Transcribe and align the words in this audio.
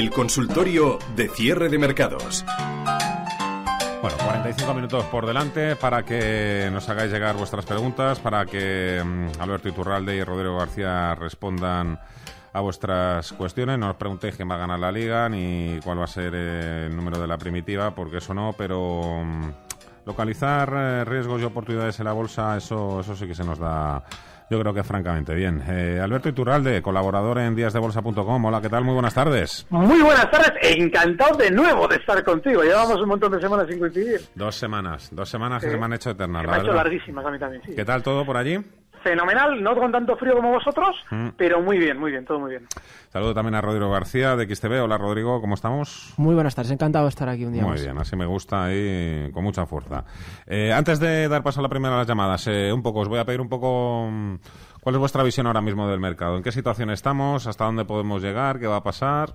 El 0.00 0.08
consultorio 0.08 0.98
de 1.14 1.28
cierre 1.28 1.68
de 1.68 1.76
mercados. 1.76 2.42
Bueno, 4.00 4.16
45 4.16 4.72
minutos 4.72 5.04
por 5.04 5.26
delante 5.26 5.76
para 5.76 6.06
que 6.06 6.70
nos 6.72 6.88
hagáis 6.88 7.12
llegar 7.12 7.36
vuestras 7.36 7.66
preguntas, 7.66 8.18
para 8.18 8.46
que 8.46 9.02
mm, 9.04 9.42
Alberto 9.42 9.68
Iturralde 9.68 10.16
y 10.16 10.24
Rodrigo 10.24 10.56
García 10.56 11.14
respondan 11.16 12.00
a 12.50 12.60
vuestras 12.62 13.32
cuestiones. 13.32 13.78
No 13.78 13.90
os 13.90 13.96
preguntéis 13.96 14.36
quién 14.36 14.50
va 14.50 14.54
a 14.54 14.60
ganar 14.60 14.78
la 14.78 14.90
liga 14.90 15.28
ni 15.28 15.78
cuál 15.84 16.00
va 16.00 16.04
a 16.04 16.06
ser 16.06 16.34
el 16.34 16.96
número 16.96 17.20
de 17.20 17.26
la 17.26 17.36
primitiva, 17.36 17.94
porque 17.94 18.16
eso 18.16 18.32
no, 18.32 18.54
pero 18.56 19.22
mm, 19.22 19.50
localizar 20.06 20.72
eh, 20.74 21.04
riesgos 21.04 21.40
y 21.40 21.44
oportunidades 21.44 21.98
en 22.00 22.06
la 22.06 22.12
bolsa, 22.12 22.56
eso, 22.56 23.00
eso 23.00 23.14
sí 23.14 23.26
que 23.26 23.34
se 23.34 23.44
nos 23.44 23.58
da 23.58 24.02
yo 24.50 24.58
creo 24.58 24.74
que 24.74 24.82
francamente 24.82 25.32
bien. 25.32 25.62
Eh, 25.68 26.00
Alberto 26.02 26.28
Iturralde, 26.28 26.82
colaborador 26.82 27.38
en 27.38 27.54
díasdebolsa.com. 27.54 28.44
Hola, 28.44 28.60
¿qué 28.60 28.68
tal? 28.68 28.82
Muy 28.82 28.94
buenas 28.94 29.14
tardes. 29.14 29.64
Muy 29.70 30.02
buenas 30.02 30.28
tardes. 30.28 30.52
Encantado 30.62 31.36
de 31.36 31.52
nuevo 31.52 31.86
de 31.86 31.96
estar 31.96 32.22
contigo. 32.24 32.62
Llevamos 32.64 33.00
un 33.00 33.08
montón 33.10 33.30
de 33.30 33.40
semanas 33.40 33.68
sin 33.68 33.78
coincidir. 33.78 34.20
Dos 34.34 34.56
semanas. 34.56 35.08
Dos 35.12 35.28
semanas 35.28 35.62
que 35.62 35.70
se 35.70 35.76
me 35.76 35.84
han 35.84 35.92
hecho 35.92 36.10
eternas. 36.10 36.42
Se 36.42 36.48
me 36.48 36.54
han 36.54 36.62
hecho 36.62 36.72
larguísimas 36.72 37.24
a 37.24 37.30
mí 37.30 37.38
también, 37.38 37.62
sí. 37.64 37.74
¿Qué 37.76 37.84
tal 37.84 38.02
todo 38.02 38.26
por 38.26 38.36
allí? 38.36 38.58
Fenomenal, 39.02 39.62
no 39.62 39.74
con 39.74 39.90
tanto 39.92 40.14
frío 40.16 40.34
como 40.36 40.50
vosotros, 40.52 40.94
Mm. 41.10 41.28
pero 41.36 41.60
muy 41.62 41.78
bien, 41.78 41.98
muy 41.98 42.10
bien, 42.10 42.24
todo 42.24 42.38
muy 42.38 42.50
bien. 42.50 42.66
Saludo 43.08 43.32
también 43.34 43.54
a 43.54 43.60
Rodrigo 43.60 43.90
García 43.90 44.36
de 44.36 44.46
XTV. 44.54 44.80
Hola, 44.82 44.98
Rodrigo, 44.98 45.40
¿cómo 45.40 45.54
estamos? 45.54 46.12
Muy 46.18 46.34
buenas 46.34 46.54
tardes, 46.54 46.70
encantado 46.70 47.06
de 47.06 47.08
estar 47.08 47.28
aquí 47.28 47.44
un 47.44 47.52
día 47.52 47.62
Muy 47.62 47.72
más. 47.72 47.82
bien, 47.82 47.96
así 47.98 48.14
me 48.16 48.26
gusta 48.26 48.64
ahí 48.64 49.30
con 49.32 49.42
mucha 49.44 49.64
fuerza. 49.66 50.04
Eh, 50.46 50.72
antes 50.72 51.00
de 51.00 51.28
dar 51.28 51.42
paso 51.42 51.60
a 51.60 51.62
la 51.62 51.68
primera 51.68 51.94
de 51.94 52.00
las 52.00 52.06
llamadas, 52.08 52.46
eh, 52.46 52.72
un 52.72 52.82
poco, 52.82 53.00
os 53.00 53.08
voy 53.08 53.18
a 53.18 53.24
pedir 53.24 53.40
un 53.40 53.48
poco 53.48 54.08
mm, 54.10 54.34
cuál 54.82 54.94
es 54.94 54.98
vuestra 55.00 55.22
visión 55.22 55.46
ahora 55.46 55.60
mismo 55.62 55.88
del 55.88 56.00
mercado. 56.00 56.36
¿En 56.36 56.42
qué 56.42 56.52
situación 56.52 56.90
estamos? 56.90 57.46
¿Hasta 57.46 57.64
dónde 57.64 57.84
podemos 57.84 58.22
llegar? 58.22 58.58
¿Qué 58.60 58.66
va 58.66 58.76
a 58.76 58.82
pasar? 58.82 59.30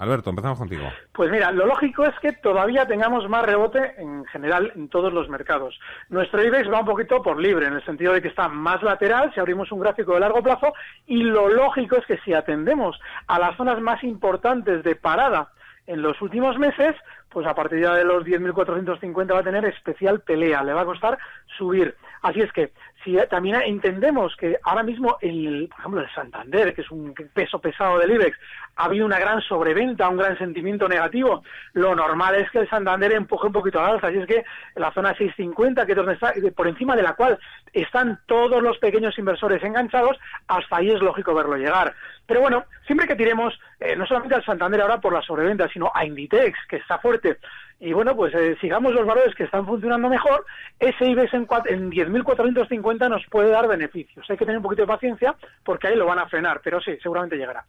Alberto, 0.00 0.30
empezamos 0.30 0.58
contigo. 0.58 0.90
Pues 1.12 1.30
mira, 1.30 1.52
lo 1.52 1.66
lógico 1.66 2.06
es 2.06 2.18
que 2.20 2.32
todavía 2.32 2.86
tengamos 2.86 3.28
más 3.28 3.44
rebote 3.44 3.96
en 3.98 4.24
general 4.24 4.72
en 4.74 4.88
todos 4.88 5.12
los 5.12 5.28
mercados. 5.28 5.78
Nuestro 6.08 6.42
IBEX 6.42 6.72
va 6.72 6.80
un 6.80 6.86
poquito 6.86 7.22
por 7.22 7.38
libre, 7.38 7.66
en 7.66 7.74
el 7.74 7.84
sentido 7.84 8.14
de 8.14 8.22
que 8.22 8.28
está 8.28 8.48
más 8.48 8.82
lateral 8.82 9.30
si 9.34 9.40
abrimos 9.40 9.70
un 9.70 9.80
gráfico 9.80 10.14
de 10.14 10.20
largo 10.20 10.42
plazo, 10.42 10.72
y 11.06 11.22
lo 11.22 11.50
lógico 11.50 11.96
es 11.96 12.06
que 12.06 12.16
si 12.24 12.32
atendemos 12.32 12.98
a 13.26 13.38
las 13.38 13.54
zonas 13.58 13.78
más 13.82 14.02
importantes 14.02 14.82
de 14.82 14.96
parada 14.96 15.50
en 15.86 16.00
los 16.00 16.22
últimos 16.22 16.58
meses, 16.58 16.96
pues 17.28 17.46
a 17.46 17.54
partir 17.54 17.86
de 17.86 18.04
los 18.04 18.24
10.450 18.24 19.34
va 19.34 19.40
a 19.40 19.44
tener 19.44 19.66
especial 19.66 20.20
pelea, 20.20 20.62
le 20.62 20.72
va 20.72 20.80
a 20.80 20.86
costar 20.86 21.18
subir. 21.58 21.94
Así 22.22 22.40
es 22.40 22.50
que 22.52 22.72
si 23.04 23.16
también 23.30 23.56
entendemos 23.62 24.36
que 24.36 24.58
ahora 24.62 24.82
mismo, 24.82 25.16
el, 25.20 25.68
por 25.68 25.78
ejemplo, 25.78 26.00
el 26.02 26.14
Santander, 26.14 26.74
que 26.74 26.82
es 26.82 26.90
un 26.90 27.14
peso 27.32 27.58
pesado 27.58 27.98
del 27.98 28.10
IBEX, 28.12 28.36
ha 28.76 28.84
habido 28.84 29.06
una 29.06 29.18
gran 29.18 29.40
sobreventa, 29.40 30.08
un 30.08 30.18
gran 30.18 30.36
sentimiento 30.36 30.88
negativo, 30.88 31.42
lo 31.72 31.94
normal 31.94 32.34
es 32.34 32.50
que 32.50 32.58
el 32.58 32.68
Santander 32.68 33.12
empuje 33.12 33.46
un 33.46 33.52
poquito 33.52 33.80
al 33.80 33.94
alza. 33.94 34.08
Así 34.08 34.18
es 34.18 34.26
que 34.26 34.44
la 34.76 34.92
zona 34.92 35.14
650, 35.14 35.86
que 35.86 35.92
es 35.92 36.52
por 36.54 36.68
encima 36.68 36.94
de 36.94 37.02
la 37.02 37.14
cual 37.14 37.38
están 37.72 38.20
todos 38.26 38.62
los 38.62 38.78
pequeños 38.78 39.18
inversores 39.18 39.62
enganchados, 39.62 40.18
hasta 40.48 40.76
ahí 40.76 40.90
es 40.90 41.00
lógico 41.00 41.34
verlo 41.34 41.56
llegar. 41.56 41.94
Pero 42.26 42.42
bueno, 42.42 42.64
siempre 42.86 43.06
que 43.06 43.16
tiremos, 43.16 43.58
eh, 43.80 43.96
no 43.96 44.06
solamente 44.06 44.34
al 44.36 44.44
Santander 44.44 44.80
ahora 44.80 45.00
por 45.00 45.12
la 45.12 45.22
sobreventa, 45.22 45.68
sino 45.68 45.90
a 45.94 46.04
Inditex, 46.04 46.58
que 46.68 46.76
está 46.76 46.98
fuerte, 46.98 47.38
y 47.80 47.94
bueno, 47.94 48.14
pues 48.14 48.34
eh, 48.34 48.56
sigamos 48.60 48.92
los 48.92 49.06
valores 49.06 49.34
que 49.34 49.44
están 49.44 49.64
funcionando 49.64 50.10
mejor, 50.10 50.44
ese 50.78 51.06
IBEX 51.06 51.32
en, 51.32 51.46
en 51.66 51.90
10.450 51.90 53.08
nos 53.08 53.24
puede 53.30 53.50
dar 53.50 53.66
beneficios. 53.66 54.26
Hay 54.28 54.36
que 54.36 54.44
tener 54.44 54.58
un 54.58 54.62
poquito 54.62 54.82
de 54.82 54.88
paciencia 54.88 55.34
porque 55.64 55.88
ahí 55.88 55.96
lo 55.96 56.06
van 56.06 56.18
a 56.18 56.28
frenar, 56.28 56.60
pero 56.62 56.78
sí, 56.80 56.92
seguramente 57.02 57.36
llegará. 57.36 57.64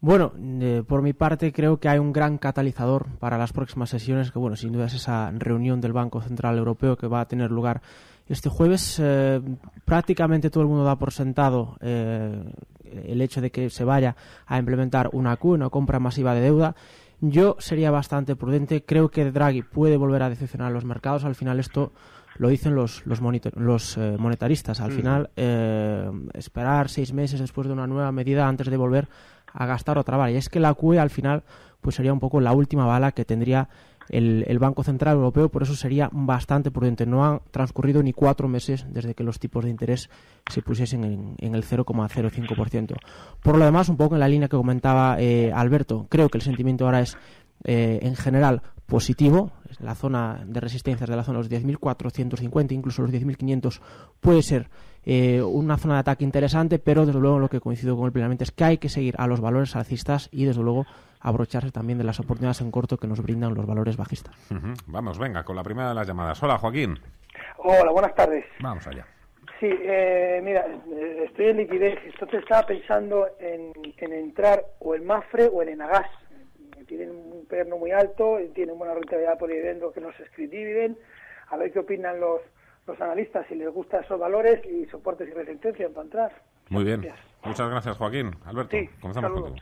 Bueno, 0.00 0.32
eh, 0.60 0.82
por 0.86 1.02
mi 1.02 1.12
parte 1.12 1.52
creo 1.52 1.78
que 1.78 1.88
hay 1.88 1.98
un 1.98 2.12
gran 2.12 2.38
catalizador 2.38 3.06
para 3.20 3.38
las 3.38 3.52
próximas 3.52 3.90
sesiones, 3.90 4.32
que 4.32 4.40
bueno, 4.40 4.56
sin 4.56 4.72
duda 4.72 4.86
es 4.86 4.94
esa 4.94 5.30
reunión 5.30 5.80
del 5.80 5.92
Banco 5.92 6.20
Central 6.20 6.58
Europeo 6.58 6.96
que 6.96 7.06
va 7.06 7.20
a 7.20 7.28
tener 7.28 7.52
lugar 7.52 7.82
este 8.26 8.48
jueves. 8.48 8.98
Eh, 9.00 9.40
prácticamente 9.84 10.50
todo 10.50 10.64
el 10.64 10.68
mundo 10.68 10.84
da 10.84 10.96
por 10.96 11.12
sentado 11.12 11.76
el 11.80 13.20
hecho 13.20 13.40
de 13.40 13.50
que 13.50 13.70
se 13.70 13.84
vaya 13.84 14.16
a 14.46 14.58
implementar 14.58 15.10
una 15.12 15.36
Q, 15.36 15.52
una 15.52 15.68
compra 15.68 16.00
masiva 16.00 16.34
de 16.34 16.40
deuda. 16.40 16.74
Yo 17.20 17.56
sería 17.58 17.90
bastante 17.90 18.36
prudente. 18.36 18.84
Creo 18.84 19.10
que 19.10 19.30
Draghi 19.30 19.62
puede 19.62 19.96
volver 19.96 20.22
a 20.22 20.30
decepcionar 20.30 20.68
a 20.68 20.70
los 20.74 20.84
mercados. 20.84 21.24
Al 21.24 21.34
final 21.34 21.60
esto 21.60 21.92
lo 22.36 22.48
dicen 22.48 22.74
los, 22.74 23.04
los, 23.06 23.20
monitor- 23.20 23.54
los 23.56 23.96
eh, 23.98 24.16
monetaristas. 24.18 24.80
Al 24.80 24.92
final, 24.92 25.30
eh, 25.36 26.10
esperar 26.32 26.88
seis 26.88 27.12
meses 27.12 27.40
después 27.40 27.66
de 27.66 27.74
una 27.74 27.86
nueva 27.86 28.10
medida 28.12 28.48
antes 28.48 28.68
de 28.70 28.76
volver 28.76 29.08
a 29.52 29.66
gastar 29.66 29.98
otra 29.98 30.16
bala. 30.16 30.32
Y 30.32 30.36
es 30.36 30.48
que 30.48 30.60
la 30.60 30.72
QE 30.74 30.98
al 30.98 31.10
final 31.10 31.42
pues 31.80 31.96
sería 31.96 32.12
un 32.12 32.20
poco 32.20 32.40
la 32.40 32.52
última 32.52 32.86
bala 32.86 33.12
que 33.12 33.24
tendría 33.24 33.68
el, 34.10 34.58
Banco 34.58 34.82
Central 34.82 35.16
Europeo, 35.16 35.48
por 35.48 35.62
eso 35.62 35.74
sería 35.74 36.10
bastante 36.12 36.70
prudente. 36.70 37.06
No 37.06 37.24
han 37.24 37.40
transcurrido 37.50 38.02
ni 38.02 38.12
cuatro 38.12 38.48
meses 38.48 38.84
desde 38.90 39.14
que 39.14 39.24
los 39.24 39.38
tipos 39.38 39.64
de 39.64 39.70
interés 39.70 40.10
se 40.50 40.62
pusiesen 40.62 41.04
en, 41.04 41.34
en 41.38 41.54
el 41.54 41.64
0,05%. 41.64 42.96
Por 43.42 43.56
lo 43.56 43.64
demás, 43.64 43.88
un 43.88 43.96
poco 43.96 44.14
en 44.14 44.20
la 44.20 44.28
línea 44.28 44.48
que 44.48 44.56
comentaba 44.56 45.16
eh, 45.18 45.52
Alberto, 45.54 46.06
creo 46.08 46.28
que 46.28 46.38
el 46.38 46.42
sentimiento 46.42 46.84
ahora 46.84 47.00
es 47.00 47.16
eh, 47.64 48.00
en 48.02 48.16
general 48.16 48.62
positivo. 48.86 49.52
La 49.78 49.94
zona 49.94 50.42
de 50.46 50.60
resistencias 50.60 51.08
de 51.08 51.16
la 51.16 51.22
zona 51.22 51.40
de 51.42 51.48
los 51.48 51.64
10.450, 51.64 52.72
incluso 52.72 53.02
los 53.02 53.10
10.500, 53.12 53.80
puede 54.20 54.42
ser 54.42 54.68
eh, 55.12 55.42
una 55.42 55.76
zona 55.76 55.94
de 55.94 56.00
ataque 56.00 56.22
interesante, 56.22 56.78
pero 56.78 57.04
desde 57.04 57.18
luego 57.18 57.40
lo 57.40 57.48
que 57.48 57.58
coincido 57.58 57.96
con 57.96 58.06
él 58.06 58.12
plenamente 58.12 58.44
es 58.44 58.52
que 58.52 58.62
hay 58.62 58.78
que 58.78 58.88
seguir 58.88 59.16
a 59.18 59.26
los 59.26 59.40
valores 59.40 59.74
alcistas 59.74 60.28
y 60.30 60.44
desde 60.44 60.62
luego 60.62 60.86
abrocharse 61.18 61.72
también 61.72 61.98
de 61.98 62.04
las 62.04 62.20
oportunidades 62.20 62.60
en 62.60 62.70
corto 62.70 62.96
que 62.96 63.08
nos 63.08 63.20
brindan 63.20 63.56
los 63.56 63.66
valores 63.66 63.96
bajistas. 63.96 64.36
Vamos, 64.86 65.18
venga, 65.18 65.42
con 65.42 65.56
la 65.56 65.64
primera 65.64 65.88
de 65.88 65.96
las 65.96 66.06
llamadas. 66.06 66.40
Hola, 66.44 66.58
Joaquín. 66.58 66.96
Hola, 67.56 67.90
buenas 67.90 68.14
tardes. 68.14 68.44
Vamos 68.60 68.86
allá. 68.86 69.04
Sí, 69.58 69.68
eh, 69.68 70.40
mira, 70.44 70.64
eh, 70.92 71.24
estoy 71.26 71.46
en 71.46 71.56
liquidez, 71.56 71.98
entonces 72.04 72.42
estaba 72.42 72.64
pensando 72.64 73.26
en, 73.40 73.72
en 73.96 74.12
entrar 74.12 74.64
o 74.78 74.94
en 74.94 75.04
Mafre 75.04 75.50
o 75.52 75.60
en 75.60 75.70
Enagas. 75.70 76.06
Tienen 76.86 77.10
un 77.10 77.46
perno 77.46 77.78
muy 77.78 77.90
alto, 77.90 78.38
tienen 78.54 78.78
buena 78.78 78.94
rentabilidad 78.94 79.36
por 79.36 79.48
dividendo 79.48 79.92
que 79.92 80.00
no 80.00 80.12
se 80.12 80.24
script 80.26 80.52
dividend. 80.52 80.96
A 81.48 81.56
ver 81.56 81.72
qué 81.72 81.80
opinan 81.80 82.20
los, 82.20 82.42
los 82.90 83.00
analistas, 83.00 83.46
si 83.48 83.54
les 83.54 83.68
gustan 83.70 84.04
esos 84.04 84.18
valores 84.18 84.64
y 84.66 84.86
soportes 84.86 85.28
y 85.28 85.32
resistencia 85.32 85.88
para 85.88 86.02
entrar. 86.04 86.32
Muy 86.68 86.84
bien. 86.84 87.06
Muchas 87.44 87.70
gracias, 87.70 87.96
Joaquín. 87.96 88.30
Alberto, 88.44 88.76
comenzamos 89.00 89.32
contigo. 89.40 89.56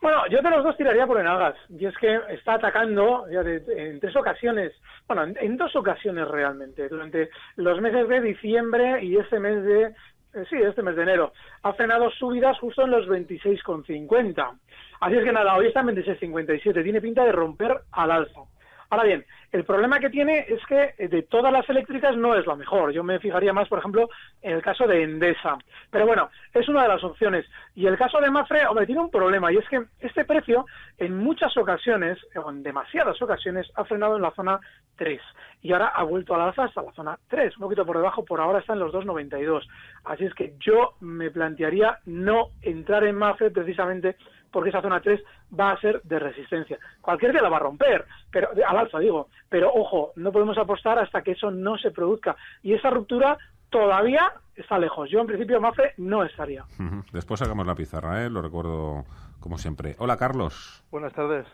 Bueno, 0.00 0.26
yo 0.30 0.40
de 0.40 0.48
los 0.50 0.64
dos 0.64 0.76
tiraría 0.78 1.06
por 1.06 1.20
Enagas. 1.20 1.54
Y 1.68 1.84
es 1.84 1.94
que 1.98 2.18
está 2.30 2.54
atacando 2.54 3.26
ya 3.30 3.42
de- 3.42 3.62
en 3.76 4.00
tres 4.00 4.16
ocasiones, 4.16 4.72
bueno, 5.06 5.24
en, 5.24 5.36
en 5.38 5.56
dos 5.58 5.76
ocasiones 5.76 6.26
realmente, 6.26 6.88
durante 6.88 7.28
los 7.56 7.78
meses 7.82 8.08
de 8.08 8.20
diciembre 8.22 9.04
y 9.04 9.18
este 9.18 9.38
mes 9.38 9.62
de, 9.62 9.82
eh, 9.82 10.44
sí, 10.48 10.56
este 10.56 10.82
mes 10.82 10.96
de 10.96 11.02
enero. 11.02 11.32
Ha 11.64 11.74
frenado 11.74 12.10
subidas 12.12 12.58
justo 12.60 12.82
en 12.84 12.92
los 12.92 13.06
26,50. 13.08 14.58
Así 15.00 15.16
es 15.16 15.24
que 15.24 15.32
nada, 15.32 15.54
hoy 15.56 15.66
está 15.66 15.80
en 15.80 15.88
26,57. 15.88 16.82
Tiene 16.82 17.00
pinta 17.02 17.24
de 17.24 17.32
romper 17.32 17.80
al 17.92 18.10
alza. 18.10 18.40
Ahora 18.90 19.04
bien, 19.04 19.24
el 19.52 19.64
problema 19.64 20.00
que 20.00 20.10
tiene 20.10 20.46
es 20.48 20.64
que 20.66 20.94
eh, 20.98 21.08
de 21.08 21.22
todas 21.22 21.52
las 21.52 21.68
eléctricas 21.70 22.16
no 22.16 22.34
es 22.34 22.46
la 22.46 22.56
mejor. 22.56 22.92
Yo 22.92 23.04
me 23.04 23.20
fijaría 23.20 23.52
más, 23.52 23.68
por 23.68 23.78
ejemplo, 23.78 24.08
en 24.42 24.52
el 24.52 24.62
caso 24.62 24.86
de 24.86 25.04
Endesa. 25.04 25.58
Pero 25.90 26.06
bueno, 26.06 26.28
es 26.52 26.68
una 26.68 26.82
de 26.82 26.88
las 26.88 27.04
opciones. 27.04 27.46
Y 27.76 27.86
el 27.86 27.96
caso 27.96 28.20
de 28.20 28.30
Mafre, 28.30 28.66
hombre, 28.66 28.86
tiene 28.86 29.00
un 29.00 29.10
problema 29.10 29.52
y 29.52 29.58
es 29.58 29.68
que 29.68 29.84
este 30.00 30.24
precio 30.24 30.66
en 30.98 31.16
muchas 31.16 31.56
ocasiones, 31.56 32.18
o 32.34 32.50
en 32.50 32.64
demasiadas 32.64 33.20
ocasiones, 33.22 33.70
ha 33.76 33.84
frenado 33.84 34.16
en 34.16 34.22
la 34.22 34.32
zona 34.32 34.58
3 34.96 35.20
y 35.62 35.72
ahora 35.72 35.88
ha 35.88 36.02
vuelto 36.02 36.34
al 36.34 36.40
alza 36.40 36.64
hasta 36.64 36.82
la 36.82 36.92
zona 36.92 37.18
3, 37.28 37.56
un 37.56 37.62
poquito 37.62 37.84
por 37.84 37.96
debajo, 37.96 38.24
por 38.24 38.40
ahora 38.40 38.60
está 38.60 38.72
en 38.72 38.80
los 38.80 38.92
2,92. 38.92 39.66
Así 40.04 40.24
es 40.24 40.34
que 40.34 40.54
yo 40.58 40.94
me 41.00 41.30
plantearía 41.30 41.98
no 42.06 42.50
entrar 42.62 43.04
en 43.04 43.16
Mafre 43.16 43.50
precisamente 43.50 44.16
porque 44.50 44.70
esa 44.70 44.82
zona 44.82 45.00
3 45.00 45.20
va 45.58 45.72
a 45.72 45.80
ser 45.80 46.02
de 46.02 46.18
resistencia. 46.18 46.78
Cualquier 47.00 47.32
día 47.32 47.42
la 47.42 47.48
va 47.48 47.56
a 47.56 47.60
romper, 47.60 48.06
pero 48.30 48.50
al 48.66 48.78
alza 48.78 48.98
digo, 48.98 49.28
pero 49.48 49.72
ojo, 49.72 50.12
no 50.16 50.32
podemos 50.32 50.58
apostar 50.58 50.98
hasta 50.98 51.22
que 51.22 51.32
eso 51.32 51.50
no 51.50 51.78
se 51.78 51.90
produzca 51.90 52.36
y 52.62 52.74
esa 52.74 52.90
ruptura 52.90 53.38
todavía 53.70 54.32
está 54.56 54.78
lejos. 54.78 55.08
Yo 55.10 55.20
en 55.20 55.26
principio 55.26 55.60
Mafre 55.60 55.94
no 55.96 56.24
estaría. 56.24 56.64
Después 57.12 57.40
sacamos 57.40 57.66
la 57.66 57.74
pizarra, 57.74 58.24
¿eh? 58.24 58.30
lo 58.30 58.42
recuerdo 58.42 59.04
como 59.38 59.58
siempre. 59.58 59.96
Hola 59.98 60.16
Carlos. 60.16 60.84
Buenas 60.90 61.12
tardes. 61.12 61.46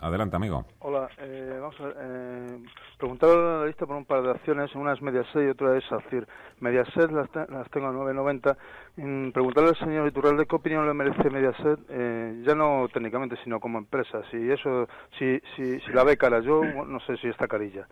Adelante, 0.00 0.34
amigo. 0.34 0.64
Hola, 0.80 1.08
eh, 1.18 1.58
vamos 1.60 1.76
a 1.80 1.92
eh, 1.96 2.58
preguntar 2.98 3.30
a 3.30 3.60
la 3.60 3.66
lista 3.66 3.86
por 3.86 3.96
un 3.96 4.04
par 4.04 4.22
de 4.22 4.30
acciones, 4.30 4.74
una 4.74 4.92
es 4.92 5.00
Mediaset 5.00 5.46
y 5.46 5.50
otra 5.50 5.76
es 5.76 5.84
SACIR. 5.84 6.26
Mediaset 6.60 7.10
las, 7.12 7.28
las 7.48 7.70
tengo 7.70 7.86
a 7.86 7.92
9.90. 7.92 8.56
Mm, 8.96 9.30
preguntarle 9.30 9.70
al 9.70 9.78
señor 9.78 10.08
Iturralde 10.08 10.46
qué 10.46 10.56
opinión 10.56 10.86
le 10.86 10.94
merece 10.94 11.30
Mediaset, 11.30 11.78
eh, 11.88 12.42
ya 12.44 12.54
no 12.54 12.88
técnicamente, 12.92 13.36
sino 13.44 13.60
como 13.60 13.78
empresa. 13.78 14.22
Si 14.30 14.50
eso, 14.50 14.88
si, 15.18 15.40
si, 15.54 15.78
si 15.80 15.92
la 15.92 16.02
ve 16.02 16.16
cara, 16.16 16.40
yo 16.40 16.62
no 16.86 16.98
sé 17.00 17.16
si 17.18 17.28
está 17.28 17.46
carilla. 17.46 17.86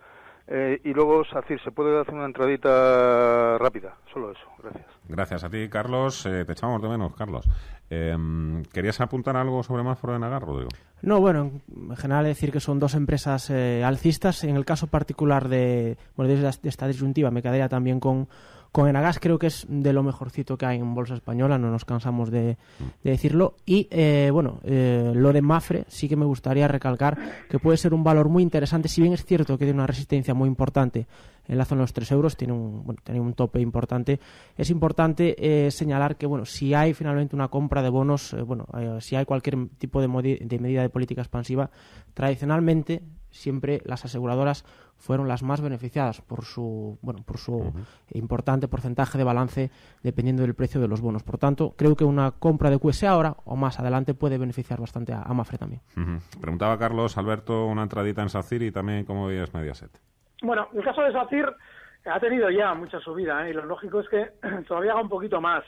Eh, 0.47 0.81
y 0.83 0.93
luego, 0.93 1.23
SACIR, 1.23 1.63
¿se 1.63 1.71
puede 1.71 2.01
hacer 2.01 2.13
una 2.13 2.25
entradita 2.25 3.57
rápida? 3.57 3.95
Solo 4.11 4.31
eso, 4.31 4.41
gracias. 4.61 4.85
Gracias 5.07 5.43
a 5.45 5.49
ti, 5.49 5.69
Carlos. 5.69 6.25
Eh, 6.25 6.43
te 6.43 6.51
echamos 6.51 6.81
de 6.81 6.89
menos, 6.89 7.15
Carlos. 7.15 7.47
Eh, 7.89 8.17
¿Querías 8.73 8.99
apuntar 8.99 9.37
algo 9.37 9.63
sobre 9.63 9.83
Mafro 9.83 10.13
de 10.13 10.19
Nagar, 10.19 10.41
Rodrigo? 10.41 10.69
No, 11.01 11.19
bueno, 11.19 11.61
en 11.75 11.95
general 11.95 12.25
decir 12.25 12.51
que 12.51 12.59
son 12.59 12.79
dos 12.79 12.93
empresas 12.93 13.49
eh, 13.49 13.83
alcistas. 13.83 14.43
En 14.43 14.55
el 14.55 14.65
caso 14.65 14.87
particular 14.87 15.49
de, 15.49 15.97
bueno, 16.15 16.31
de 16.31 16.69
esta 16.69 16.87
disyuntiva 16.87 17.31
me 17.31 17.41
quedaría 17.41 17.67
también 17.67 17.99
con, 17.99 18.27
con 18.71 18.87
Enagas 18.87 19.19
creo 19.19 19.37
que 19.37 19.47
es 19.47 19.65
de 19.67 19.91
lo 19.91 20.01
mejorcito 20.01 20.57
que 20.57 20.65
hay 20.65 20.79
en 20.79 20.93
bolsa 20.93 21.15
española, 21.15 21.57
no 21.57 21.69
nos 21.69 21.83
cansamos 21.83 22.31
de, 22.31 22.57
decirlo. 23.03 23.55
Y 23.65 23.87
eh, 23.91 24.29
bueno, 24.31 24.61
eh, 24.63 25.11
lo 25.13 25.33
de 25.33 25.41
Mafre 25.41 25.83
sí 25.87 26.07
que 26.07 26.15
me 26.15 26.25
gustaría 26.25 26.67
recalcar 26.67 27.17
que 27.49 27.59
puede 27.59 27.77
ser 27.77 27.93
un 27.93 28.03
valor 28.03 28.29
muy 28.29 28.43
interesante, 28.43 28.87
si 28.87 29.01
bien 29.01 29.13
es 29.13 29.25
cierto 29.25 29.57
que 29.57 29.65
tiene 29.65 29.79
una 29.79 29.87
resistencia 29.87 30.33
muy 30.33 30.47
importante 30.47 31.05
en 31.47 31.57
la 31.57 31.65
zona 31.65 31.79
de 31.79 31.83
los 31.83 31.93
3 31.93 32.11
euros, 32.13 32.37
tiene 32.37 32.53
un, 32.53 32.85
bueno, 32.85 33.01
tiene 33.03 33.19
un 33.19 33.33
tope 33.33 33.59
importante. 33.59 34.21
Es 34.55 34.69
importante 34.69 35.35
eh, 35.37 35.69
señalar 35.71 36.15
que 36.15 36.25
bueno, 36.25 36.45
si 36.45 36.73
hay 36.73 36.93
finalmente 36.93 37.35
una 37.35 37.49
compra 37.49 37.81
de 37.81 37.89
bonos, 37.89 38.33
bueno, 38.45 38.67
si 39.01 39.17
hay 39.17 39.25
cualquier 39.25 39.67
tipo 39.77 39.99
de, 40.01 40.39
de 40.41 40.59
medida 40.59 40.81
de 40.81 40.89
política 40.89 41.21
expansiva, 41.21 41.69
tradicionalmente 42.13 43.01
siempre 43.31 43.81
las 43.85 44.05
aseguradoras 44.05 44.65
fueron 44.97 45.27
las 45.27 45.43
más 45.43 45.61
beneficiadas 45.61 46.21
por 46.21 46.45
su 46.45 46.97
bueno 47.01 47.23
por 47.23 47.37
su 47.37 47.73
importante 48.13 48.67
porcentaje 48.67 49.17
de 49.17 49.23
balance 49.23 49.71
dependiendo 50.03 50.43
del 50.43 50.53
precio 50.53 50.79
de 50.79 50.87
los 50.87 51.01
bonos. 51.01 51.23
Por 51.23 51.37
tanto, 51.37 51.73
creo 51.75 51.95
que 51.95 52.03
una 52.03 52.31
compra 52.31 52.69
de 52.69 52.79
QS 52.79 53.03
ahora 53.05 53.35
o 53.45 53.55
más 53.55 53.79
adelante 53.79 54.13
puede 54.13 54.37
beneficiar 54.37 54.79
bastante 54.79 55.13
a, 55.13 55.31
Mafre 55.33 55.57
también. 55.57 55.81
Preguntaba 56.39 56.77
Carlos 56.77 57.17
Alberto 57.17 57.65
una 57.65 57.83
entradita 57.83 58.21
en 58.21 58.29
SACIR 58.29 58.63
y 58.63 58.71
también 58.71 59.05
cómo 59.05 59.27
veías 59.27 59.53
Mediaset. 59.53 59.91
Bueno, 60.43 60.67
el 60.73 60.83
caso 60.83 61.01
de 61.01 61.11
SACIR 61.11 61.55
ha 62.05 62.19
tenido 62.19 62.49
ya 62.49 62.73
mucha 62.73 62.99
subida 62.99 63.45
¿eh? 63.45 63.51
y 63.51 63.53
lo 63.53 63.65
lógico 63.65 63.99
es 63.99 64.09
que 64.09 64.31
todavía 64.67 64.93
haga 64.93 65.01
un 65.01 65.09
poquito 65.09 65.39
más. 65.39 65.63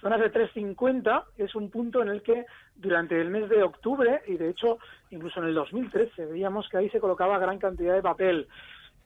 Zonas 0.00 0.20
de 0.20 0.30
350 0.30 1.24
es 1.38 1.54
un 1.54 1.70
punto 1.70 2.02
en 2.02 2.08
el 2.08 2.22
que 2.22 2.44
durante 2.74 3.20
el 3.20 3.30
mes 3.30 3.48
de 3.48 3.62
octubre 3.62 4.22
y 4.26 4.36
de 4.36 4.50
hecho 4.50 4.78
incluso 5.10 5.40
en 5.40 5.46
el 5.46 5.54
2013 5.54 6.26
veíamos 6.26 6.68
que 6.68 6.78
ahí 6.78 6.90
se 6.90 7.00
colocaba 7.00 7.38
gran 7.38 7.58
cantidad 7.58 7.94
de 7.94 8.02
papel 8.02 8.48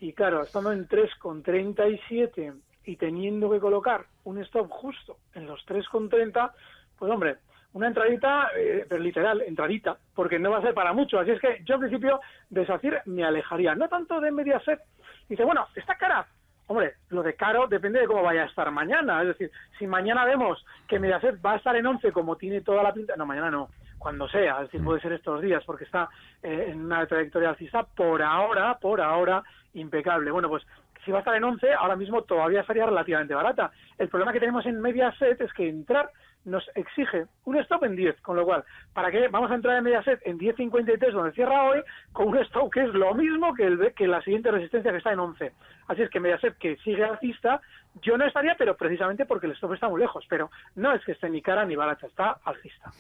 y 0.00 0.15
claro, 0.15 0.43
estando 0.43 0.73
en 0.73 0.88
3,37 0.88 2.55
y 2.87 2.97
teniendo 2.97 3.50
que 3.50 3.61
colocar 3.61 4.06
un 4.25 4.38
stop 4.38 4.71
justo 4.71 5.19
en 5.35 5.47
los 5.47 5.65
3,30, 5.67 6.50
pues 6.99 7.12
hombre, 7.12 7.37
una 7.73 7.87
entradita, 7.87 8.50
eh, 8.56 8.87
pero 8.88 9.03
literal, 9.03 9.43
entradita, 9.43 9.99
porque 10.15 10.38
no 10.38 10.50
va 10.50 10.59
a 10.59 10.62
ser 10.62 10.75
para 10.75 10.93
mucho. 10.93 11.19
Así 11.19 11.31
es 11.31 11.41
que 11.41 11.62
yo 11.65 11.75
al 11.75 11.81
principio 11.81 12.21
de 12.49 12.67
SACIR 12.67 13.03
me 13.05 13.25
alejaría, 13.25 13.75
no 13.75 13.88
tanto 13.88 14.21
de 14.21 14.32
Mediaset. 14.32 14.81
Dice, 15.29 15.44
bueno, 15.44 15.67
está 15.77 15.97
cara. 15.97 16.27
Hombre, 16.70 16.94
lo 17.08 17.25
de 17.25 17.34
caro 17.34 17.67
depende 17.67 17.99
de 17.99 18.06
cómo 18.06 18.22
vaya 18.22 18.44
a 18.44 18.46
estar 18.46 18.70
mañana. 18.70 19.22
Es 19.22 19.26
decir, 19.26 19.50
si 19.76 19.88
mañana 19.88 20.25
vemos 20.25 20.64
que 20.87 21.00
Mediaset 21.00 21.44
va 21.44 21.55
a 21.55 21.56
estar 21.56 21.75
en 21.75 21.84
11 21.84 22.12
como 22.12 22.37
tiene 22.37 22.61
toda 22.61 22.84
la 22.84 22.94
pinta, 22.94 23.17
no, 23.17 23.26
mañana 23.26 23.50
no 23.50 23.70
cuando 23.99 24.28
sea, 24.28 24.55
es 24.58 24.62
decir, 24.69 24.81
mm. 24.81 24.84
puede 24.84 25.00
ser 25.00 25.12
estos 25.14 25.43
días, 25.43 25.64
porque 25.67 25.82
está 25.82 26.08
eh, 26.44 26.67
en 26.69 26.84
una 26.84 27.05
trayectoria 27.08 27.49
alcista, 27.49 27.82
por 27.82 28.22
ahora, 28.22 28.78
por 28.81 29.00
ahora, 29.00 29.43
impecable. 29.75 30.31
Bueno, 30.31 30.49
pues 30.49 30.62
si 31.05 31.11
va 31.11 31.19
a 31.19 31.20
estar 31.22 31.34
en 31.34 31.43
11, 31.43 31.72
ahora 31.72 31.96
mismo 31.96 32.22
todavía 32.22 32.61
estaría 32.61 32.87
relativamente 32.87 33.34
barata. 33.34 33.72
El 33.99 34.08
problema 34.08 34.32
que 34.32 34.38
tenemos 34.38 34.64
en 34.64 34.81
Mediaset 34.81 35.40
es 35.40 35.52
que 35.52 35.69
entrar 35.69 36.08
nos 36.45 36.69
exige 36.75 37.27
un 37.45 37.57
stop 37.59 37.85
en 37.85 37.97
10, 37.97 38.21
con 38.23 38.37
lo 38.37 38.45
cual, 38.45 38.65
¿para 38.95 39.11
qué 39.11 39.29
vamos 39.29 39.51
a 39.51 39.55
entrar 39.55 39.77
en 39.77 39.85
Mediaset 39.85 40.21
en 40.25 40.39
10.53 40.39 41.13
donde 41.13 41.33
cierra 41.33 41.65
hoy 41.65 41.83
con 42.13 42.29
un 42.29 42.39
stop 42.39 42.73
que 42.73 42.83
es 42.83 42.95
lo 42.95 43.15
mismo 43.15 43.55
que, 43.55 43.65
el, 43.65 43.95
que 43.95 44.07
la 44.07 44.23
siguiente 44.23 44.51
resistencia 44.51 44.91
que 44.91 44.99
está 44.99 45.13
en 45.13 45.21
11? 45.21 45.53
Así 45.89 46.03
es 46.03 46.11
que 46.11 46.21
Mediaset 46.21 46.57
que 46.59 46.77
sigue 46.79 47.05
alcista, 47.05 47.61
yo 48.03 48.17
no 48.17 48.25
estaría, 48.25 48.55
pero 48.57 48.77
precisamente 48.77 49.27
porque 49.27 49.47
el 49.47 49.53
stop 49.53 49.75
está 49.75 49.89
muy 49.89 50.01
lejos, 50.01 50.25
pero 50.29 50.51
no 50.77 50.93
es 50.93 51.05
que 51.05 51.13
esté 51.13 51.29
ni 51.29 51.43
cara 51.43 51.65
ni 51.65 51.77
barata, 51.77 52.07
está 52.07 52.39
alcista. 52.45 52.91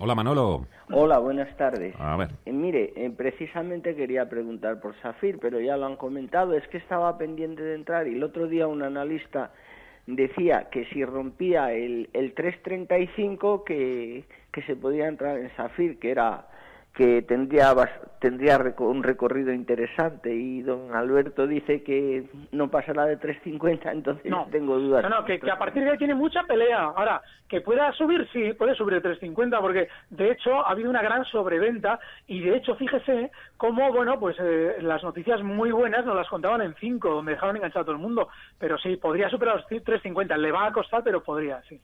Hola 0.00 0.14
Manolo. 0.14 0.66
Hola, 0.92 1.18
buenas 1.18 1.56
tardes. 1.56 1.92
A 1.98 2.16
ver. 2.16 2.28
Eh, 2.46 2.52
mire, 2.52 2.92
eh, 2.94 3.10
precisamente 3.10 3.96
quería 3.96 4.28
preguntar 4.28 4.80
por 4.80 4.94
Safir, 5.00 5.38
pero 5.40 5.60
ya 5.60 5.76
lo 5.76 5.86
han 5.86 5.96
comentado, 5.96 6.54
es 6.54 6.66
que 6.68 6.76
estaba 6.78 7.18
pendiente 7.18 7.62
de 7.62 7.74
entrar 7.74 8.06
y 8.06 8.14
el 8.14 8.22
otro 8.22 8.46
día 8.46 8.68
un 8.68 8.82
analista 8.82 9.50
decía 10.16 10.68
que 10.70 10.86
si 10.86 11.04
rompía 11.04 11.72
el, 11.72 12.08
el 12.14 12.32
335 12.32 13.64
que, 13.64 14.24
que 14.52 14.62
se 14.62 14.74
podía 14.74 15.06
entrar 15.06 15.38
en 15.38 15.54
Safir, 15.54 15.98
que 15.98 16.10
era 16.10 16.48
que 16.94 17.22
tendría 17.22 17.74
tendría 18.18 18.58
un 18.78 19.02
recorrido 19.02 19.52
interesante 19.52 20.34
y 20.34 20.62
don 20.62 20.94
Alberto 20.94 21.46
dice 21.46 21.82
que 21.82 22.24
no 22.50 22.68
pasará 22.68 23.06
de 23.06 23.18
3.50, 23.18 23.92
entonces 23.92 24.30
no 24.30 24.48
tengo 24.50 24.78
dudas. 24.78 25.02
No, 25.04 25.08
no, 25.08 25.24
que, 25.24 25.38
a 25.50 25.58
partir 25.58 25.84
de 25.84 25.90
ahí 25.90 25.98
tiene 25.98 26.14
mucha 26.14 26.42
pelea. 26.42 26.82
Ahora, 26.82 27.22
que 27.48 27.60
pueda 27.60 27.92
subir, 27.92 28.28
sí, 28.32 28.52
puede 28.54 28.74
subir 28.74 29.00
de 29.00 29.16
3.50 29.20 29.60
porque 29.60 29.88
de 30.10 30.32
hecho 30.32 30.66
ha 30.66 30.72
habido 30.72 30.90
una 30.90 31.02
gran 31.02 31.24
sobreventa 31.26 32.00
y 32.26 32.40
de 32.40 32.56
hecho 32.56 32.74
fíjese 32.74 33.30
cómo, 33.56 33.92
bueno, 33.92 34.18
pues 34.18 34.36
eh, 34.40 34.78
las 34.80 35.02
noticias 35.02 35.42
muy 35.42 35.70
buenas 35.70 36.04
nos 36.04 36.16
las 36.16 36.28
contaban 36.28 36.62
en 36.62 36.74
5, 36.74 37.08
donde 37.08 37.32
dejaban 37.32 37.56
enganchado 37.56 37.82
a 37.82 37.84
todo 37.84 37.96
el 37.96 38.02
mundo, 38.02 38.28
pero 38.58 38.78
sí, 38.78 38.96
podría 38.96 39.30
superar 39.30 39.56
los 39.56 39.66
3.50, 39.66 40.36
le 40.36 40.50
va 40.50 40.66
a 40.66 40.72
costar, 40.72 41.02
pero 41.04 41.22
podría, 41.22 41.62
sí. 41.68 41.80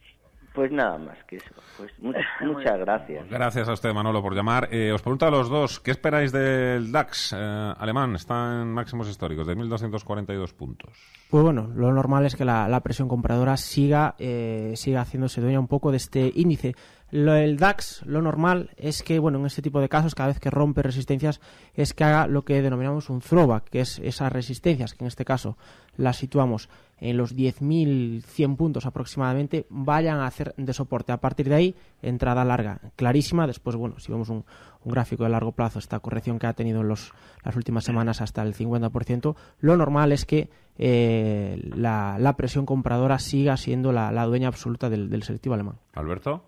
Pues 0.55 0.71
nada 0.71 0.97
más 0.99 1.19
que 1.25 1.37
eso. 1.37 1.51
Pues 1.77 1.91
muchas, 2.41 2.79
gracias. 2.79 3.29
Gracias 3.29 3.69
a 3.69 3.73
usted, 3.73 3.93
Manolo, 3.93 4.23
por 4.23 4.37
llamar. 4.37 4.69
Eh, 4.71 4.93
os 4.93 5.03
pregunto 5.03 5.27
a 5.27 5.31
los 5.31 5.51
dos, 5.51 5.81
¿qué 5.81 5.91
esperáis 5.91 6.31
del 6.31 6.93
DAX 6.93 7.35
eh, 7.37 7.73
alemán? 7.77 8.15
Está 8.15 8.63
en 8.63 8.73
máximos 8.73 9.09
históricos, 9.09 9.49
de 9.49 9.57
1.242 9.57 10.55
puntos. 10.55 10.93
Pues 11.29 11.43
bueno, 11.43 11.73
lo 11.75 11.93
normal 11.93 12.25
es 12.25 12.37
que 12.37 12.45
la, 12.45 12.81
presión 12.85 13.09
compradora 13.09 13.57
siga, 13.57 14.15
eh, 14.19 14.75
siga 14.77 15.01
haciéndose 15.01 15.41
dueña 15.41 15.59
un 15.59 15.67
poco 15.67 15.91
de 15.91 15.97
este 15.97 16.31
índice. 16.37 16.77
Lo, 17.15 17.37
el 17.37 17.59
DAX, 17.59 18.03
lo 18.07 18.21
normal 18.23 18.71
es 18.77 19.05
que, 19.05 19.21
bueno, 19.21 19.39
en 19.39 19.47
este 19.47 19.63
tipo 19.63 19.81
de 19.81 19.89
casos, 19.89 20.17
cada 20.17 20.31
vez 20.31 20.41
que 20.41 20.51
rompe 20.51 20.83
resistencias, 20.83 21.41
es 21.73 21.95
que 21.95 22.03
haga 22.03 22.27
lo 22.27 22.45
que 22.45 22.61
denominamos 22.61 23.09
un 23.09 23.21
throwback, 23.21 23.71
que 23.71 23.83
es 23.83 24.01
esas 24.01 24.33
resistencias, 24.33 24.95
que 24.95 25.05
en 25.05 25.07
este 25.07 25.25
caso 25.25 25.57
las 25.97 26.17
situamos 26.17 26.69
en 26.99 27.17
los 27.17 27.37
10.100 27.37 28.57
puntos 28.57 28.85
aproximadamente, 28.85 29.65
vayan 29.71 30.19
a 30.19 30.27
hacer 30.27 30.55
de 30.57 30.73
soporte. 30.73 31.13
A 31.13 31.21
partir 31.21 31.49
de 31.49 31.55
ahí, 31.55 31.77
entrada 32.03 32.45
larga, 32.45 32.81
clarísima. 32.97 33.47
Después, 33.47 33.77
bueno, 33.77 34.01
si 34.01 34.11
vemos 34.11 34.29
un, 34.29 34.45
gráfico 34.85 35.23
de 35.23 35.31
largo 35.31 35.53
plazo, 35.53 35.79
esta 35.79 36.01
corrección 36.01 36.41
que 36.41 36.49
ha 36.49 36.55
tenido 36.55 36.81
en 36.81 36.89
los, 36.89 37.13
las 37.45 37.55
últimas 37.55 37.85
semanas 37.85 38.23
hasta 38.23 38.43
el 38.43 38.57
50%, 38.57 39.37
lo 39.61 39.77
normal 39.77 40.11
es 40.11 40.25
que 40.25 40.51
eh, 40.79 41.63
la, 41.77 42.35
presión 42.37 42.67
compradora 42.67 43.21
siga 43.21 43.57
siendo 43.57 43.93
la, 43.93 44.11
dueña 44.27 44.49
absoluta 44.49 44.91
del, 44.91 45.11
del 45.11 45.23
selectivo 45.23 45.55
alemán. 45.55 45.77
Alberto. 45.93 46.43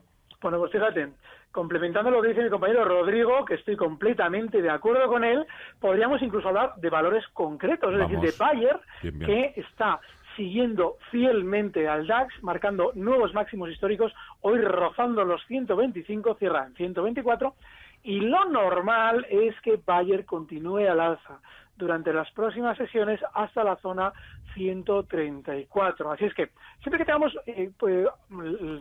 Bueno, 0.46 0.60
pues 0.60 0.70
fíjate, 0.70 1.08
complementando 1.50 2.08
lo 2.08 2.22
que 2.22 2.28
dice 2.28 2.44
mi 2.44 2.50
compañero 2.50 2.84
Rodrigo, 2.84 3.44
que 3.44 3.54
estoy 3.54 3.74
completamente 3.74 4.62
de 4.62 4.70
acuerdo 4.70 5.08
con 5.08 5.24
él, 5.24 5.44
podríamos 5.80 6.22
incluso 6.22 6.46
hablar 6.46 6.76
de 6.76 6.88
valores 6.88 7.26
concretos, 7.32 7.92
es 7.92 7.98
decir, 7.98 8.20
de 8.20 8.32
Bayer, 8.38 8.78
que 9.00 9.54
está 9.56 9.98
siguiendo 10.36 10.98
fielmente 11.10 11.88
al 11.88 12.06
DAX, 12.06 12.40
marcando 12.44 12.92
nuevos 12.94 13.34
máximos 13.34 13.70
históricos, 13.70 14.14
hoy 14.40 14.60
rozando 14.60 15.24
los 15.24 15.44
125, 15.46 16.36
cierra 16.36 16.64
en 16.64 16.74
124, 16.76 17.56
y 18.04 18.20
lo 18.20 18.44
normal 18.44 19.26
es 19.28 19.60
que 19.62 19.80
Bayer 19.84 20.24
continúe 20.24 20.88
al 20.88 21.00
alza. 21.00 21.40
durante 21.76 22.12
las 22.12 22.30
próximas 22.30 22.78
sesiones 22.78 23.20
hasta 23.34 23.62
la 23.62 23.76
zona 23.76 24.12
134. 24.56 26.12
Así 26.12 26.24
es 26.24 26.34
que 26.34 26.48
siempre 26.80 26.98
que 26.98 27.04
tengamos 27.04 27.36
eh, 27.46 27.70
pues, 27.78 28.06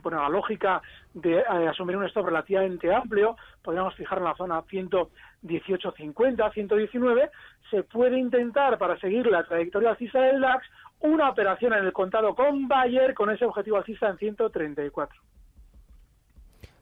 bueno, 0.01 0.21
la 0.21 0.29
lógica 0.29 0.81
de 1.13 1.39
eh, 1.39 1.67
asumir 1.69 1.97
un 1.97 2.05
stop 2.05 2.27
relativamente 2.27 2.93
amplio, 2.93 3.35
podríamos 3.61 3.93
fijar 3.95 4.19
en 4.19 4.23
la 4.23 4.35
zona 4.35 4.61
118.50, 4.63 6.53
119, 6.53 7.29
se 7.69 7.83
puede 7.83 8.17
intentar 8.17 8.77
para 8.77 8.97
seguir 8.99 9.27
la 9.27 9.43
trayectoria 9.43 9.91
alcista 9.91 10.21
del 10.21 10.39
DAX 10.39 10.65
una 11.01 11.29
operación 11.29 11.73
en 11.73 11.85
el 11.85 11.91
contado 11.91 12.33
con 12.33 12.67
Bayer 12.69 13.13
con 13.13 13.29
ese 13.29 13.45
objetivo 13.45 13.77
alcista 13.77 14.09
en 14.09 14.17
134. 14.17 15.21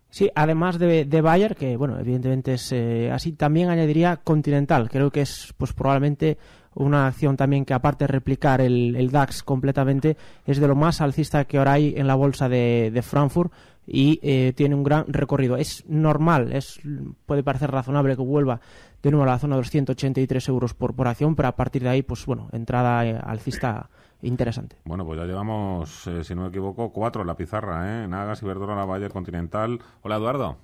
Sí, 0.10 0.30
además 0.36 0.78
de, 0.78 1.06
de 1.06 1.22
Bayer, 1.22 1.56
que 1.56 1.76
bueno, 1.76 2.00
evidentemente 2.00 2.54
es 2.54 2.72
eh, 2.72 3.10
así, 3.12 3.34
también 3.34 3.72
añadiría 3.72 4.18
Continental. 4.18 4.88
Creo 4.88 5.10
que 5.10 5.22
es 5.22 5.56
pues 5.58 5.74
probablemente 5.74 6.38
una 6.76 7.08
acción 7.08 7.38
también 7.38 7.66
que 7.66 7.74
aparte 7.74 8.06
de 8.06 8.08
replicar 8.08 8.62
el, 8.62 9.10
DAX 9.12 9.44
completamente, 9.44 10.18
es 10.46 10.60
de 10.60 10.68
lo 10.68 10.76
más 10.76 11.02
alcista 11.02 11.46
que 11.46 11.58
ahora 11.58 11.74
hay 11.74 11.94
en 11.98 12.08
la 12.08 12.16
bolsa 12.16 12.50
de, 12.50 13.02
Frankfurt 13.04 13.52
y 13.86 14.20
eh, 14.24 14.54
tiene 14.56 14.76
un 14.76 14.84
gran 14.84 15.06
recorrido. 15.08 15.58
Es 15.58 15.84
normal, 15.88 16.54
es 16.54 16.80
puede 17.26 17.44
parecer 17.44 17.72
razonable 17.72 18.16
que 18.16 18.22
vuelva 18.22 18.62
de 19.02 19.12
nuevo 19.12 19.24
a 19.24 19.28
la 19.34 19.40
zona 19.40 19.56
de 19.56 19.62
los 19.62 19.70
183 19.70 20.48
euros 20.50 20.74
por, 20.74 20.96
por 20.96 21.08
acción, 21.08 21.36
pero 21.36 21.50
a 21.50 21.56
partir 21.56 21.84
de 21.84 21.90
ahí, 21.90 22.02
pues 22.04 22.26
bueno, 22.26 22.48
entrada 22.54 23.06
eh, 23.06 23.20
alcista 23.22 23.90
interesante. 24.22 24.78
Bueno, 24.86 25.06
pues 25.06 25.20
ya 25.20 25.26
llevamos, 25.26 26.08
eh, 26.08 26.24
si 26.24 26.34
no 26.34 26.44
me 26.44 26.48
equivoco, 26.48 26.92
cuatro 26.92 27.22
en 27.22 27.28
la 27.28 27.36
pizarra, 27.36 28.04
¿eh? 28.04 28.08
Nagas, 28.08 28.42
Iberdrola, 28.42 28.86
Valle, 28.86 29.10
Continental. 29.10 29.80
Hola, 30.02 30.16
Eduardo. 30.16 30.58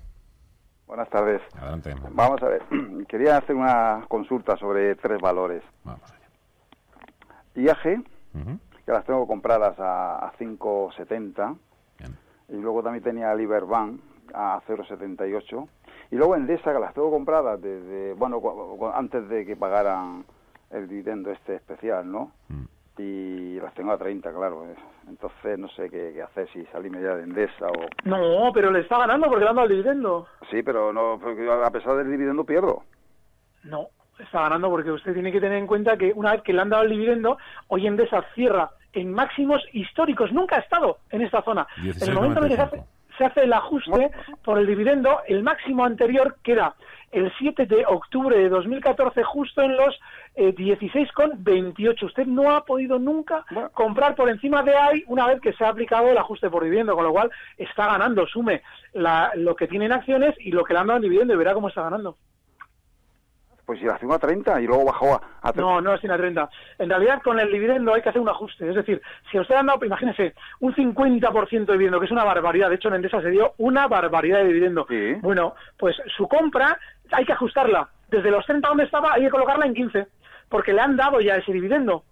Buenas 0.90 1.08
tardes. 1.08 1.40
Adelante. 1.56 1.94
Vamos 2.10 2.42
a 2.42 2.48
ver, 2.48 2.62
quería 3.08 3.36
hacer 3.36 3.54
una 3.54 4.04
consulta 4.08 4.56
sobre 4.56 4.96
tres 4.96 5.20
valores. 5.20 5.62
Vamos 5.84 6.02
allá. 6.10 6.28
IAG, 7.54 8.02
que 8.84 8.90
las 8.92 9.04
tengo 9.04 9.24
compradas 9.28 9.78
a, 9.78 10.16
a 10.16 10.32
5,70. 10.32 11.56
Y 12.48 12.56
luego 12.56 12.82
también 12.82 13.04
tenía 13.04 13.32
Liberbank 13.36 14.00
a 14.34 14.60
0,78. 14.66 15.68
Y 16.10 16.16
luego 16.16 16.34
Endesa, 16.34 16.72
que 16.72 16.80
las 16.80 16.92
tengo 16.92 17.12
compradas 17.12 17.62
desde, 17.62 18.14
bueno, 18.14 18.42
antes 18.92 19.28
de 19.28 19.46
que 19.46 19.54
pagaran 19.54 20.24
el 20.70 20.88
dividendo 20.88 21.30
este 21.30 21.54
especial, 21.54 22.10
¿no? 22.10 22.32
Mm 22.48 22.64
y 23.00 23.60
las 23.60 23.74
tengo 23.74 23.92
a 23.92 23.98
30, 23.98 24.32
claro. 24.32 24.66
Eh. 24.66 24.74
Entonces 25.08 25.58
no 25.58 25.68
sé 25.70 25.90
qué, 25.90 26.22
hacer, 26.22 26.48
si 26.52 26.64
salirme 26.66 27.02
ya 27.02 27.16
de 27.16 27.24
Endesa 27.24 27.66
o... 27.66 27.88
No, 28.04 28.52
pero 28.52 28.70
le 28.70 28.80
está 28.80 28.98
ganando 28.98 29.28
porque 29.28 29.44
le 29.44 29.50
han 29.50 29.56
dado 29.56 29.68
el 29.68 29.76
dividendo. 29.76 30.26
Sí, 30.50 30.62
pero 30.62 30.92
no, 30.92 31.14
a 31.64 31.70
pesar 31.70 31.96
del 31.96 32.10
dividendo 32.10 32.44
pierdo. 32.44 32.84
No, 33.64 33.88
está 34.18 34.42
ganando 34.42 34.70
porque 34.70 34.90
usted 34.90 35.14
tiene 35.14 35.32
que 35.32 35.40
tener 35.40 35.58
en 35.58 35.66
cuenta 35.66 35.96
que 35.96 36.12
una 36.14 36.32
vez 36.32 36.42
que 36.42 36.52
le 36.52 36.60
han 36.60 36.70
dado 36.70 36.84
el 36.84 36.90
dividendo, 36.90 37.38
hoy 37.68 37.86
Endesa 37.86 38.22
cierra 38.34 38.70
en 38.92 39.12
máximos 39.12 39.62
históricos. 39.72 40.32
Nunca 40.32 40.56
ha 40.56 40.60
estado 40.60 40.98
en 41.10 41.22
esta 41.22 41.42
zona. 41.42 41.66
en 41.76 42.08
el 42.08 42.14
momento 42.14 42.42
en 42.42 42.48
que 42.48 42.56
se 42.56 42.62
hace, 42.62 42.82
se 43.20 43.26
hace 43.26 43.42
el 43.42 43.52
ajuste 43.52 44.10
por 44.42 44.58
el 44.58 44.66
dividendo, 44.66 45.20
el 45.28 45.42
máximo 45.42 45.84
anterior 45.84 46.36
queda 46.42 46.74
el 47.12 47.30
7 47.38 47.66
de 47.66 47.84
octubre 47.86 48.38
de 48.38 48.48
2014 48.48 49.22
justo 49.24 49.60
en 49.60 49.76
los 49.76 50.00
eh, 50.36 50.54
16,28. 50.54 52.02
Usted 52.04 52.24
no 52.24 52.50
ha 52.50 52.64
podido 52.64 52.98
nunca 52.98 53.44
comprar 53.74 54.14
por 54.14 54.30
encima 54.30 54.62
de 54.62 54.74
ahí 54.74 55.04
una 55.06 55.26
vez 55.26 55.38
que 55.42 55.52
se 55.52 55.64
ha 55.64 55.68
aplicado 55.68 56.08
el 56.08 56.16
ajuste 56.16 56.48
por 56.48 56.64
dividendo, 56.64 56.94
con 56.94 57.04
lo 57.04 57.12
cual 57.12 57.30
está 57.58 57.86
ganando, 57.88 58.26
sume 58.26 58.62
lo 58.94 59.54
que 59.54 59.68
tiene 59.68 59.84
en 59.84 59.92
acciones 59.92 60.34
y 60.38 60.52
lo 60.52 60.64
que 60.64 60.72
le 60.72 60.80
han 60.80 60.86
dado 60.86 60.96
en 60.96 61.02
dividendo 61.02 61.34
y 61.34 61.36
verá 61.36 61.52
cómo 61.52 61.68
está 61.68 61.82
ganando. 61.82 62.16
Pues 63.70 63.78
si 63.78 63.86
la 63.86 63.94
hacemos 63.94 64.16
a 64.16 64.18
30 64.18 64.62
y 64.62 64.66
luego 64.66 64.86
bajó 64.86 65.14
a, 65.14 65.20
a 65.42 65.52
30. 65.52 65.60
No, 65.60 65.80
no 65.80 65.94
es 65.94 66.04
a 66.04 66.16
30. 66.16 66.50
En 66.80 66.90
realidad 66.90 67.22
con 67.22 67.38
el 67.38 67.52
dividendo 67.52 67.94
hay 67.94 68.02
que 68.02 68.08
hacer 68.08 68.20
un 68.20 68.28
ajuste. 68.28 68.68
Es 68.68 68.74
decir, 68.74 69.00
si 69.30 69.38
usted 69.38 69.54
ha 69.54 69.62
dado, 69.62 69.86
imagínese, 69.86 70.34
un 70.58 70.74
50% 70.74 71.66
de 71.66 71.72
dividendo, 71.74 72.00
que 72.00 72.06
es 72.06 72.10
una 72.10 72.24
barbaridad. 72.24 72.68
De 72.68 72.74
hecho, 72.74 72.88
en 72.88 72.94
Endesa 72.94 73.22
se 73.22 73.30
dio 73.30 73.54
una 73.58 73.86
barbaridad 73.86 74.38
de 74.38 74.46
dividendo. 74.46 74.88
Bueno, 75.20 75.54
pues 75.78 75.94
su 76.16 76.26
compra 76.26 76.76
hay 77.12 77.24
que 77.24 77.32
ajustarla. 77.32 77.88
Desde 78.08 78.32
los 78.32 78.44
30 78.44 78.66
donde 78.66 78.82
estaba 78.82 79.12
hay 79.12 79.22
que 79.22 79.30
colocarla 79.30 79.66
en 79.66 79.74
15, 79.74 80.08
porque 80.48 80.72
le 80.72 80.80
han 80.80 80.96
dado 80.96 81.20
ya 81.20 81.36
ese 81.36 81.52
dividendo. 81.52 82.02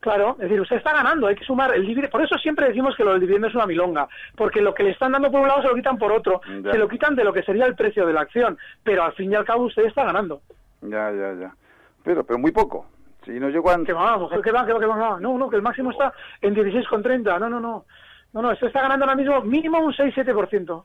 Claro, 0.00 0.32
es 0.40 0.48
decir, 0.48 0.60
usted 0.60 0.76
está 0.76 0.92
ganando, 0.92 1.28
hay 1.28 1.36
que 1.36 1.44
sumar 1.44 1.72
el 1.72 1.82
dividendo. 1.82 2.10
Por 2.10 2.24
eso 2.24 2.36
siempre 2.38 2.66
decimos 2.66 2.96
que 2.96 3.04
lo 3.04 3.12
del 3.12 3.20
dividendo 3.20 3.46
es 3.46 3.54
una 3.54 3.66
milonga, 3.66 4.08
porque 4.34 4.60
lo 4.60 4.74
que 4.74 4.82
le 4.82 4.90
están 4.90 5.12
dando 5.12 5.30
por 5.30 5.40
un 5.40 5.46
lado 5.46 5.62
se 5.62 5.68
lo 5.68 5.74
quitan 5.76 5.98
por 5.98 6.10
otro, 6.10 6.40
se 6.44 6.78
lo 6.78 6.88
quitan 6.88 7.14
de 7.14 7.22
lo 7.22 7.32
que 7.32 7.44
sería 7.44 7.66
el 7.66 7.76
precio 7.76 8.04
de 8.06 8.14
la 8.14 8.22
acción, 8.22 8.58
pero 8.82 9.04
al 9.04 9.12
fin 9.12 9.30
y 9.30 9.36
al 9.36 9.44
cabo 9.44 9.66
usted 9.66 9.84
está 9.84 10.04
ganando. 10.04 10.40
Ya, 10.82 11.10
ya, 11.12 11.34
ya. 11.34 11.54
Pero, 12.02 12.24
pero 12.24 12.38
muy 12.38 12.52
poco. 12.52 12.86
Si 13.24 13.32
no 13.32 13.48
llegó 13.48 13.70
a... 13.70 13.84
Que 13.84 13.92
va, 13.92 14.18
que 14.42 14.50
va, 14.50 14.66
que 14.66 14.72
va, 14.72 14.80
que 14.80 14.86
va. 14.86 15.20
No, 15.20 15.36
no, 15.36 15.50
que 15.50 15.56
el 15.56 15.62
máximo 15.62 15.90
está 15.90 16.12
en 16.40 16.54
16,30. 16.54 17.38
No, 17.38 17.50
no, 17.50 17.60
no. 17.60 17.84
No, 18.32 18.42
no, 18.42 18.52
usted 18.52 18.68
está 18.68 18.82
ganando 18.82 19.04
ahora 19.04 19.16
mismo 19.16 19.40
mínimo 19.42 19.78
un 19.78 19.92
6-7%. 19.92 20.84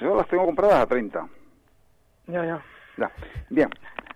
Yo 0.00 0.16
las 0.16 0.28
tengo 0.28 0.44
compradas 0.44 0.80
a 0.80 0.86
30. 0.86 1.26
Ya, 2.26 2.44
ya. 2.44 2.62
Ya. 2.98 3.10
Bien. 3.48 3.70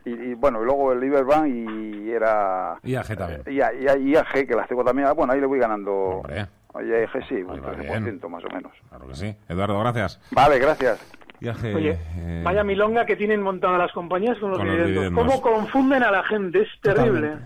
Y, 0.04 0.10
y, 0.10 0.34
bueno, 0.34 0.62
luego 0.62 0.92
el 0.92 1.00
Liberbank 1.00 1.48
y 1.48 2.10
era... 2.10 2.78
IAG 2.82 3.16
también. 3.16 3.42
Y, 3.46 3.60
y, 3.60 4.12
IAG, 4.12 4.46
que 4.46 4.54
las 4.54 4.68
tengo 4.68 4.84
también. 4.84 5.08
Ah, 5.08 5.12
bueno, 5.12 5.32
ahí 5.32 5.40
le 5.40 5.46
voy 5.46 5.58
ganando... 5.58 5.92
Hombre. 5.92 6.46
IAG 6.74 7.26
sí, 7.28 7.34
un 7.42 7.60
13% 7.60 8.28
más 8.28 8.44
o 8.44 8.48
menos. 8.48 8.72
Claro 8.88 9.08
que 9.08 9.14
sí. 9.14 9.36
Eduardo, 9.48 9.80
gracias. 9.80 10.20
Vale, 10.30 10.58
gracias. 10.58 11.00
Oye, 11.74 11.98
eh... 12.16 12.42
vaya 12.44 12.62
milonga 12.64 13.06
que 13.06 13.16
tienen 13.16 13.42
montada 13.42 13.78
las 13.78 13.92
compañías 13.92 14.38
con 14.38 14.50
los, 14.50 14.62
dividendos. 14.62 15.12
¿Cómo 15.14 15.40
confunden 15.40 16.02
a 16.02 16.10
la 16.10 16.22
gente? 16.24 16.62
Es 16.62 16.68
terrible. 16.82 17.36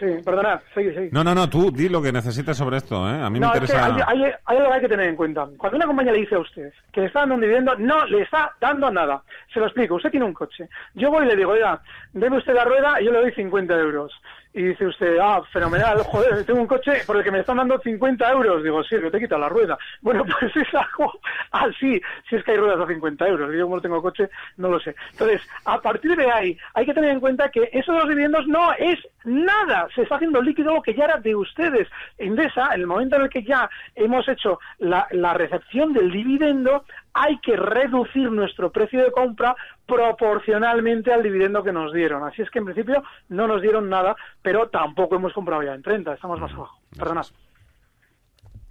Sí, 0.00 0.06
perdonad, 0.24 0.60
sigue, 0.74 0.94
sigue. 0.94 1.10
No, 1.12 1.22
no, 1.22 1.34
no, 1.34 1.50
tú 1.50 1.70
di 1.70 1.90
lo 1.90 2.00
que 2.00 2.10
necesites 2.10 2.56
sobre 2.56 2.78
esto, 2.78 3.06
¿eh? 3.06 3.20
A 3.22 3.28
mí 3.28 3.38
me 3.38 3.46
interesa... 3.46 3.84
hay, 3.84 4.22
hay, 4.22 4.32
algo 4.46 4.68
que 4.68 4.74
hay 4.74 4.80
que 4.80 4.88
tener 4.88 5.08
en 5.10 5.16
cuenta. 5.16 5.46
Cuando 5.58 5.76
una 5.76 5.86
compañía 5.86 6.12
le 6.12 6.20
dice 6.20 6.36
a 6.36 6.38
usted 6.38 6.72
que 6.90 7.02
le 7.02 7.08
está 7.08 7.20
dando 7.20 7.34
un 7.34 7.42
dividendo, 7.42 7.76
no 7.76 8.06
le 8.06 8.22
está 8.22 8.50
dando 8.58 8.90
nada. 8.90 9.22
Se 9.52 9.60
lo 9.60 9.66
explico, 9.66 9.96
usted 9.96 10.10
tiene 10.10 10.24
un 10.24 10.32
coche. 10.32 10.70
Yo 10.94 11.10
voy 11.10 11.26
y 11.26 11.28
le 11.28 11.36
digo, 11.36 11.52
oiga, 11.52 11.82
deme 12.14 12.38
usted 12.38 12.54
la 12.54 12.64
rueda 12.64 12.98
y 12.98 13.04
yo 13.04 13.12
le 13.12 13.20
doy 13.20 13.32
50 13.32 13.78
euros. 13.78 14.10
Y 14.52 14.62
dice 14.62 14.86
usted, 14.86 15.18
ah, 15.20 15.42
fenomenal, 15.52 15.98
joder, 16.04 16.44
tengo 16.44 16.60
un 16.60 16.66
coche 16.66 17.02
por 17.06 17.18
el 17.18 17.22
que 17.22 17.30
me 17.30 17.40
están 17.40 17.58
dando 17.58 17.78
50 17.78 18.32
euros. 18.32 18.64
Digo, 18.64 18.82
sí, 18.82 18.96
que 18.98 19.10
te 19.10 19.20
quita 19.20 19.36
la 19.36 19.48
rueda. 19.48 19.76
Bueno, 20.00 20.24
pues 20.24 20.56
es 20.56 20.74
algo 20.74 21.12
así, 21.52 22.00
si 22.28 22.36
es 22.36 22.42
que 22.42 22.52
hay 22.52 22.56
ruedas 22.56 22.80
a 22.80 22.86
50 22.86 23.28
euros. 23.28 23.54
Yo 23.54 23.64
como 23.64 23.76
no 23.76 23.82
tengo 23.82 24.02
coche, 24.02 24.30
no 24.56 24.70
lo 24.70 24.80
sé. 24.80 24.94
Entonces, 25.12 25.42
a 25.66 25.80
partir 25.80 26.16
de 26.16 26.30
ahí, 26.30 26.58
hay 26.74 26.86
que 26.86 26.94
tener 26.94 27.10
en 27.10 27.20
cuenta 27.20 27.50
que 27.50 27.68
eso 27.72 27.92
de 27.92 27.98
los 27.98 28.08
dividendos 28.08 28.46
no 28.48 28.72
es 28.72 28.98
nada. 29.24 29.88
Se 29.94 30.02
está 30.02 30.16
haciendo 30.16 30.42
líquido 30.42 30.74
lo 30.74 30.82
que 30.82 30.94
ya 30.94 31.04
era 31.04 31.18
de 31.18 31.34
ustedes. 31.34 31.88
Endesa, 32.18 32.74
en 32.74 32.80
el 32.80 32.86
momento 32.86 33.16
en 33.16 33.22
el 33.22 33.30
que 33.30 33.42
ya 33.42 33.68
hemos 33.94 34.28
hecho 34.28 34.60
la, 34.78 35.06
la 35.10 35.34
recepción 35.34 35.92
del 35.92 36.10
dividendo, 36.10 36.84
hay 37.12 37.38
que 37.38 37.56
reducir 37.56 38.30
nuestro 38.30 38.70
precio 38.70 39.02
de 39.02 39.10
compra 39.10 39.54
proporcionalmente 39.86 41.12
al 41.12 41.22
dividendo 41.22 41.62
que 41.62 41.72
nos 41.72 41.92
dieron. 41.92 42.22
Así 42.24 42.42
es 42.42 42.50
que 42.50 42.60
en 42.60 42.66
principio 42.66 43.02
no 43.28 43.46
nos 43.46 43.62
dieron 43.62 43.88
nada, 43.88 44.16
pero 44.42 44.68
tampoco 44.68 45.16
hemos 45.16 45.32
comprado 45.32 45.62
ya 45.62 45.74
en 45.74 45.82
30, 45.82 46.14
estamos 46.14 46.40
más 46.40 46.52
abajo. 46.52 46.78
Perdonad. 46.96 47.26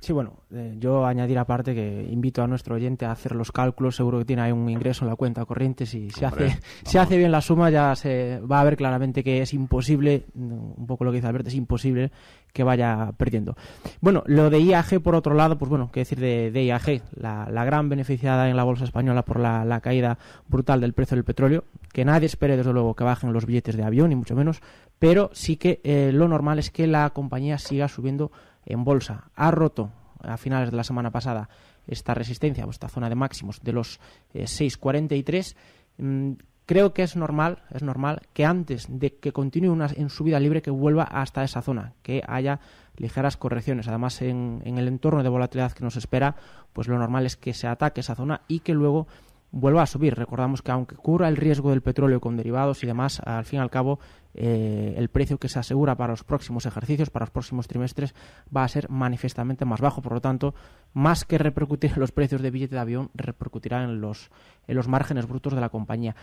Sí, 0.01 0.13
bueno, 0.13 0.43
eh, 0.53 0.75
yo 0.79 1.05
añadir 1.05 1.37
aparte 1.37 1.75
que 1.75 2.07
invito 2.09 2.41
a 2.41 2.47
nuestro 2.47 2.75
oyente 2.75 3.05
a 3.05 3.11
hacer 3.11 3.35
los 3.35 3.51
cálculos, 3.51 3.97
seguro 3.97 4.19
que 4.19 4.25
tiene 4.25 4.43
ahí 4.43 4.51
un 4.53 4.69
ingreso 4.69 5.03
en 5.03 5.09
la 5.09 5.17
cuenta 5.17 5.43
corriente, 5.43 5.85
si 5.85 6.09
se 6.09 6.25
hace, 6.25 6.57
si 6.85 6.97
hace 6.97 7.17
bien 7.17 7.33
la 7.33 7.41
suma 7.41 7.69
ya 7.69 7.93
se 7.95 8.39
va 8.39 8.61
a 8.61 8.63
ver 8.63 8.77
claramente 8.77 9.25
que 9.25 9.41
es 9.41 9.53
imposible, 9.53 10.25
un 10.35 10.85
poco 10.87 11.03
lo 11.03 11.11
que 11.11 11.17
dice 11.17 11.27
Alberto, 11.27 11.49
es 11.49 11.55
imposible 11.55 12.11
que 12.53 12.63
vaya 12.63 13.11
perdiendo. 13.17 13.57
Bueno, 13.99 14.23
lo 14.25 14.49
de 14.49 14.61
IAG 14.61 15.01
por 15.01 15.15
otro 15.15 15.33
lado, 15.33 15.57
pues 15.57 15.67
bueno, 15.69 15.91
qué 15.91 15.99
decir 15.99 16.19
de, 16.19 16.63
IAG, 16.63 17.01
la, 17.15 17.65
gran 17.65 17.89
beneficiada 17.89 18.49
en 18.49 18.55
la 18.55 18.63
bolsa 18.63 18.85
española 18.85 19.23
por 19.23 19.39
la, 19.39 19.81
caída 19.81 20.17
brutal 20.47 20.79
del 20.79 20.93
precio 20.93 21.15
del 21.15 21.25
petróleo, 21.25 21.65
que 21.91 22.05
nadie 22.05 22.27
espere 22.27 22.55
desde 22.55 22.71
luego 22.71 22.95
que 22.95 23.03
bajen 23.03 23.33
los 23.33 23.45
billetes 23.45 23.75
de 23.75 23.83
avión, 23.83 24.09
ni 24.09 24.15
mucho 24.15 24.35
menos, 24.35 24.61
pero 24.97 25.29
sí 25.33 25.57
que 25.57 25.81
eh, 25.83 26.11
lo 26.13 26.29
normal 26.29 26.57
es 26.57 26.71
que 26.71 26.87
la 26.87 27.09
compañía 27.09 27.57
siga 27.57 27.89
subiendo 27.89 28.31
en 28.69 28.85
bolsa. 28.85 29.29
Ha 29.35 29.51
roto 29.51 29.91
a 30.21 30.37
finales 30.37 30.71
de 30.71 30.77
la 30.77 30.83
semana 30.83 31.11
pasada 31.11 31.49
esta 31.87 32.13
resistencia, 32.13 32.65
esta 32.69 32.87
zona 32.87 33.09
de 33.09 33.15
máximos 33.15 33.61
de 33.61 33.73
los 33.73 33.99
6.43. 34.33 35.55
Eh, 35.97 36.03
mm, 36.03 36.31
creo 36.65 36.93
que 36.93 37.03
es 37.03 37.15
normal, 37.15 37.63
es 37.71 37.81
normal 37.81 38.21
que 38.33 38.45
antes 38.45 38.85
de 38.87 39.15
que 39.15 39.33
continúe 39.33 39.71
una 39.71 39.87
en 39.95 40.09
subida 40.09 40.39
libre 40.39 40.61
que 40.61 40.71
vuelva 40.71 41.03
hasta 41.03 41.43
esa 41.43 41.61
zona, 41.61 41.93
que 42.03 42.21
haya 42.27 42.59
ligeras 42.95 43.37
correcciones. 43.37 43.87
Además, 43.87 44.21
en, 44.21 44.61
en 44.65 44.77
el 44.77 44.87
entorno 44.87 45.23
de 45.23 45.29
volatilidad 45.29 45.71
que 45.71 45.83
nos 45.83 45.95
espera, 45.95 46.35
pues 46.73 46.87
lo 46.87 46.97
normal 46.97 47.25
es 47.25 47.37
que 47.37 47.53
se 47.53 47.67
ataque 47.67 48.01
esa 48.01 48.15
zona 48.15 48.41
y 48.47 48.59
que 48.59 48.73
luego 48.73 49.07
vuelva 49.51 49.83
a 49.83 49.85
subir. 49.85 50.15
Recordamos 50.15 50.61
que 50.61 50.71
aunque 50.71 50.95
cubra 50.95 51.27
el 51.27 51.37
riesgo 51.37 51.71
del 51.71 51.81
petróleo 51.81 52.19
con 52.19 52.37
derivados 52.37 52.83
y 52.83 52.87
demás, 52.87 53.21
al 53.25 53.45
fin 53.45 53.59
y 53.59 53.61
al 53.61 53.69
cabo 53.69 53.99
eh, 54.33 54.93
el 54.97 55.09
precio 55.09 55.37
que 55.37 55.49
se 55.49 55.59
asegura 55.59 55.95
para 55.95 56.13
los 56.13 56.23
próximos 56.23 56.65
ejercicios, 56.65 57.09
para 57.09 57.23
los 57.23 57.31
próximos 57.31 57.67
trimestres, 57.67 58.13
va 58.55 58.63
a 58.63 58.67
ser 58.67 58.89
manifiestamente 58.89 59.65
más 59.65 59.81
bajo. 59.81 60.01
Por 60.01 60.13
lo 60.13 60.21
tanto, 60.21 60.53
más 60.93 61.25
que 61.25 61.37
repercutir 61.37 61.91
en 61.93 61.99
los 61.99 62.11
precios 62.11 62.41
de 62.41 62.51
billete 62.51 62.75
de 62.75 62.81
avión, 62.81 63.09
repercutirá 63.13 63.83
en 63.83 64.01
los, 64.01 64.29
en 64.67 64.75
los 64.75 64.87
márgenes 64.87 65.27
brutos 65.27 65.53
de 65.53 65.61
la 65.61 65.69
compañía. 65.69 66.15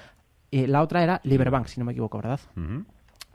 Eh, 0.51 0.67
la 0.67 0.83
otra 0.83 1.03
era 1.03 1.21
Liberbank, 1.25 1.67
si 1.67 1.81
no 1.81 1.87
me 1.87 1.93
equivoco, 1.93 2.19
¿verdad? 2.19 2.41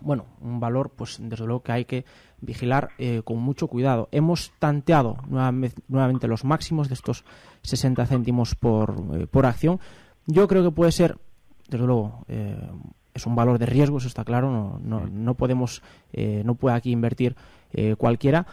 Bueno, 0.01 0.25
un 0.41 0.59
valor, 0.59 0.91
pues 0.95 1.17
desde 1.19 1.45
luego 1.45 1.63
que 1.63 1.71
hay 1.71 1.85
que 1.85 2.05
vigilar 2.41 2.89
eh, 2.97 3.21
con 3.23 3.37
mucho 3.39 3.67
cuidado. 3.67 4.09
Hemos 4.11 4.51
tanteado 4.59 5.17
nuevamente, 5.27 6.27
los 6.27 6.43
máximos 6.43 6.87
de 6.87 6.95
estos 6.95 7.23
60 7.63 8.05
céntimos 8.05 8.55
por, 8.55 8.95
eh, 9.13 9.27
por 9.27 9.45
acción. 9.45 9.79
Yo 10.25 10.47
creo 10.47 10.63
que 10.63 10.71
puede 10.71 10.91
ser, 10.91 11.17
desde 11.69 11.85
luego, 11.85 12.25
eh, 12.27 12.57
es 13.13 13.25
un 13.25 13.35
valor 13.35 13.59
de 13.59 13.65
riesgo, 13.65 13.97
eso 13.97 14.07
está 14.07 14.23
claro, 14.23 14.51
no, 14.51 14.79
no, 14.81 15.05
no 15.07 15.35
podemos, 15.35 15.83
no 16.13 16.55
puede 16.55 16.77
aquí 16.77 16.91
invertir 16.91 17.35
cualquiera 17.97 18.47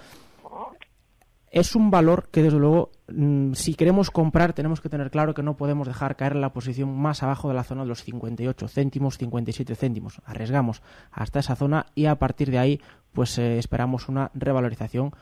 es 1.60 1.74
un 1.74 1.90
valor 1.90 2.28
que 2.30 2.42
desde 2.42 2.58
luego 2.58 2.90
mm, 3.08 3.52
si 3.52 3.74
queremos 3.74 4.10
comprar 4.10 4.52
tenemos 4.52 4.80
que 4.80 4.88
tener 4.88 5.10
claro 5.10 5.34
que 5.34 5.42
no 5.42 5.56
podemos 5.56 5.86
dejar 5.86 6.16
caer 6.16 6.36
la 6.36 6.52
posición 6.52 6.96
más 6.96 7.22
abajo 7.22 7.48
de 7.48 7.54
la 7.54 7.64
zona 7.64 7.82
de 7.82 7.88
los 7.88 8.04
58 8.04 8.68
céntimos, 8.68 9.18
57 9.18 9.74
céntimos. 9.74 10.20
Arriesgamos 10.24 10.82
hasta 11.10 11.40
esa 11.40 11.56
zona 11.56 11.86
y 11.94 12.06
a 12.06 12.16
partir 12.16 12.50
de 12.50 12.58
ahí 12.58 12.80
pues 13.12 13.38
eh, 13.38 13.58
esperamos 13.58 14.08
una 14.08 14.30
revalorización 14.34 15.12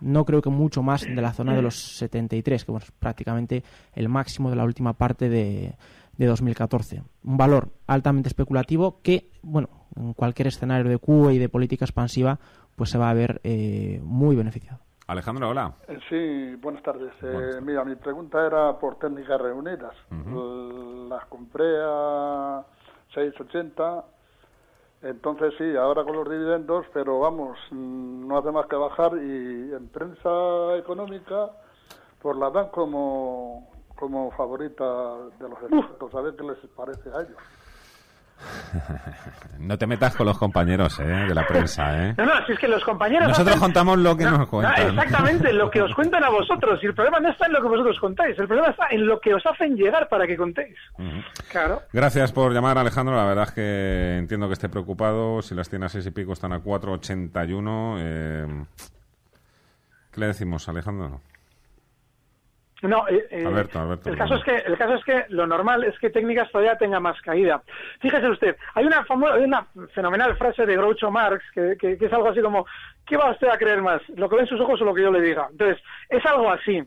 no 0.00 0.24
creo 0.24 0.40
que 0.40 0.50
mucho 0.50 0.82
más 0.82 1.02
de 1.02 1.20
la 1.20 1.32
zona 1.32 1.54
de 1.54 1.62
los 1.62 1.76
73, 1.98 2.64
que 2.64 2.72
es 2.74 2.90
prácticamente 2.92 3.62
el 3.92 4.08
máximo 4.08 4.48
de 4.48 4.56
la 4.56 4.64
última 4.64 4.94
parte 4.94 5.28
de, 5.28 5.74
de 6.16 6.26
2014. 6.26 7.02
Un 7.24 7.36
valor 7.36 7.72
altamente 7.86 8.28
especulativo 8.28 9.00
que, 9.02 9.30
bueno, 9.42 9.68
en 9.96 10.14
cualquier 10.14 10.48
escenario 10.48 10.90
de 10.90 10.98
QE 10.98 11.34
y 11.34 11.38
de 11.38 11.48
política 11.48 11.84
expansiva, 11.84 12.38
pues 12.76 12.90
se 12.90 12.98
va 12.98 13.10
a 13.10 13.14
ver 13.14 13.40
eh, 13.44 14.00
muy 14.04 14.36
beneficiado. 14.36 14.79
Alejandro, 15.10 15.48
hola. 15.48 15.72
Eh, 15.88 15.98
sí, 16.08 16.54
buenas 16.62 16.84
tardes. 16.84 17.12
Eh, 17.20 17.60
mira, 17.62 17.84
mi 17.84 17.96
pregunta 17.96 18.46
era 18.46 18.78
por 18.78 18.96
técnicas 18.96 19.40
reunidas. 19.40 19.92
Las 21.08 21.24
compré 21.26 21.66
a 21.82 22.62
6.80. 23.12 24.04
Entonces 25.02 25.54
sí, 25.58 25.76
ahora 25.76 26.04
con 26.04 26.14
los 26.14 26.30
dividendos, 26.30 26.86
pero 26.92 27.18
vamos, 27.18 27.58
mm, 27.72 28.28
no 28.28 28.38
hace 28.38 28.52
más 28.52 28.66
que 28.66 28.76
bajar 28.76 29.14
y 29.14 29.72
en 29.74 29.88
prensa 29.88 30.76
económica 30.76 31.50
pues 32.22 32.36
la 32.36 32.50
dan 32.50 32.68
como, 32.68 33.68
como 33.96 34.30
favorita 34.32 34.84
de 35.40 35.48
los 35.48 35.60
expertos. 35.60 36.14
A 36.14 36.20
ver 36.20 36.36
qué 36.36 36.44
les 36.44 36.58
parece 36.76 37.08
a 37.10 37.22
ellos. 37.22 37.38
No 39.58 39.76
te 39.76 39.86
metas 39.86 40.16
con 40.16 40.26
los 40.26 40.38
compañeros 40.38 40.98
¿eh? 41.00 41.04
de 41.04 41.34
la 41.34 41.46
prensa. 41.46 42.08
¿eh? 42.08 42.14
No, 42.16 42.24
no, 42.24 42.46
si 42.46 42.52
es 42.52 42.58
que 42.58 42.66
los 42.66 42.82
compañeros. 42.82 43.28
Nosotros 43.28 43.56
contamos 43.56 43.98
lo 43.98 44.16
que 44.16 44.24
nos 44.24 44.48
cuentan. 44.48 44.88
exactamente, 44.88 45.52
lo 45.52 45.70
que 45.70 45.82
os 45.82 45.94
cuentan 45.94 46.24
a 46.24 46.30
vosotros. 46.30 46.82
Y 46.82 46.86
el 46.86 46.94
problema 46.94 47.20
no 47.20 47.30
está 47.30 47.46
en 47.46 47.52
lo 47.52 47.60
que 47.60 47.68
vosotros 47.68 47.98
contáis, 48.00 48.38
el 48.38 48.46
problema 48.46 48.70
está 48.70 48.86
en 48.90 49.06
lo 49.06 49.20
que 49.20 49.34
os 49.34 49.44
hacen 49.44 49.76
llegar 49.76 50.08
para 50.08 50.26
que 50.26 50.36
contéis. 50.36 50.76
Claro. 51.50 51.82
Gracias 51.92 52.32
por 52.32 52.52
llamar, 52.52 52.78
Alejandro. 52.78 53.14
La 53.14 53.24
verdad 53.24 53.44
es 53.48 53.52
que 53.52 54.16
entiendo 54.16 54.46
que 54.46 54.54
esté 54.54 54.68
preocupado. 54.68 55.42
Si 55.42 55.54
las 55.54 55.68
tiene 55.68 55.86
a 55.86 55.88
seis 55.88 56.06
y 56.06 56.10
pico, 56.10 56.32
están 56.32 56.52
a 56.52 56.62
4,81. 56.62 57.96
Eh... 57.98 58.64
¿Qué 60.10 60.20
le 60.20 60.26
decimos, 60.26 60.68
Alejandro? 60.68 61.20
No, 62.82 63.06
eh, 63.08 63.26
eh, 63.30 63.44
el 64.06 64.16
caso 64.16 64.36
es 64.36 64.44
que 64.44 64.56
el 64.56 64.78
caso 64.78 64.94
es 64.94 65.04
que 65.04 65.24
lo 65.28 65.46
normal 65.46 65.84
es 65.84 65.98
que 65.98 66.08
técnicas 66.08 66.50
todavía 66.50 66.76
tenga 66.78 66.98
más 66.98 67.20
caída. 67.20 67.62
Fíjese 68.00 68.28
usted, 68.28 68.56
hay 68.74 68.86
una 68.86 69.04
una 69.10 69.66
fenomenal 69.94 70.36
frase 70.36 70.64
de 70.64 70.76
Groucho 70.76 71.10
Marx 71.10 71.44
que, 71.52 71.76
que, 71.78 71.98
es 72.00 72.12
algo 72.12 72.28
así 72.28 72.40
como 72.40 72.66
¿qué 73.06 73.16
va 73.16 73.32
usted 73.32 73.48
a 73.48 73.58
creer 73.58 73.82
más? 73.82 74.00
¿Lo 74.16 74.28
que 74.28 74.36
ven 74.36 74.46
sus 74.46 74.60
ojos 74.60 74.80
o 74.80 74.84
lo 74.84 74.94
que 74.94 75.02
yo 75.02 75.10
le 75.10 75.20
diga? 75.20 75.48
Entonces, 75.50 75.82
es 76.08 76.24
algo 76.24 76.50
así. 76.50 76.82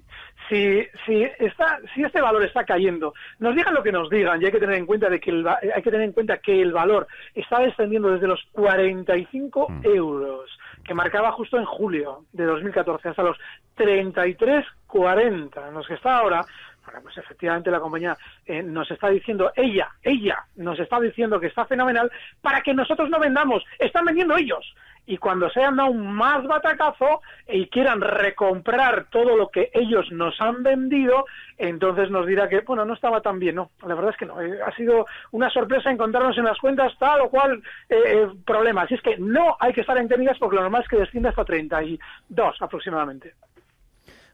Si, 0.49 0.85
si, 1.05 1.23
está, 1.39 1.79
si 1.93 2.03
este 2.03 2.21
valor 2.21 2.43
está 2.43 2.65
cayendo, 2.65 3.13
nos 3.39 3.55
digan 3.55 3.73
lo 3.73 3.83
que 3.83 3.91
nos 3.91 4.09
digan 4.09 4.41
y 4.41 4.45
hay 4.45 4.51
que 4.51 4.59
tener 4.59 4.75
en 4.75 4.85
cuenta 4.85 5.09
de 5.09 5.19
que 5.19 5.29
el, 5.29 5.47
hay 5.47 5.81
que 5.81 5.91
tener 5.91 6.01
en 6.01 6.11
cuenta 6.13 6.37
que 6.37 6.61
el 6.61 6.73
valor 6.73 7.07
está 7.35 7.59
descendiendo 7.59 8.11
desde 8.11 8.27
los 8.27 8.41
45 8.51 9.69
mm. 9.69 9.85
euros 9.85 10.59
que 10.83 10.93
marcaba 10.93 11.31
justo 11.31 11.57
en 11.57 11.65
julio 11.65 12.25
de 12.33 12.45
2014 12.45 13.09
hasta 13.09 13.23
los 13.23 13.37
33,40 13.77 15.67
en 15.67 15.73
los 15.73 15.87
que 15.87 15.93
está 15.93 16.17
ahora, 16.17 16.45
bueno, 16.85 17.01
pues 17.01 17.17
efectivamente 17.17 17.71
la 17.71 17.79
compañía 17.79 18.17
eh, 18.45 18.61
nos 18.61 18.89
está 18.91 19.09
diciendo, 19.09 19.51
ella, 19.55 19.89
ella 20.01 20.45
nos 20.55 20.79
está 20.79 20.99
diciendo 20.99 21.39
que 21.39 21.47
está 21.47 21.65
fenomenal 21.65 22.11
para 22.41 22.61
que 22.61 22.73
nosotros 22.73 23.09
no 23.09 23.19
vendamos, 23.19 23.63
están 23.79 24.05
vendiendo 24.05 24.35
ellos 24.35 24.75
y 25.05 25.17
cuando 25.17 25.49
se 25.49 25.59
hayan 25.59 25.75
dado 25.75 25.93
más 25.93 26.45
batacazo 26.45 27.21
y 27.47 27.67
quieran 27.67 28.01
recomprar 28.01 29.07
todo 29.09 29.35
lo 29.35 29.49
que 29.49 29.69
ellos 29.73 30.11
nos 30.11 30.39
han 30.39 30.63
vendido, 30.63 31.25
entonces 31.57 32.09
nos 32.09 32.25
dirá 32.25 32.47
que, 32.47 32.61
bueno, 32.61 32.85
no 32.85 32.93
estaba 32.93 33.21
tan 33.21 33.39
bien, 33.39 33.55
no, 33.55 33.71
la 33.85 33.95
verdad 33.95 34.11
es 34.11 34.17
que 34.17 34.25
no, 34.25 34.41
eh, 34.41 34.59
ha 34.65 34.73
sido 34.75 35.05
una 35.31 35.49
sorpresa 35.49 35.91
encontrarnos 35.91 36.37
en 36.37 36.45
las 36.45 36.57
cuentas 36.57 36.93
tal 36.97 37.21
o 37.21 37.29
cual 37.29 37.61
eh, 37.89 37.95
eh, 38.05 38.27
problema, 38.45 38.83
así 38.83 38.95
es 38.95 39.01
que 39.01 39.17
no 39.17 39.57
hay 39.59 39.73
que 39.73 39.81
estar 39.81 39.97
en 39.97 40.07
técnicas 40.07 40.37
porque 40.39 40.55
lo 40.55 40.61
normal 40.61 40.83
es 40.83 40.87
que 40.87 40.97
descienda 40.97 41.29
hasta 41.29 41.45
32 41.45 42.61
aproximadamente. 42.61 43.33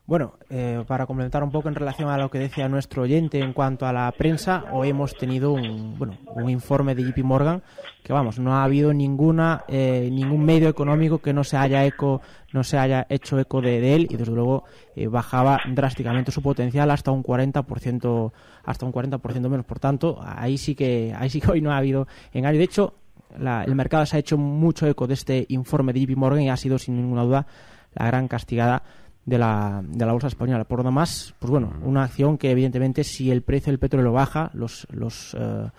Bueno, 0.10 0.34
eh, 0.50 0.84
para 0.88 1.06
complementar 1.06 1.44
un 1.44 1.52
poco 1.52 1.70
en 1.70 1.76
relación 1.76 2.10
a 2.10 2.18
lo 2.18 2.32
que 2.32 2.40
decía 2.40 2.68
nuestro 2.68 3.04
oyente 3.04 3.38
en 3.38 3.54
cuanto 3.54 3.86
a 3.86 3.94
la 3.94 4.12
prensa, 4.12 4.66
hoy 4.72 4.90
hemos 4.90 5.16
tenido 5.16 5.52
un, 5.52 6.00
bueno, 6.00 6.18
un 6.34 6.50
informe 6.50 6.96
de 6.96 7.04
JP 7.04 7.20
Morgan 7.20 7.62
que, 8.02 8.12
vamos, 8.12 8.40
no 8.40 8.56
ha 8.56 8.64
habido 8.64 8.92
ninguna 8.92 9.66
eh, 9.68 10.10
ningún 10.12 10.44
medio 10.44 10.68
económico 10.68 11.20
que 11.20 11.32
no 11.32 11.44
se 11.44 11.58
haya 11.58 11.86
eco 11.86 12.22
no 12.54 12.64
se 12.64 12.80
haya 12.80 13.06
hecho 13.08 13.40
eco 13.40 13.62
de, 13.62 13.94
él 13.94 14.08
y 14.10 14.18
desde 14.18 14.32
luego 14.32 14.64
eh, 14.96 15.06
bajaba 15.06 15.60
drásticamente 15.72 16.32
su 16.32 16.42
potencial 16.42 16.90
hasta 16.90 17.12
un 17.12 17.22
40% 17.22 18.32
hasta 18.64 18.86
un 18.88 18.92
40% 18.92 19.48
menos. 19.48 19.68
Por 19.68 19.78
tanto, 19.78 20.20
ahí 20.24 20.58
sí 20.58 20.74
que 20.74 21.14
ahí 21.16 21.30
sí 21.30 21.40
que 21.40 21.52
hoy 21.52 21.62
no 21.62 21.72
ha 21.72 21.78
habido 21.78 22.08
engaño. 22.34 22.58
De 22.58 22.64
hecho, 22.64 22.96
el 23.38 23.76
mercado 23.76 24.08
se 24.08 24.16
ha 24.16 24.20
hecho 24.20 24.40
mucho 24.40 24.88
eco 24.88 25.06
de 25.06 25.14
este 25.14 25.46
informe 25.50 25.94
de 25.94 26.00
JP 26.00 26.18
Morgan 26.18 26.42
y 26.42 26.50
ha 26.50 26.58
sido 26.58 26.80
sin 26.80 26.96
ninguna 26.96 27.22
duda 27.22 27.46
la 27.94 28.08
gran 28.08 28.28
castigada 28.28 28.82
de 29.30 29.38
la, 29.38 29.82
de 29.86 30.06
la 30.06 30.12
bolsa 30.12 30.28
española. 30.28 30.64
Por 30.66 30.80
lo 30.80 30.86
demás, 30.86 31.34
pues 31.40 31.52
bueno, 31.52 31.74
una 31.84 32.04
acción 32.04 32.38
que 32.38 32.52
evidentemente 32.52 33.04
si 33.04 33.32
el 33.32 33.44
precio 33.44 33.72
del 33.72 33.80
petróleo 33.80 34.12
baja, 34.12 34.50
los 34.54 34.88
los 34.92 35.36
eh, 35.40 35.70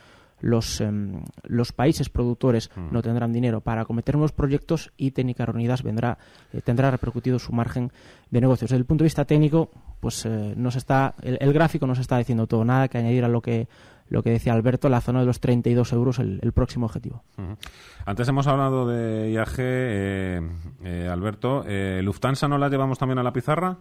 los, 0.40 0.80
em, 0.80 1.22
los 1.44 1.72
países 1.72 2.08
productores 2.08 2.70
no 2.90 3.02
tendrán 3.02 3.30
dinero 3.32 3.60
para 3.60 3.82
acometer 3.82 4.14
nuevos 4.14 4.32
proyectos 4.32 4.90
y 4.96 5.10
Técnicas 5.10 5.46
Reunidas 5.46 5.82
vendrá 5.82 6.16
eh, 6.52 6.62
tendrá 6.62 6.90
repercutido 6.90 7.38
su 7.38 7.52
margen 7.52 7.92
de 8.30 8.40
negocios. 8.40 8.70
Desde 8.70 8.80
el 8.80 8.86
punto 8.86 9.04
de 9.04 9.06
vista 9.06 9.26
técnico, 9.26 9.70
pues 10.00 10.24
eh, 10.24 10.54
nos 10.56 10.76
está 10.76 11.14
el, 11.20 11.36
el, 11.40 11.52
gráfico 11.52 11.86
nos 11.86 11.98
está 11.98 12.16
diciendo 12.16 12.46
todo, 12.46 12.64
nada 12.64 12.88
que 12.88 12.96
añadir 12.96 13.24
a 13.24 13.28
lo 13.28 13.42
que 13.42 13.68
lo 14.10 14.22
que 14.22 14.30
decía 14.30 14.52
Alberto, 14.52 14.88
la 14.88 15.00
zona 15.00 15.20
de 15.20 15.26
los 15.26 15.40
32 15.40 15.92
euros 15.92 16.18
el, 16.18 16.40
el 16.42 16.52
próximo 16.52 16.86
objetivo. 16.86 17.22
Antes 18.04 18.28
hemos 18.28 18.46
hablado 18.46 18.86
de 18.88 19.30
IAG, 19.30 19.54
eh, 19.58 20.40
eh, 20.84 21.08
Alberto. 21.10 21.64
Eh, 21.66 22.00
¿Lufthansa 22.02 22.48
no 22.48 22.58
la 22.58 22.68
llevamos 22.68 22.98
también 22.98 23.18
a 23.18 23.22
la 23.22 23.32
pizarra? 23.32 23.76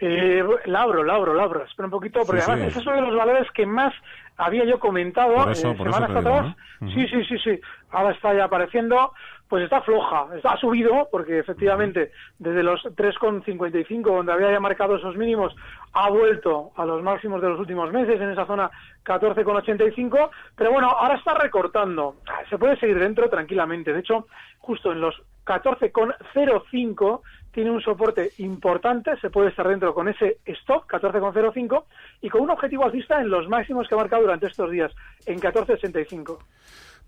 Eh, 0.00 0.42
Lauro, 0.64 1.04
Lauro, 1.04 1.34
Lauro, 1.34 1.64
espera 1.64 1.86
un 1.86 1.90
poquito, 1.90 2.20
porque 2.26 2.42
además 2.42 2.68
ese 2.68 2.80
es 2.80 2.86
uno 2.86 2.96
de 2.96 3.02
los 3.02 3.16
valores 3.16 3.50
que 3.52 3.66
más 3.66 3.92
había 4.38 4.64
yo 4.64 4.80
comentado 4.80 5.54
semanas 5.54 6.10
atrás. 6.10 6.56
Sí, 6.80 7.06
sí, 7.06 7.24
sí, 7.28 7.38
sí. 7.44 7.60
Ahora 7.90 8.14
está 8.14 8.34
ya 8.34 8.44
apareciendo 8.44 9.12
pues 9.50 9.64
está 9.64 9.82
floja, 9.82 10.28
ha 10.44 10.56
subido 10.58 11.08
porque 11.10 11.40
efectivamente 11.40 12.12
desde 12.38 12.62
los 12.62 12.80
3,55 12.84 14.02
donde 14.04 14.32
había 14.32 14.52
ya 14.52 14.60
marcado 14.60 14.94
esos 14.94 15.16
mínimos 15.16 15.56
ha 15.92 16.08
vuelto 16.08 16.70
a 16.76 16.86
los 16.86 17.02
máximos 17.02 17.42
de 17.42 17.48
los 17.48 17.58
últimos 17.58 17.92
meses 17.92 18.20
en 18.20 18.30
esa 18.30 18.46
zona 18.46 18.70
14,85, 19.04 20.30
pero 20.54 20.70
bueno, 20.70 20.88
ahora 20.88 21.16
está 21.16 21.34
recortando. 21.34 22.14
Se 22.48 22.58
puede 22.58 22.78
seguir 22.78 23.00
dentro 23.00 23.28
tranquilamente. 23.28 23.92
De 23.92 23.98
hecho, 23.98 24.28
justo 24.58 24.92
en 24.92 25.00
los 25.00 25.20
14,05 25.44 27.20
tiene 27.50 27.72
un 27.72 27.80
soporte 27.80 28.30
importante, 28.38 29.16
se 29.16 29.30
puede 29.30 29.48
estar 29.48 29.66
dentro 29.66 29.92
con 29.92 30.08
ese 30.08 30.38
stop 30.46 30.86
14,05 30.86 31.84
y 32.20 32.28
con 32.28 32.42
un 32.42 32.50
objetivo 32.50 32.84
alcista 32.84 33.20
en 33.20 33.30
los 33.30 33.48
máximos 33.48 33.88
que 33.88 33.96
ha 33.96 33.98
marcado 33.98 34.22
durante 34.22 34.46
estos 34.46 34.70
días 34.70 34.92
en 35.26 35.40
14,85. 35.40 36.38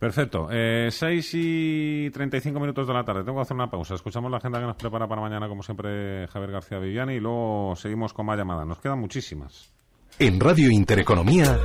Perfecto. 0.03 0.49
Eh, 0.51 0.89
6 0.91 1.31
y 1.35 2.11
35 2.11 2.59
minutos 2.59 2.89
de 2.89 2.93
la 2.93 3.05
tarde. 3.05 3.23
Tengo 3.23 3.39
que 3.39 3.43
hacer 3.43 3.55
una 3.55 3.71
pausa. 3.71 3.95
Escuchamos 3.95 4.33
la 4.33 4.39
agenda 4.39 4.59
que 4.59 4.67
nos 4.67 4.75
prepara 4.75 5.07
para 5.07 5.21
mañana, 5.21 5.47
como 5.47 5.63
siempre, 5.63 6.27
Javier 6.27 6.51
García 6.51 6.81
Viviani, 6.81 7.15
y 7.15 7.21
luego 7.21 7.77
seguimos 7.77 8.13
con 8.13 8.27
más 8.27 8.37
llamadas. 8.37 8.67
Nos 8.67 8.81
quedan 8.81 8.99
muchísimas. 8.99 9.71
En 10.19 10.41
Radio 10.41 10.73
Intereconomía, 10.73 11.57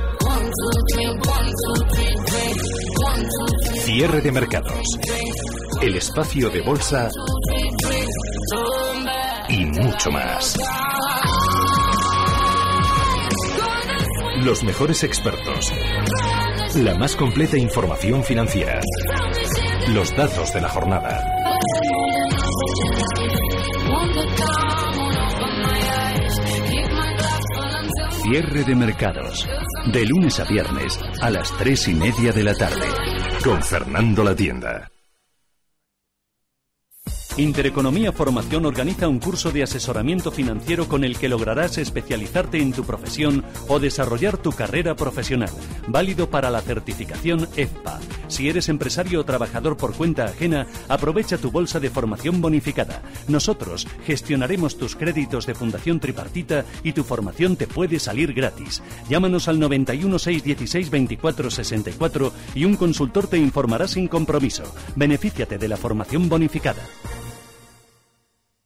cierre 3.82 4.20
de 4.20 4.30
mercados. 4.30 4.84
El 5.82 5.96
espacio 5.96 6.48
de 6.48 6.60
bolsa 6.60 7.10
y 9.48 9.64
mucho 9.64 10.12
más. 10.12 10.56
Los 14.44 14.62
mejores 14.62 15.02
expertos 15.02 15.72
la 16.76 16.94
más 16.96 17.16
completa 17.16 17.56
información 17.56 18.22
financiera. 18.22 18.80
Los 19.88 20.14
datos 20.14 20.52
de 20.52 20.60
la 20.60 20.68
jornada. 20.68 21.24
Cierre 28.22 28.64
de 28.64 28.74
mercados. 28.74 29.48
De 29.92 30.04
lunes 30.04 30.38
a 30.40 30.44
viernes 30.44 31.00
a 31.22 31.30
las 31.30 31.50
tres 31.56 31.88
y 31.88 31.94
media 31.94 32.32
de 32.32 32.44
la 32.44 32.54
tarde. 32.54 32.86
Con 33.42 33.62
Fernando 33.62 34.22
La 34.22 34.34
Tienda. 34.34 34.90
Intereconomía 37.38 38.10
Formación 38.10 38.66
organiza 38.66 39.06
un 39.06 39.20
curso 39.20 39.52
de 39.52 39.62
asesoramiento 39.62 40.32
financiero 40.32 40.88
con 40.88 41.04
el 41.04 41.16
que 41.16 41.28
lograrás 41.28 41.78
especializarte 41.78 42.60
en 42.60 42.72
tu 42.72 42.82
profesión 42.82 43.44
o 43.68 43.78
desarrollar 43.78 44.38
tu 44.38 44.50
carrera 44.50 44.96
profesional, 44.96 45.50
válido 45.86 46.30
para 46.30 46.50
la 46.50 46.60
certificación 46.62 47.48
EFPA. 47.54 48.00
Si 48.26 48.48
eres 48.48 48.68
empresario 48.68 49.20
o 49.20 49.24
trabajador 49.24 49.76
por 49.76 49.94
cuenta 49.94 50.24
ajena, 50.24 50.66
aprovecha 50.88 51.38
tu 51.38 51.52
bolsa 51.52 51.78
de 51.78 51.90
formación 51.90 52.40
bonificada. 52.40 53.02
Nosotros 53.28 53.86
gestionaremos 54.04 54.76
tus 54.76 54.96
créditos 54.96 55.46
de 55.46 55.54
Fundación 55.54 56.00
Tripartita 56.00 56.64
y 56.82 56.92
tu 56.92 57.04
formación 57.04 57.54
te 57.54 57.68
puede 57.68 58.00
salir 58.00 58.32
gratis. 58.32 58.82
Llámanos 59.08 59.46
al 59.46 59.60
91 59.60 60.18
616 60.18 60.90
24 60.90 61.50
64 61.52 62.32
y 62.56 62.64
un 62.64 62.74
consultor 62.74 63.28
te 63.28 63.38
informará 63.38 63.86
sin 63.86 64.08
compromiso. 64.08 64.64
Benefíciate 64.96 65.56
de 65.56 65.68
la 65.68 65.76
formación 65.76 66.28
bonificada. 66.28 66.82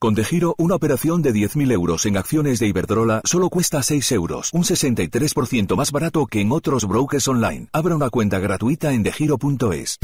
Con 0.03 0.15
De 0.15 0.25
Giro, 0.25 0.57
una 0.59 0.75
operación 0.75 1.23
de 1.23 1.33
10.000 1.33 1.71
euros 1.71 2.07
en 2.07 2.17
acciones 2.17 2.59
de 2.59 2.67
Iberdrola 2.67 3.21
solo 3.25 3.49
cuesta 3.49 3.85
6 3.85 4.11
euros, 4.11 4.51
un 4.53 4.65
63% 4.65 5.77
más 5.77 5.93
barato 5.93 6.27
que 6.27 6.41
en 6.41 6.51
otros 6.51 6.89
brokers 6.89 7.29
online. 7.29 7.69
Abra 7.71 7.95
una 7.95 8.11
cuenta 8.11 8.41
gratuita 8.41 8.93
en 8.95 9.05
degiro.es. 9.05 10.01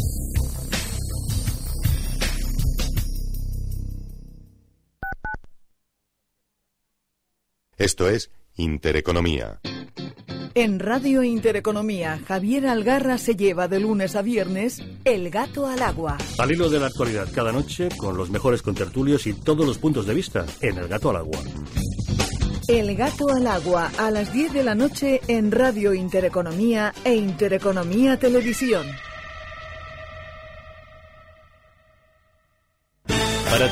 Esto 7.77 8.09
es 8.09 8.31
Intereconomía. 8.59 9.61
En 10.55 10.81
Radio 10.81 11.23
Intereconomía, 11.23 12.21
Javier 12.27 12.67
Algarra 12.67 13.17
se 13.17 13.37
lleva 13.37 13.69
de 13.69 13.79
lunes 13.79 14.17
a 14.17 14.23
viernes 14.23 14.83
El 15.05 15.31
gato 15.31 15.69
al 15.69 15.81
agua. 15.81 16.19
Al 16.39 16.51
hilo 16.51 16.69
de 16.69 16.81
la 16.81 16.87
actualidad 16.87 17.29
cada 17.33 17.53
noche 17.53 17.89
con 17.97 18.17
los 18.17 18.31
mejores 18.31 18.61
contertulios 18.61 19.29
y 19.29 19.35
todos 19.35 19.65
los 19.65 19.79
puntos 19.79 20.07
de 20.07 20.15
vista 20.15 20.45
en 20.61 20.77
El 20.77 20.89
gato 20.89 21.11
al 21.11 21.17
agua. 21.19 21.39
El 22.67 22.97
gato 22.97 23.29
al 23.31 23.47
agua 23.47 23.93
a 23.97 24.11
las 24.11 24.33
10 24.33 24.53
de 24.53 24.65
la 24.65 24.75
noche 24.75 25.21
en 25.29 25.53
Radio 25.53 25.95
Intereconomía 25.95 26.93
e 27.05 27.15
Intereconomía 27.15 28.19
Televisión. 28.19 28.85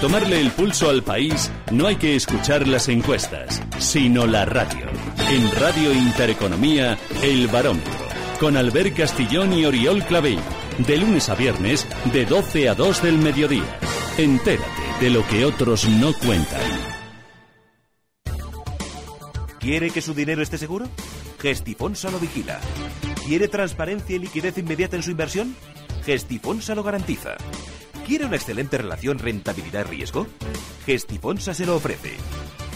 Tomarle 0.00 0.40
el 0.40 0.50
pulso 0.50 0.90
al 0.90 1.02
país 1.02 1.50
no 1.72 1.86
hay 1.86 1.96
que 1.96 2.16
escuchar 2.16 2.68
las 2.68 2.88
encuestas, 2.88 3.62
sino 3.78 4.26
la 4.26 4.44
radio. 4.44 4.86
En 5.30 5.50
Radio 5.52 5.92
Intereconomía, 5.92 6.98
El 7.22 7.48
Barómetro, 7.48 8.06
con 8.38 8.58
Albert 8.58 8.94
Castillón 8.94 9.54
y 9.54 9.64
Oriol 9.64 10.04
Clavell, 10.04 10.38
de 10.86 10.98
lunes 10.98 11.30
a 11.30 11.34
viernes, 11.34 11.86
de 12.12 12.26
12 12.26 12.68
a 12.68 12.74
2 12.74 13.02
del 13.02 13.18
mediodía. 13.18 13.78
Entérate 14.18 14.86
de 15.00 15.10
lo 15.10 15.26
que 15.26 15.46
otros 15.46 15.88
no 15.88 16.12
cuentan. 16.12 16.60
¿Quiere 19.58 19.90
que 19.90 20.02
su 20.02 20.12
dinero 20.12 20.42
esté 20.42 20.58
seguro? 20.58 20.86
Gestifonsa 21.40 22.10
lo 22.10 22.18
vigila. 22.18 22.60
¿Quiere 23.26 23.48
transparencia 23.48 24.16
y 24.16 24.18
liquidez 24.18 24.58
inmediata 24.58 24.96
en 24.96 25.02
su 25.02 25.10
inversión? 25.10 25.56
Gestifonsa 26.04 26.74
lo 26.74 26.82
garantiza. 26.82 27.36
¿Quiere 28.06 28.24
una 28.24 28.36
excelente 28.36 28.78
relación 28.78 29.18
rentabilidad-riesgo? 29.18 30.28
Gestifonsa 30.86 31.52
se 31.52 31.66
lo 31.66 31.74
ofrece. 31.74 32.12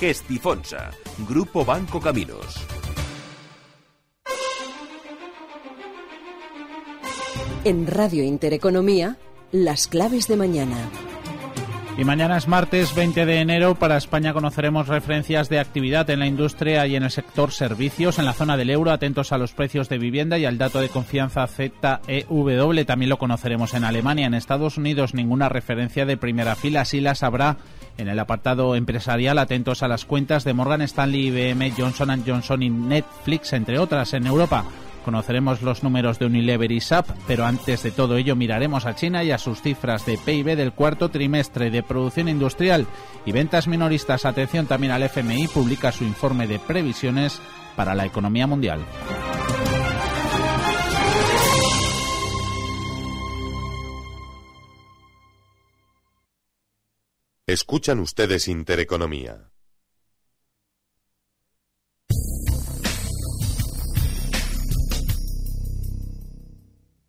Gestifonsa, 0.00 0.90
Grupo 1.18 1.64
Banco 1.64 2.00
Caminos. 2.00 2.66
En 7.62 7.86
Radio 7.86 8.24
Intereconomía, 8.24 9.18
las 9.52 9.86
claves 9.86 10.26
de 10.26 10.36
mañana. 10.36 10.90
Y 12.00 12.04
mañana 12.06 12.38
es 12.38 12.48
martes 12.48 12.94
20 12.94 13.26
de 13.26 13.40
enero. 13.40 13.74
Para 13.74 13.98
España 13.98 14.32
conoceremos 14.32 14.88
referencias 14.88 15.50
de 15.50 15.58
actividad 15.58 16.08
en 16.08 16.20
la 16.20 16.26
industria 16.26 16.86
y 16.86 16.96
en 16.96 17.02
el 17.02 17.10
sector 17.10 17.52
servicios. 17.52 18.18
En 18.18 18.24
la 18.24 18.32
zona 18.32 18.56
del 18.56 18.70
euro, 18.70 18.90
atentos 18.90 19.32
a 19.32 19.36
los 19.36 19.52
precios 19.52 19.90
de 19.90 19.98
vivienda 19.98 20.38
y 20.38 20.46
al 20.46 20.56
dato 20.56 20.80
de 20.80 20.88
confianza 20.88 21.46
ZEW. 21.46 22.84
También 22.86 23.10
lo 23.10 23.18
conoceremos 23.18 23.74
en 23.74 23.84
Alemania. 23.84 24.26
En 24.26 24.32
Estados 24.32 24.78
Unidos, 24.78 25.12
ninguna 25.12 25.50
referencia 25.50 26.06
de 26.06 26.16
primera 26.16 26.56
fila. 26.56 26.86
Sí 26.86 27.02
las 27.02 27.22
habrá 27.22 27.58
en 27.98 28.08
el 28.08 28.18
apartado 28.18 28.76
empresarial. 28.76 29.36
Atentos 29.36 29.82
a 29.82 29.88
las 29.88 30.06
cuentas 30.06 30.44
de 30.44 30.54
Morgan 30.54 30.80
Stanley, 30.80 31.26
IBM, 31.26 31.74
Johnson 31.76 32.24
Johnson 32.26 32.62
y 32.62 32.70
Netflix, 32.70 33.52
entre 33.52 33.78
otras. 33.78 34.14
En 34.14 34.26
Europa, 34.26 34.64
Conoceremos 35.04 35.62
los 35.62 35.82
números 35.82 36.18
de 36.18 36.26
Unilever 36.26 36.70
y 36.70 36.80
SAP, 36.80 37.08
pero 37.26 37.46
antes 37.46 37.82
de 37.82 37.90
todo 37.90 38.16
ello 38.16 38.36
miraremos 38.36 38.86
a 38.86 38.94
China 38.94 39.24
y 39.24 39.30
a 39.30 39.38
sus 39.38 39.62
cifras 39.62 40.04
de 40.06 40.18
PIB 40.18 40.56
del 40.56 40.72
cuarto 40.72 41.08
trimestre 41.08 41.70
de 41.70 41.82
producción 41.82 42.28
industrial 42.28 42.86
y 43.24 43.32
ventas 43.32 43.66
minoristas. 43.66 44.24
Atención 44.24 44.66
también 44.66 44.92
al 44.92 45.02
FMI, 45.02 45.48
publica 45.48 45.92
su 45.92 46.04
informe 46.04 46.46
de 46.46 46.58
previsiones 46.58 47.40
para 47.76 47.94
la 47.94 48.04
economía 48.04 48.46
mundial. 48.46 48.80
Escuchan 57.46 57.98
ustedes 57.98 58.46
Intereconomía. 58.46 59.50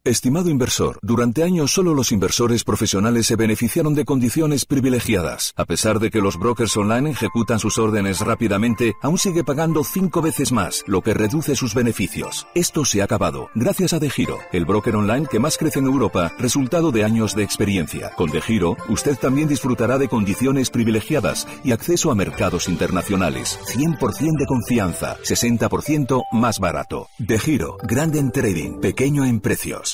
Estimado 0.03 0.49
inversor, 0.49 0.97
durante 1.03 1.43
años 1.43 1.73
solo 1.73 1.93
los 1.93 2.11
inversores 2.11 2.63
profesionales 2.63 3.27
se 3.27 3.35
beneficiaron 3.35 3.93
de 3.93 4.03
condiciones 4.03 4.65
privilegiadas. 4.65 5.53
A 5.55 5.65
pesar 5.65 5.99
de 5.99 6.09
que 6.09 6.21
los 6.21 6.39
brokers 6.39 6.75
online 6.75 7.11
ejecutan 7.11 7.59
sus 7.59 7.77
órdenes 7.77 8.19
rápidamente, 8.21 8.95
aún 9.03 9.19
sigue 9.19 9.43
pagando 9.43 9.83
cinco 9.83 10.23
veces 10.23 10.51
más, 10.51 10.83
lo 10.87 11.03
que 11.03 11.13
reduce 11.13 11.55
sus 11.55 11.75
beneficios. 11.75 12.47
Esto 12.55 12.83
se 12.83 13.01
ha 13.01 13.03
acabado, 13.03 13.51
gracias 13.53 13.93
a 13.93 13.99
DeGiro, 13.99 14.39
el 14.51 14.65
broker 14.65 14.95
online 14.95 15.27
que 15.29 15.37
más 15.37 15.59
crece 15.59 15.77
en 15.77 15.85
Europa, 15.85 16.33
resultado 16.39 16.91
de 16.91 17.03
años 17.03 17.35
de 17.35 17.43
experiencia. 17.43 18.09
Con 18.17 18.31
DeGiro, 18.31 18.77
usted 18.89 19.15
también 19.19 19.49
disfrutará 19.49 19.99
de 19.99 20.09
condiciones 20.09 20.71
privilegiadas 20.71 21.47
y 21.63 21.73
acceso 21.73 22.09
a 22.09 22.15
mercados 22.15 22.69
internacionales. 22.69 23.59
100% 23.67 24.39
de 24.39 24.45
confianza, 24.47 25.17
60% 25.17 26.23
más 26.31 26.57
barato. 26.57 27.07
DeGiro, 27.19 27.77
grande 27.83 28.17
en 28.17 28.31
trading, 28.31 28.79
pequeño 28.79 29.25
en 29.25 29.41
precios. 29.41 29.90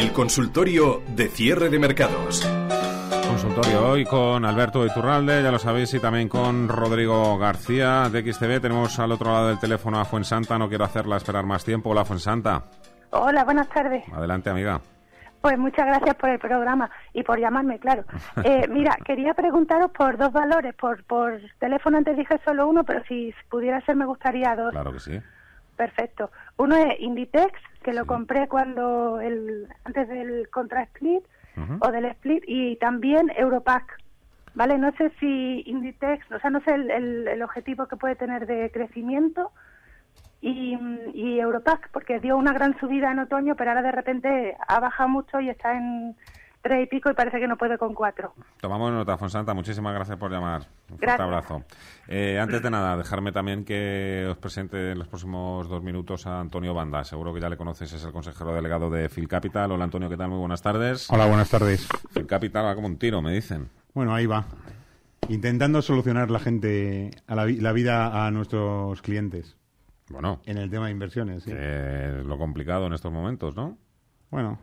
El 0.00 0.12
consultorio 0.12 1.02
de 1.14 1.28
cierre 1.28 1.68
de 1.68 1.78
mercados. 1.78 2.40
Consultorio 3.28 3.86
hoy 3.86 4.06
con 4.06 4.46
Alberto 4.46 4.86
Iturralde, 4.86 5.42
ya 5.42 5.52
lo 5.52 5.58
sabéis, 5.58 5.92
y 5.92 6.00
también 6.00 6.26
con 6.26 6.70
Rodrigo 6.70 7.36
García 7.36 8.08
de 8.08 8.32
XTV. 8.32 8.62
Tenemos 8.62 8.98
al 8.98 9.12
otro 9.12 9.30
lado 9.30 9.48
del 9.48 9.58
teléfono 9.58 10.00
a 10.00 10.06
Fuensanta, 10.06 10.56
no 10.56 10.70
quiero 10.70 10.84
hacerla 10.84 11.18
esperar 11.18 11.44
más 11.44 11.66
tiempo. 11.66 11.90
Hola, 11.90 12.06
Fuensanta. 12.06 12.64
Hola, 13.10 13.44
buenas 13.44 13.68
tardes. 13.68 14.02
Adelante, 14.10 14.48
amiga. 14.48 14.80
Pues 15.42 15.58
muchas 15.58 15.84
gracias 15.84 16.14
por 16.14 16.30
el 16.30 16.38
programa 16.38 16.90
y 17.12 17.22
por 17.22 17.38
llamarme, 17.38 17.78
claro. 17.78 18.04
Eh, 18.42 18.66
mira, 18.70 18.96
quería 19.04 19.34
preguntaros 19.34 19.90
por 19.90 20.16
dos 20.16 20.32
valores. 20.32 20.74
Por, 20.76 21.04
por 21.04 21.38
teléfono 21.58 21.98
antes 21.98 22.16
dije 22.16 22.40
solo 22.46 22.68
uno, 22.68 22.84
pero 22.84 23.04
si 23.04 23.34
pudiera 23.50 23.82
ser 23.82 23.96
me 23.96 24.06
gustaría 24.06 24.56
dos. 24.56 24.70
Claro 24.70 24.94
que 24.94 25.00
sí. 25.00 25.20
Perfecto. 25.80 26.30
Uno 26.58 26.76
es 26.76 27.00
Inditex, 27.00 27.58
que 27.82 27.94
lo 27.94 28.04
compré 28.04 28.48
cuando 28.48 29.18
el 29.18 29.66
antes 29.84 30.10
del 30.10 30.50
contra 30.50 30.82
split 30.82 31.24
o 31.80 31.90
del 31.90 32.04
split, 32.04 32.44
y 32.46 32.76
también 32.76 33.32
Europac. 33.34 33.98
Vale, 34.52 34.76
no 34.76 34.92
sé 34.98 35.10
si 35.18 35.62
Inditex, 35.64 36.30
o 36.32 36.38
sea, 36.38 36.50
no 36.50 36.60
sé 36.64 36.74
el, 36.74 36.90
el, 36.90 37.28
el 37.28 37.42
objetivo 37.42 37.88
que 37.88 37.96
puede 37.96 38.14
tener 38.14 38.46
de 38.46 38.70
crecimiento 38.70 39.52
y, 40.42 40.76
y 41.14 41.40
Europac, 41.40 41.88
porque 41.92 42.20
dio 42.20 42.36
una 42.36 42.52
gran 42.52 42.78
subida 42.78 43.10
en 43.10 43.20
otoño, 43.20 43.54
pero 43.56 43.70
ahora 43.70 43.82
de 43.82 43.92
repente 43.92 44.58
ha 44.68 44.80
bajado 44.80 45.08
mucho 45.08 45.40
y 45.40 45.48
está 45.48 45.78
en 45.78 46.14
tres 46.62 46.84
y 46.84 46.86
pico 46.86 47.10
y 47.10 47.14
parece 47.14 47.38
que 47.40 47.48
no 47.48 47.56
puede 47.56 47.78
con 47.78 47.94
cuatro. 47.94 48.34
Tomamos 48.60 48.92
nota, 48.92 49.16
Fonsanta. 49.16 49.54
Muchísimas 49.54 49.94
gracias 49.94 50.18
por 50.18 50.30
llamar. 50.30 50.62
Un 50.62 50.98
fuerte 50.98 51.06
Gracias. 51.06 51.20
abrazo. 51.26 51.64
Eh, 52.08 52.38
antes 52.38 52.62
de 52.62 52.70
nada, 52.70 52.96
dejarme 52.96 53.32
también 53.32 53.64
que 53.64 54.26
os 54.30 54.36
presente 54.38 54.92
en 54.92 54.98
los 54.98 55.08
próximos 55.08 55.68
dos 55.68 55.82
minutos 55.82 56.26
a 56.26 56.40
Antonio 56.40 56.74
Banda. 56.74 57.04
Seguro 57.04 57.32
que 57.32 57.40
ya 57.40 57.48
le 57.48 57.56
conoces, 57.56 57.92
es 57.92 58.04
el 58.04 58.12
consejero 58.12 58.54
delegado 58.54 58.90
de 58.90 59.08
Phil 59.08 59.28
Capital. 59.28 59.72
Hola, 59.72 59.84
Antonio, 59.84 60.08
¿qué 60.08 60.16
tal? 60.16 60.28
Muy 60.30 60.38
buenas 60.38 60.62
tardes. 60.62 61.10
Hola, 61.10 61.26
buenas 61.26 61.48
tardes. 61.50 61.88
Phil 62.12 62.26
Capital 62.26 62.64
va 62.66 62.74
como 62.74 62.88
un 62.88 62.98
tiro, 62.98 63.22
me 63.22 63.32
dicen. 63.32 63.68
Bueno, 63.94 64.14
ahí 64.14 64.26
va. 64.26 64.44
Intentando 65.28 65.80
solucionar 65.82 66.30
la 66.30 66.40
gente, 66.40 67.10
a 67.26 67.34
la, 67.36 67.46
la 67.46 67.72
vida 67.72 68.26
a 68.26 68.30
nuestros 68.30 69.00
clientes. 69.02 69.56
Bueno. 70.08 70.40
En 70.44 70.58
el 70.58 70.70
tema 70.70 70.86
de 70.86 70.92
inversiones, 70.92 71.44
sí. 71.44 71.52
Eh, 71.54 72.22
lo 72.26 72.36
complicado 72.36 72.86
en 72.86 72.94
estos 72.94 73.12
momentos, 73.12 73.54
¿no? 73.54 73.78
Bueno, 74.30 74.58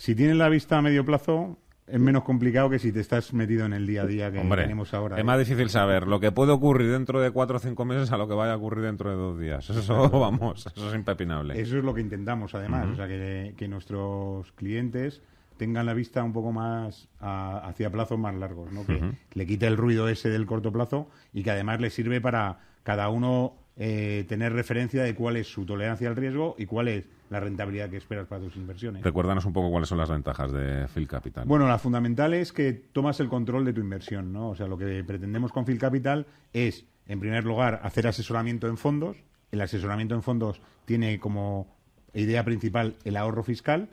si 0.00 0.14
tienen 0.14 0.38
la 0.38 0.48
vista 0.48 0.78
a 0.78 0.82
medio 0.82 1.04
plazo, 1.04 1.58
es 1.86 2.00
menos 2.00 2.22
complicado 2.24 2.70
que 2.70 2.78
si 2.78 2.90
te 2.90 3.00
estás 3.00 3.34
metido 3.34 3.66
en 3.66 3.74
el 3.74 3.86
día 3.86 4.02
a 4.02 4.06
día 4.06 4.32
que 4.32 4.38
Hombre, 4.38 4.62
tenemos 4.62 4.94
ahora. 4.94 5.16
es 5.16 5.20
¿eh? 5.20 5.24
más 5.24 5.38
difícil 5.38 5.68
saber 5.68 6.06
lo 6.06 6.20
que 6.20 6.32
puede 6.32 6.52
ocurrir 6.52 6.90
dentro 6.90 7.20
de 7.20 7.30
cuatro 7.32 7.56
o 7.56 7.60
cinco 7.60 7.84
meses 7.84 8.10
a 8.10 8.16
lo 8.16 8.26
que 8.26 8.32
vaya 8.32 8.54
a 8.54 8.56
ocurrir 8.56 8.82
dentro 8.84 9.10
de 9.10 9.16
dos 9.16 9.38
días. 9.38 9.68
Eso, 9.68 10.08
vamos, 10.18 10.66
eso 10.66 10.88
es 10.88 10.94
impepinable. 10.94 11.60
Eso 11.60 11.76
es 11.76 11.84
lo 11.84 11.92
que 11.92 12.00
intentamos, 12.00 12.54
además, 12.54 12.86
o 12.92 12.96
sea, 12.96 13.06
que, 13.08 13.52
que 13.58 13.68
nuestros 13.68 14.50
clientes 14.52 15.20
tengan 15.58 15.84
la 15.84 15.92
vista 15.92 16.24
un 16.24 16.32
poco 16.32 16.50
más 16.50 17.06
a- 17.20 17.58
hacia 17.68 17.90
plazos 17.90 18.18
más 18.18 18.34
largos, 18.34 18.72
¿no? 18.72 18.86
que 18.86 19.12
le 19.34 19.46
quite 19.46 19.66
el 19.66 19.76
ruido 19.76 20.08
ese 20.08 20.30
del 20.30 20.46
corto 20.46 20.72
plazo 20.72 21.10
y 21.34 21.42
que 21.42 21.50
además 21.50 21.78
le 21.80 21.90
sirve 21.90 22.22
para 22.22 22.60
cada 22.84 23.10
uno 23.10 23.54
eh, 23.76 24.24
tener 24.28 24.54
referencia 24.54 25.02
de 25.02 25.14
cuál 25.14 25.36
es 25.36 25.48
su 25.52 25.66
tolerancia 25.66 26.08
al 26.08 26.16
riesgo 26.16 26.54
y 26.56 26.64
cuál 26.64 26.88
es 26.88 27.08
la 27.30 27.40
rentabilidad 27.40 27.88
que 27.88 27.96
esperas 27.96 28.26
para 28.26 28.42
tus 28.42 28.56
inversiones. 28.56 29.02
Recuérdanos 29.02 29.44
un 29.46 29.52
poco 29.52 29.70
cuáles 29.70 29.88
son 29.88 29.98
las 29.98 30.10
ventajas 30.10 30.52
de 30.52 30.86
Phil 30.92 31.06
Capital. 31.06 31.46
Bueno, 31.46 31.66
la 31.68 31.78
fundamental 31.78 32.34
es 32.34 32.52
que 32.52 32.72
tomas 32.72 33.20
el 33.20 33.28
control 33.28 33.64
de 33.64 33.72
tu 33.72 33.80
inversión, 33.80 34.32
¿no? 34.32 34.50
O 34.50 34.56
sea, 34.56 34.66
lo 34.66 34.76
que 34.76 35.04
pretendemos 35.04 35.52
con 35.52 35.64
Phil 35.64 35.78
Capital 35.78 36.26
es, 36.52 36.84
en 37.06 37.20
primer 37.20 37.44
lugar, 37.44 37.80
hacer 37.84 38.08
asesoramiento 38.08 38.66
en 38.66 38.76
fondos. 38.76 39.16
El 39.52 39.60
asesoramiento 39.60 40.16
en 40.16 40.22
fondos 40.22 40.60
tiene 40.84 41.20
como 41.20 41.72
idea 42.14 42.44
principal 42.44 42.96
el 43.04 43.16
ahorro 43.16 43.44
fiscal 43.44 43.88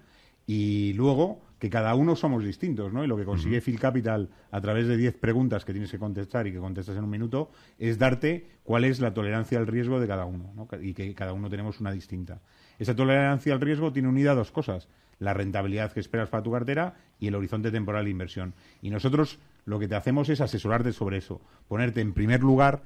y 0.47 0.93
luego 0.93 1.41
que 1.59 1.69
cada 1.69 1.93
uno 1.93 2.15
somos 2.15 2.43
distintos, 2.43 2.91
¿no? 2.91 3.03
Y 3.03 3.07
lo 3.07 3.17
que 3.17 3.25
consigue 3.25 3.61
Phil 3.61 3.79
Capital 3.79 4.29
a 4.51 4.61
través 4.61 4.87
de 4.87 4.97
10 4.97 5.15
preguntas 5.15 5.65
que 5.65 5.73
tienes 5.73 5.91
que 5.91 5.99
contestar 5.99 6.47
y 6.47 6.51
que 6.51 6.59
contestas 6.59 6.97
en 6.97 7.03
un 7.03 7.09
minuto 7.09 7.51
es 7.77 7.99
darte 7.99 8.47
cuál 8.63 8.83
es 8.83 8.99
la 8.99 9.13
tolerancia 9.13 9.59
al 9.59 9.67
riesgo 9.67 9.99
de 9.99 10.07
cada 10.07 10.25
uno, 10.25 10.53
¿no? 10.55 10.67
Y 10.81 10.93
que 10.93 11.13
cada 11.13 11.33
uno 11.33 11.49
tenemos 11.49 11.79
una 11.79 11.91
distinta. 11.91 12.41
Esa 12.79 12.95
tolerancia 12.95 13.53
al 13.53 13.61
riesgo 13.61 13.91
tiene 13.91 14.09
unida 14.09 14.35
dos 14.35 14.51
cosas, 14.51 14.87
la 15.19 15.33
rentabilidad 15.33 15.91
que 15.91 15.99
esperas 15.99 16.29
para 16.29 16.43
tu 16.43 16.51
cartera 16.51 16.95
y 17.19 17.27
el 17.27 17.35
horizonte 17.35 17.71
temporal 17.71 18.05
de 18.05 18.11
inversión. 18.11 18.53
Y 18.81 18.89
nosotros 18.89 19.39
lo 19.65 19.79
que 19.79 19.87
te 19.87 19.95
hacemos 19.95 20.29
es 20.29 20.41
asesorarte 20.41 20.93
sobre 20.93 21.17
eso, 21.17 21.41
ponerte 21.67 22.01
en 22.01 22.13
primer 22.13 22.41
lugar 22.41 22.83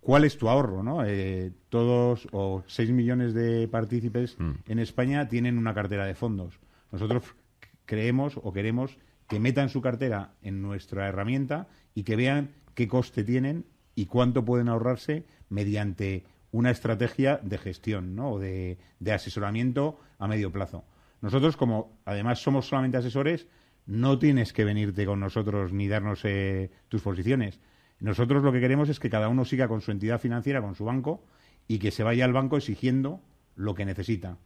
cuál 0.00 0.24
es 0.24 0.36
tu 0.36 0.48
ahorro, 0.48 0.82
¿no? 0.82 1.04
Eh, 1.04 1.52
todos 1.68 2.28
o 2.32 2.62
6 2.66 2.90
millones 2.90 3.34
de 3.34 3.68
partícipes 3.68 4.36
en 4.66 4.78
España 4.78 5.28
tienen 5.28 5.58
una 5.58 5.74
cartera 5.74 6.06
de 6.06 6.14
fondos. 6.14 6.58
Nosotros 6.90 7.24
creemos 7.86 8.38
o 8.42 8.52
queremos 8.52 8.98
que 9.28 9.40
metan 9.40 9.68
su 9.68 9.80
cartera 9.80 10.32
en 10.42 10.60
nuestra 10.60 11.08
herramienta 11.08 11.68
y 11.94 12.02
que 12.02 12.16
vean 12.16 12.50
qué 12.74 12.88
coste 12.88 13.24
tienen 13.24 13.64
y 13.94 14.06
cuánto 14.06 14.44
pueden 14.44 14.68
ahorrarse 14.68 15.24
mediante 15.48 16.24
una 16.52 16.70
estrategia 16.70 17.38
de 17.42 17.58
gestión 17.58 18.14
¿no? 18.16 18.32
o 18.32 18.38
de, 18.38 18.78
de 18.98 19.12
asesoramiento 19.12 20.00
a 20.18 20.26
medio 20.28 20.50
plazo. 20.50 20.84
Nosotros, 21.20 21.56
como 21.56 21.98
además 22.04 22.40
somos 22.42 22.66
solamente 22.68 22.96
asesores, 22.96 23.46
no 23.86 24.18
tienes 24.18 24.52
que 24.52 24.64
venirte 24.64 25.06
con 25.06 25.20
nosotros 25.20 25.72
ni 25.72 25.88
darnos 25.88 26.24
eh, 26.24 26.70
tus 26.88 27.02
posiciones. 27.02 27.60
Nosotros 28.00 28.42
lo 28.42 28.52
que 28.52 28.60
queremos 28.60 28.88
es 28.88 28.98
que 28.98 29.10
cada 29.10 29.28
uno 29.28 29.44
siga 29.44 29.68
con 29.68 29.80
su 29.80 29.90
entidad 29.90 30.20
financiera, 30.20 30.62
con 30.62 30.74
su 30.74 30.84
banco, 30.84 31.22
y 31.68 31.78
que 31.78 31.90
se 31.90 32.02
vaya 32.02 32.24
al 32.24 32.32
banco 32.32 32.56
exigiendo 32.56 33.20
lo 33.56 33.74
que 33.74 33.84
necesita, 33.84 34.38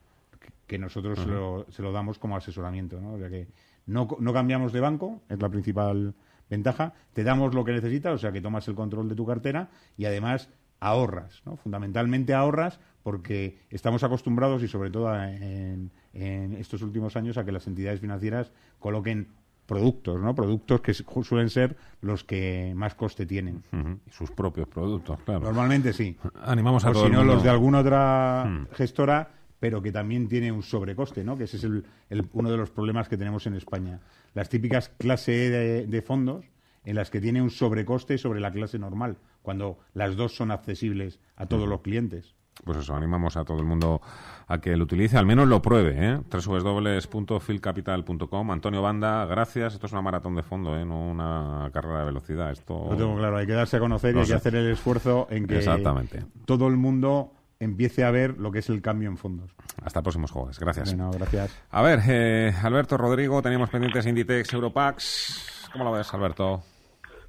que- 0.66 0.78
nosotros 0.78 1.20
se, 1.20 1.26
lo, 1.26 1.66
se 1.70 1.82
lo 1.82 1.92
damos 1.92 2.18
como 2.18 2.36
asesoramiento. 2.36 3.00
¿no? 3.00 3.12
O 3.14 3.18
sea 3.18 3.30
que 3.30 3.46
no, 3.86 4.08
no 4.18 4.32
cambiamos 4.32 4.72
de 4.72 4.80
banco, 4.80 5.22
es 5.28 5.40
la 5.40 5.48
principal 5.48 6.14
ventaja, 6.50 6.92
te 7.12 7.22
damos 7.22 7.54
lo 7.54 7.64
que 7.64 7.72
necesitas, 7.72 8.14
o 8.14 8.18
sea 8.18 8.32
que 8.32 8.40
tomas 8.40 8.66
el 8.68 8.74
control 8.74 9.08
de 9.08 9.14
tu 9.14 9.24
cartera 9.24 9.68
y 9.96 10.04
además 10.06 10.50
ahorras, 10.88 11.42
¿no? 11.46 11.56
fundamentalmente 11.56 12.34
ahorras 12.34 12.78
porque 13.02 13.58
estamos 13.70 14.02
acostumbrados 14.02 14.62
y 14.62 14.68
sobre 14.68 14.90
todo 14.90 15.14
en, 15.22 15.90
en 16.12 16.54
estos 16.54 16.82
últimos 16.82 17.16
años 17.16 17.36
a 17.38 17.44
que 17.44 17.52
las 17.52 17.66
entidades 17.66 18.00
financieras 18.00 18.50
coloquen 18.78 19.28
productos, 19.66 20.20
¿no? 20.20 20.34
Productos 20.34 20.80
que 20.82 20.92
su- 20.92 21.04
suelen 21.24 21.48
ser 21.48 21.76
los 22.02 22.22
que 22.24 22.72
más 22.76 22.94
coste 22.94 23.24
tienen. 23.24 23.62
Sus 24.10 24.30
propios 24.30 24.68
productos, 24.68 25.18
claro. 25.24 25.40
Normalmente 25.40 25.92
sí. 25.94 26.16
Animamos 26.42 26.84
a 26.84 26.90
o 26.90 26.94
si 26.94 27.10
no, 27.10 27.24
los 27.24 27.42
de 27.42 27.48
alguna 27.50 27.80
otra 27.80 28.44
Hmm. 28.46 28.66
gestora, 28.74 29.30
pero 29.60 29.80
que 29.80 29.90
también 29.92 30.28
tiene 30.28 30.52
un 30.52 30.62
sobrecoste, 30.62 31.24
¿no? 31.24 31.38
Que 31.38 31.44
ese 31.44 31.56
es 31.56 31.64
el- 31.64 31.84
el- 32.10 32.28
uno 32.34 32.50
de 32.50 32.58
los 32.58 32.70
problemas 32.70 33.08
que 33.08 33.16
tenemos 33.16 33.46
en 33.46 33.54
España. 33.54 34.00
Las 34.34 34.50
típicas 34.50 34.90
clase 34.98 35.46
E 35.46 35.50
de, 35.50 35.86
de 35.86 36.02
fondos 36.02 36.44
en 36.84 36.96
las 36.96 37.08
que 37.10 37.20
tiene 37.22 37.40
un 37.40 37.48
sobrecoste 37.50 38.18
sobre 38.18 38.40
la 38.40 38.52
clase 38.52 38.78
normal, 38.78 39.16
cuando 39.44 39.78
las 39.92 40.16
dos 40.16 40.34
son 40.34 40.50
accesibles 40.50 41.20
a 41.36 41.46
todos 41.46 41.68
los 41.68 41.82
clientes. 41.82 42.34
Pues 42.64 42.78
eso, 42.78 42.96
animamos 42.96 43.36
a 43.36 43.44
todo 43.44 43.58
el 43.58 43.66
mundo 43.66 44.00
a 44.46 44.58
que 44.58 44.74
lo 44.74 44.84
utilice, 44.84 45.18
al 45.18 45.26
menos 45.26 45.46
lo 45.48 45.60
pruebe, 45.60 45.94
¿eh? 45.98 46.18
www.filcapital.com. 46.30 48.50
Antonio 48.50 48.80
Banda, 48.80 49.26
gracias. 49.26 49.74
Esto 49.74 49.84
es 49.86 49.92
una 49.92 50.00
maratón 50.00 50.34
de 50.34 50.42
fondo, 50.42 50.78
¿eh? 50.78 50.84
No 50.84 51.10
una 51.10 51.68
carrera 51.74 51.98
de 52.00 52.06
velocidad. 52.06 52.50
Esto... 52.52 52.86
Lo 52.90 52.96
tengo 52.96 53.18
claro, 53.18 53.36
hay 53.36 53.46
que 53.46 53.52
darse 53.52 53.76
a 53.76 53.80
conocer 53.80 54.16
y 54.16 54.20
hay 54.20 54.26
que 54.26 54.32
hacer 54.34 54.54
el 54.54 54.70
esfuerzo 54.70 55.26
en 55.28 55.46
que 55.46 55.58
Exactamente. 55.58 56.24
todo 56.46 56.68
el 56.68 56.78
mundo 56.78 57.32
empiece 57.60 58.02
a 58.02 58.10
ver 58.10 58.38
lo 58.38 58.50
que 58.50 58.60
es 58.60 58.70
el 58.70 58.80
cambio 58.80 59.10
en 59.10 59.18
fondos. 59.18 59.54
Hasta 59.82 60.00
próximos 60.00 60.30
jueves. 60.30 60.58
Gracias. 60.58 60.94
Bueno, 60.94 61.10
gracias. 61.10 61.54
A 61.70 61.82
ver, 61.82 62.00
eh, 62.08 62.50
Alberto 62.62 62.96
Rodrigo, 62.96 63.42
teníamos 63.42 63.68
pendientes 63.68 64.06
Inditex, 64.06 64.54
Europax. 64.54 65.68
¿Cómo 65.72 65.84
lo 65.84 65.92
ves, 65.92 66.14
Alberto? 66.14 66.62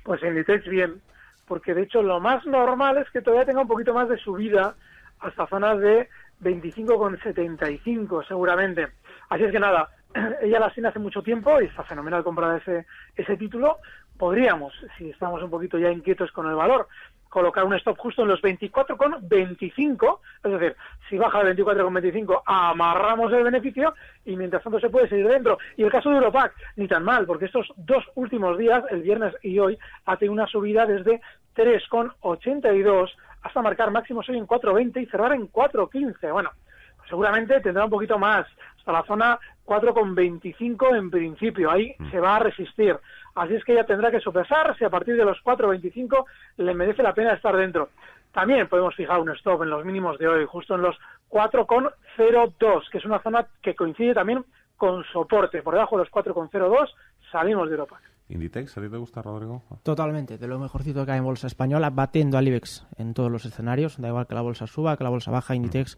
Pues 0.03 0.23
Inditex 0.23 0.65
bien, 0.69 1.01
porque 1.47 1.73
de 1.73 1.83
hecho 1.83 2.01
lo 2.01 2.19
más 2.19 2.45
normal 2.45 2.97
es 2.97 3.09
que 3.11 3.21
todavía 3.21 3.45
tenga 3.45 3.61
un 3.61 3.67
poquito 3.67 3.93
más 3.93 4.09
de 4.09 4.17
subida 4.17 4.75
hasta 5.19 5.47
zonas 5.47 5.79
de 5.79 6.09
25,75 6.41 8.27
seguramente. 8.27 8.87
Así 9.29 9.43
es 9.43 9.51
que 9.51 9.59
nada, 9.59 9.89
ella 10.41 10.59
la 10.59 10.71
tiene 10.71 10.89
hace 10.89 10.99
mucho 10.99 11.21
tiempo 11.21 11.61
y 11.61 11.65
está 11.65 11.83
fenomenal 11.83 12.23
comprar 12.23 12.61
ese, 12.61 12.85
ese 13.15 13.37
título. 13.37 13.79
Podríamos, 14.17 14.73
si 14.97 15.09
estamos 15.09 15.43
un 15.43 15.49
poquito 15.49 15.77
ya 15.77 15.91
inquietos 15.91 16.31
con 16.31 16.47
el 16.47 16.55
valor, 16.55 16.87
colocar 17.35 17.65
un 17.65 17.73
stop 17.73 17.97
justo 17.97 18.21
en 18.21 18.29
los 18.29 18.41
24,25, 18.41 20.19
es 20.41 20.51
decir, 20.53 20.75
si 21.09 21.17
baja 21.17 21.39
al 21.39 21.53
24,25 21.53 22.43
amarramos 22.45 23.33
el 23.33 23.43
beneficio 23.43 23.93
y 24.23 24.37
mientras 24.37 24.63
tanto 24.63 24.79
se 24.79 24.89
puede 24.89 25.09
seguir 25.09 25.27
dentro. 25.27 25.57
Y 25.75 25.83
el 25.83 25.91
caso 25.91 26.11
de 26.11 26.15
Europac, 26.15 26.53
ni 26.77 26.87
tan 26.87 27.03
mal, 27.03 27.25
porque 27.25 27.45
estos 27.45 27.67
dos 27.75 28.05
últimos 28.15 28.57
días, 28.57 28.85
el 28.89 29.01
viernes 29.01 29.35
y 29.41 29.59
hoy, 29.59 29.77
ha 30.05 30.15
tenido 30.15 30.31
una 30.31 30.47
subida 30.47 30.85
desde 30.85 31.19
3,82 31.57 33.09
hasta 33.41 33.61
marcar 33.61 33.91
máximos 33.91 34.29
hoy 34.29 34.37
en 34.37 34.47
4,20 34.47 35.01
y 35.01 35.05
cerrar 35.07 35.33
en 35.33 35.51
4,15. 35.51 36.31
Bueno, 36.31 36.51
pues 36.95 37.09
seguramente 37.09 37.59
tendrá 37.59 37.83
un 37.83 37.91
poquito 37.91 38.17
más, 38.17 38.47
hasta 38.77 38.93
la 38.93 39.03
zona 39.03 39.39
4,25 39.65 40.97
en 40.97 41.11
principio, 41.11 41.69
ahí 41.69 41.97
se 42.11 42.19
va 42.21 42.37
a 42.37 42.39
resistir. 42.39 42.97
Así 43.35 43.53
es 43.53 43.63
que 43.65 43.73
ella 43.73 43.85
tendrá 43.85 44.09
que 44.11 44.21
sopesar 44.21 44.77
si 44.77 44.85
a 44.85 44.89
partir 44.89 45.15
de 45.17 45.25
los 45.25 45.37
4,25 45.43 46.25
le 46.57 46.73
merece 46.73 47.03
la 47.03 47.13
pena 47.13 47.33
estar 47.33 47.55
dentro. 47.55 47.89
También 48.33 48.67
podemos 48.67 48.95
fijar 48.95 49.19
un 49.19 49.29
stop 49.31 49.63
en 49.63 49.69
los 49.69 49.85
mínimos 49.85 50.17
de 50.17 50.27
hoy, 50.27 50.45
justo 50.45 50.75
en 50.75 50.81
los 50.81 50.95
4,02, 51.29 52.89
que 52.89 52.97
es 52.97 53.05
una 53.05 53.19
zona 53.19 53.45
que 53.61 53.75
coincide 53.75 54.13
también 54.13 54.43
con 54.77 55.03
soporte. 55.11 55.61
Por 55.61 55.73
debajo 55.73 55.97
de 55.97 56.03
los 56.03 56.11
4,02 56.11 56.89
salimos 57.31 57.67
de 57.67 57.75
Europa. 57.75 57.99
Inditex, 58.29 58.77
¿a 58.77 58.81
ti 58.81 58.89
te 58.89 58.97
gusta, 58.97 59.21
Rodrigo? 59.21 59.63
Totalmente, 59.83 60.37
de 60.37 60.47
lo 60.47 60.57
mejorcito 60.57 61.05
que 61.05 61.11
hay 61.11 61.19
en 61.19 61.25
bolsa 61.25 61.47
española, 61.47 61.91
batiendo 61.91 62.37
al 62.37 62.47
IBEX 62.47 62.87
en 62.97 63.13
todos 63.13 63.31
los 63.31 63.45
escenarios, 63.45 64.01
da 64.01 64.07
igual 64.07 64.27
que 64.27 64.33
la 64.33 64.41
bolsa 64.41 64.65
suba, 64.65 64.97
que 64.97 65.03
la 65.03 65.09
bolsa 65.09 65.29
baja, 65.29 65.55
Inditex 65.55 65.97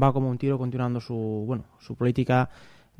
va 0.00 0.12
como 0.12 0.30
un 0.30 0.38
tiro 0.38 0.58
continuando 0.58 1.00
su, 1.00 1.44
bueno, 1.46 1.64
su 1.78 1.96
política 1.96 2.50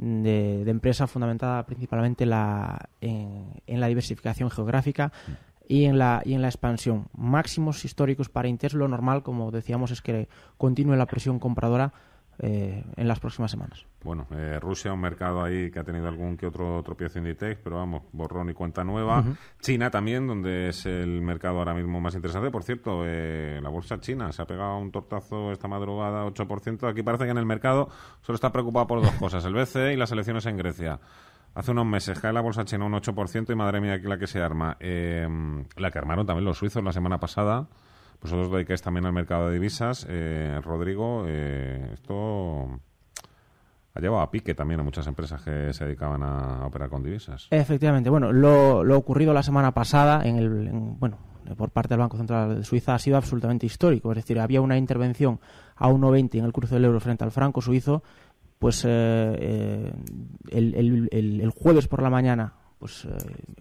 de, 0.00 0.68
empresa 0.70 1.06
fundamentada 1.06 1.66
principalmente 1.66 2.26
la, 2.26 2.88
en, 3.00 3.62
en 3.66 3.80
la 3.80 3.86
diversificación 3.86 4.50
geográfica 4.50 5.12
y 5.68 5.84
en 5.84 5.98
la 5.98 6.22
y 6.24 6.34
en 6.34 6.42
la 6.42 6.48
expansión. 6.48 7.06
Máximos 7.16 7.84
históricos 7.84 8.28
para 8.28 8.48
Inditex, 8.48 8.74
lo 8.74 8.88
normal, 8.88 9.22
como 9.22 9.50
decíamos, 9.50 9.90
es 9.90 10.02
que 10.02 10.28
continúe 10.56 10.96
la 10.96 11.06
presión 11.06 11.38
compradora 11.38 11.92
eh, 12.42 12.84
en 12.96 13.08
las 13.08 13.20
próximas 13.20 13.50
semanas. 13.50 13.84
Bueno, 14.02 14.26
eh, 14.30 14.58
Rusia, 14.60 14.92
un 14.94 15.00
mercado 15.00 15.42
ahí 15.42 15.70
que 15.70 15.78
ha 15.78 15.84
tenido 15.84 16.08
algún 16.08 16.38
que 16.38 16.46
otro 16.46 16.82
tropiezo 16.82 17.18
Inditex, 17.18 17.60
pero 17.62 17.76
vamos, 17.76 18.04
borrón 18.12 18.48
y 18.48 18.54
cuenta 18.54 18.82
nueva. 18.82 19.22
China 19.60 19.90
también, 19.90 20.26
donde 20.26 20.70
es 20.70 20.86
el 20.86 21.20
mercado 21.20 21.58
ahora 21.58 21.74
mismo 21.74 22.00
más 22.00 22.14
interesante. 22.14 22.50
Por 22.50 22.62
cierto, 22.62 23.02
eh, 23.04 23.60
la 23.62 23.68
bolsa 23.68 24.00
china 24.00 24.32
se 24.32 24.40
ha 24.40 24.46
pegado 24.46 24.78
un 24.78 24.90
tortazo 24.90 25.52
esta 25.52 25.68
madrugada, 25.68 26.24
8%. 26.24 26.88
Aquí 26.88 27.02
parece 27.02 27.24
que 27.24 27.30
en 27.30 27.38
el 27.38 27.46
mercado 27.46 27.90
solo 28.22 28.36
está 28.36 28.50
preocupado 28.50 28.86
por 28.86 29.02
dos 29.02 29.12
cosas, 29.12 29.44
el 29.44 29.52
BCE 29.52 29.92
y 29.92 29.96
las 29.96 30.10
elecciones 30.10 30.46
en 30.46 30.56
Grecia. 30.56 30.98
Hace 31.54 31.72
unos 31.72 31.84
meses 31.84 32.18
cae 32.20 32.32
la 32.32 32.40
bolsa 32.40 32.64
china 32.64 32.86
un 32.86 32.92
8% 32.94 33.52
y 33.52 33.54
madre 33.54 33.80
mía, 33.80 33.94
aquí 33.94 34.06
la 34.06 34.18
que 34.18 34.26
se 34.26 34.40
arma. 34.40 34.78
Eh, 34.80 35.28
la 35.76 35.90
que 35.90 35.98
armaron 35.98 36.24
también 36.24 36.44
los 36.44 36.56
suizos 36.56 36.82
la 36.82 36.92
semana 36.92 37.18
pasada. 37.18 37.68
Vosotros 38.22 38.50
dedicáis 38.52 38.82
también 38.82 39.06
al 39.06 39.12
mercado 39.12 39.48
de 39.48 39.54
divisas. 39.54 40.06
Eh, 40.08 40.60
Rodrigo, 40.62 41.24
eh, 41.26 41.90
esto 41.94 42.68
ha 43.94 44.00
llevado 44.00 44.22
a 44.22 44.30
pique 44.30 44.54
también 44.54 44.80
a 44.80 44.82
muchas 44.82 45.06
empresas 45.06 45.42
que 45.42 45.72
se 45.72 45.84
dedicaban 45.84 46.22
a 46.22 46.66
operar 46.66 46.88
con 46.90 47.02
divisas. 47.02 47.48
Efectivamente, 47.50 48.10
bueno, 48.10 48.30
lo, 48.32 48.82
ocurrido 48.96 49.32
la 49.32 49.42
semana 49.42 49.72
pasada 49.72 50.22
en 50.24 50.36
el, 50.36 50.66
en- 50.68 50.98
bueno, 51.00 51.18
por 51.56 51.70
parte 51.70 51.88
del 51.94 51.98
Banco 52.00 52.16
Central 52.18 52.56
de 52.58 52.64
Suiza 52.64 52.94
ha 52.94 52.98
sido 52.98 53.16
absolutamente 53.16 53.66
histórico. 53.66 54.12
Es 54.12 54.16
decir, 54.16 54.38
había 54.38 54.60
una 54.60 54.76
intervención 54.76 55.40
a 55.76 55.88
1,20 55.88 56.38
en 56.38 56.44
el 56.44 56.52
cruce 56.52 56.74
del 56.74 56.84
euro 56.84 57.00
frente 57.00 57.24
al 57.24 57.32
franco 57.32 57.60
suizo, 57.62 58.02
pues 58.58 58.84
eh, 58.84 58.90
eh, 59.40 59.92
el- 60.50 61.08
el 61.40 61.50
jueves 61.50 61.88
por 61.88 62.02
la 62.02 62.10
mañana 62.10 62.52
pues 62.80 63.04
eh, 63.04 63.08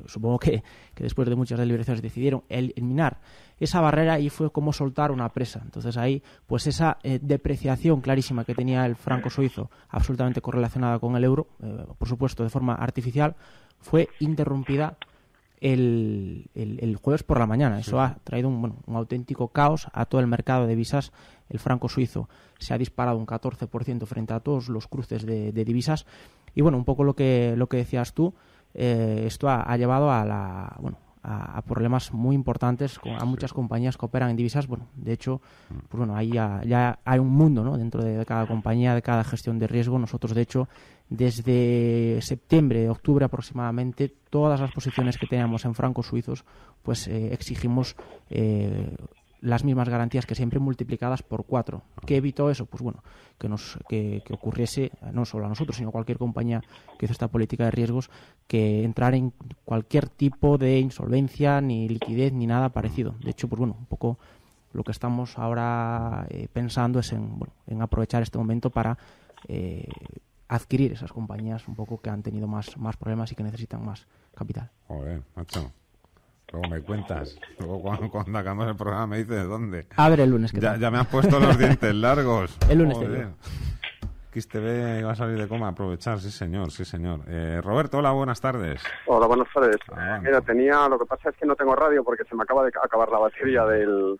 supongo 0.07 0.39
que, 0.39 0.63
que, 0.95 1.03
después 1.03 1.27
de 1.27 1.35
muchas 1.35 1.59
deliberaciones 1.59 2.01
decidieron 2.01 2.43
eliminar 2.47 3.19
esa 3.59 3.81
barrera 3.81 4.17
y 4.19 4.29
fue 4.29 4.49
como 4.51 4.71
soltar 4.71 5.11
una 5.11 5.29
presa. 5.29 5.61
Entonces 5.63 5.97
ahí, 5.97 6.23
pues 6.47 6.65
esa 6.65 6.97
eh, 7.03 7.19
depreciación 7.21 7.99
clarísima 7.99 8.45
que 8.45 8.55
tenía 8.55 8.85
el 8.85 8.95
franco 8.95 9.29
suizo, 9.29 9.69
absolutamente 9.89 10.41
correlacionada 10.41 10.97
con 10.99 11.17
el 11.17 11.25
euro, 11.25 11.47
eh, 11.61 11.85
por 11.97 12.07
supuesto 12.07 12.43
de 12.43 12.49
forma 12.49 12.73
artificial, 12.73 13.35
fue 13.79 14.07
interrumpida 14.19 14.97
el, 15.59 16.49
el, 16.55 16.95
jueves 16.95 17.23
por 17.23 17.39
la 17.39 17.45
mañana. 17.45 17.79
Eso 17.79 17.99
ha 17.99 18.19
traído 18.23 18.47
un, 18.47 18.61
bueno, 18.61 18.77
un, 18.85 18.95
auténtico 18.95 19.49
caos 19.49 19.87
a 19.91 20.05
todo 20.05 20.21
el 20.21 20.27
mercado 20.27 20.63
de 20.63 20.69
divisas. 20.69 21.11
El 21.49 21.59
franco 21.59 21.89
suizo 21.89 22.29
se 22.57 22.73
ha 22.73 22.77
disparado 22.77 23.17
un 23.17 23.27
14% 23.27 24.05
frente 24.05 24.33
a 24.33 24.39
todos 24.39 24.69
los 24.69 24.87
cruces 24.87 25.25
de, 25.25 25.51
de, 25.51 25.65
divisas. 25.65 26.05
Y 26.55 26.61
bueno, 26.61 26.77
un 26.77 26.85
poco 26.85 27.03
lo 27.03 27.13
que, 27.13 27.55
lo 27.57 27.67
que 27.67 27.77
decías 27.77 28.13
tú, 28.13 28.33
eh, 28.73 29.23
esto 29.25 29.49
ha, 29.49 29.61
ha, 29.61 29.77
llevado 29.77 30.11
a 30.11 30.25
la, 30.25 30.75
bueno, 30.79 30.97
a, 31.23 31.61
problemas 31.63 32.13
muy 32.13 32.35
importantes 32.35 32.99
a 33.19 33.25
muchas 33.25 33.53
compañías 33.53 33.97
que 33.97 34.05
operan 34.05 34.29
en 34.29 34.35
divisas. 34.35 34.67
Bueno, 34.67 34.87
de 34.95 35.13
hecho, 35.13 35.41
pues 35.67 35.97
bueno, 35.97 36.15
ahí 36.15 36.31
ya, 36.31 36.61
ya 36.65 36.99
hay 37.03 37.19
un 37.19 37.29
mundo 37.29 37.63
¿no? 37.63 37.77
dentro 37.77 38.03
de, 38.03 38.25
cada 38.25 38.47
compañía, 38.47 38.95
de 38.95 39.01
cada 39.01 39.23
gestión 39.23 39.59
de 39.59 39.67
riesgo. 39.67 39.99
Nosotros, 39.99 40.33
de 40.33 40.41
hecho, 40.41 40.67
desde 41.09 42.19
septiembre, 42.21 42.89
octubre 42.89 43.25
aproximadamente, 43.25 44.13
todas 44.29 44.59
las 44.59 44.71
posiciones 44.71 45.17
que 45.17 45.27
teníamos 45.27 45.65
en 45.65 45.75
francos 45.75 46.07
suizos, 46.07 46.45
pues 46.83 47.07
eh, 47.07 47.33
exigimos 47.33 47.95
eh, 48.29 48.95
las 49.41 49.63
mismas 49.63 49.87
garantías 49.89 50.25
que 50.25 50.35
siempre 50.35 50.59
multiplicadas 50.59 51.23
por 51.23 51.45
cuatro. 51.45 51.83
¿Qué 52.05 52.17
evitó 52.17 52.49
eso? 52.49 52.65
Pues 52.65 52.83
bueno, 52.83 53.03
que, 53.37 53.47
nos, 53.47 53.79
que, 53.87 54.21
ocurriese, 54.31 54.91
no 55.13 55.25
solo 55.25 55.45
a 55.45 55.49
nosotros, 55.49 55.77
sino 55.77 55.89
a 55.89 55.91
cualquier 55.91 56.17
compañía 56.17 56.61
que 56.97 57.05
hizo 57.05 57.13
esta 57.13 57.29
política 57.29 57.65
de 57.65 57.71
riesgos, 57.71 58.09
que 58.47 58.83
entrar 58.83 59.15
en 59.15 59.33
cualquier 59.65 60.09
tipo 60.09 60.57
de 60.57 60.79
insolvencia, 60.79 61.61
ni 61.61 61.87
liquidez, 61.87 62.33
ni 62.33 62.47
nada 62.47 62.69
parecido. 62.69 63.15
De 63.23 63.31
hecho, 63.31 63.47
pues 63.47 63.59
bueno, 63.59 63.75
un 63.79 63.85
poco 63.85 64.17
lo 64.73 64.83
que 64.83 64.91
estamos 64.91 65.37
ahora 65.37 66.27
eh, 66.29 66.47
pensando 66.51 66.99
es 66.99 67.11
en, 67.13 67.39
bueno, 67.39 67.53
en 67.67 67.81
aprovechar 67.81 68.21
este 68.21 68.37
momento 68.37 68.69
para 68.69 68.97
eh, 69.47 69.87
adquirir 70.47 70.91
esas 70.91 71.11
compañías 71.11 71.67
un 71.67 71.75
poco 71.75 72.01
que 72.01 72.09
han 72.09 72.23
tenido 72.23 72.47
más, 72.47 72.77
más 72.77 72.97
problemas 72.97 73.31
y 73.31 73.35
que 73.35 73.43
necesitan 73.43 73.83
más 73.83 74.05
capital. 74.35 74.69
Joder, 74.87 75.21
macho. 75.35 75.71
Luego 76.51 76.69
me 76.69 76.81
cuentas. 76.81 77.37
Luego 77.59 77.81
cuando, 77.81 78.09
cuando 78.09 78.39
acabamos 78.39 78.67
el 78.67 78.75
programa 78.75 79.07
me 79.07 79.17
dices 79.17 79.35
de 79.35 79.43
dónde. 79.43 79.87
A 79.95 80.09
ver 80.09 80.21
el 80.21 80.31
lunes. 80.31 80.51
ya, 80.53 80.77
ya, 80.77 80.91
me 80.91 80.99
has 80.99 81.07
puesto 81.07 81.39
los 81.39 81.57
dientes 81.59 81.93
largos. 81.95 82.57
El 82.69 82.79
lunes 82.79 82.97
Joder. 82.97 83.27
XTV 84.31 85.03
va 85.05 85.11
a 85.11 85.15
salir 85.15 85.39
de 85.39 85.47
coma, 85.47 85.69
aprovechar, 85.69 86.19
sí 86.19 86.29
señor, 86.29 86.71
sí 86.71 86.85
señor. 86.85 87.21
Eh, 87.27 87.61
Roberto, 87.63 87.97
hola, 87.97 88.11
buenas 88.11 88.39
tardes. 88.39 88.81
Hola, 89.07 89.25
buenas 89.25 89.47
tardes. 89.51 89.77
Ah, 89.91 90.19
Mira, 90.21 90.39
tenía, 90.41 90.87
lo 90.87 90.99
que 90.99 91.05
pasa 91.05 91.29
es 91.29 91.35
que 91.35 91.47
no 91.47 91.55
tengo 91.55 91.75
radio 91.75 92.03
porque 92.03 92.23
se 92.25 92.35
me 92.35 92.43
acaba 92.43 92.63
de 92.63 92.69
acabar 92.81 93.09
la 93.09 93.17
batería 93.17 93.65
del, 93.65 94.19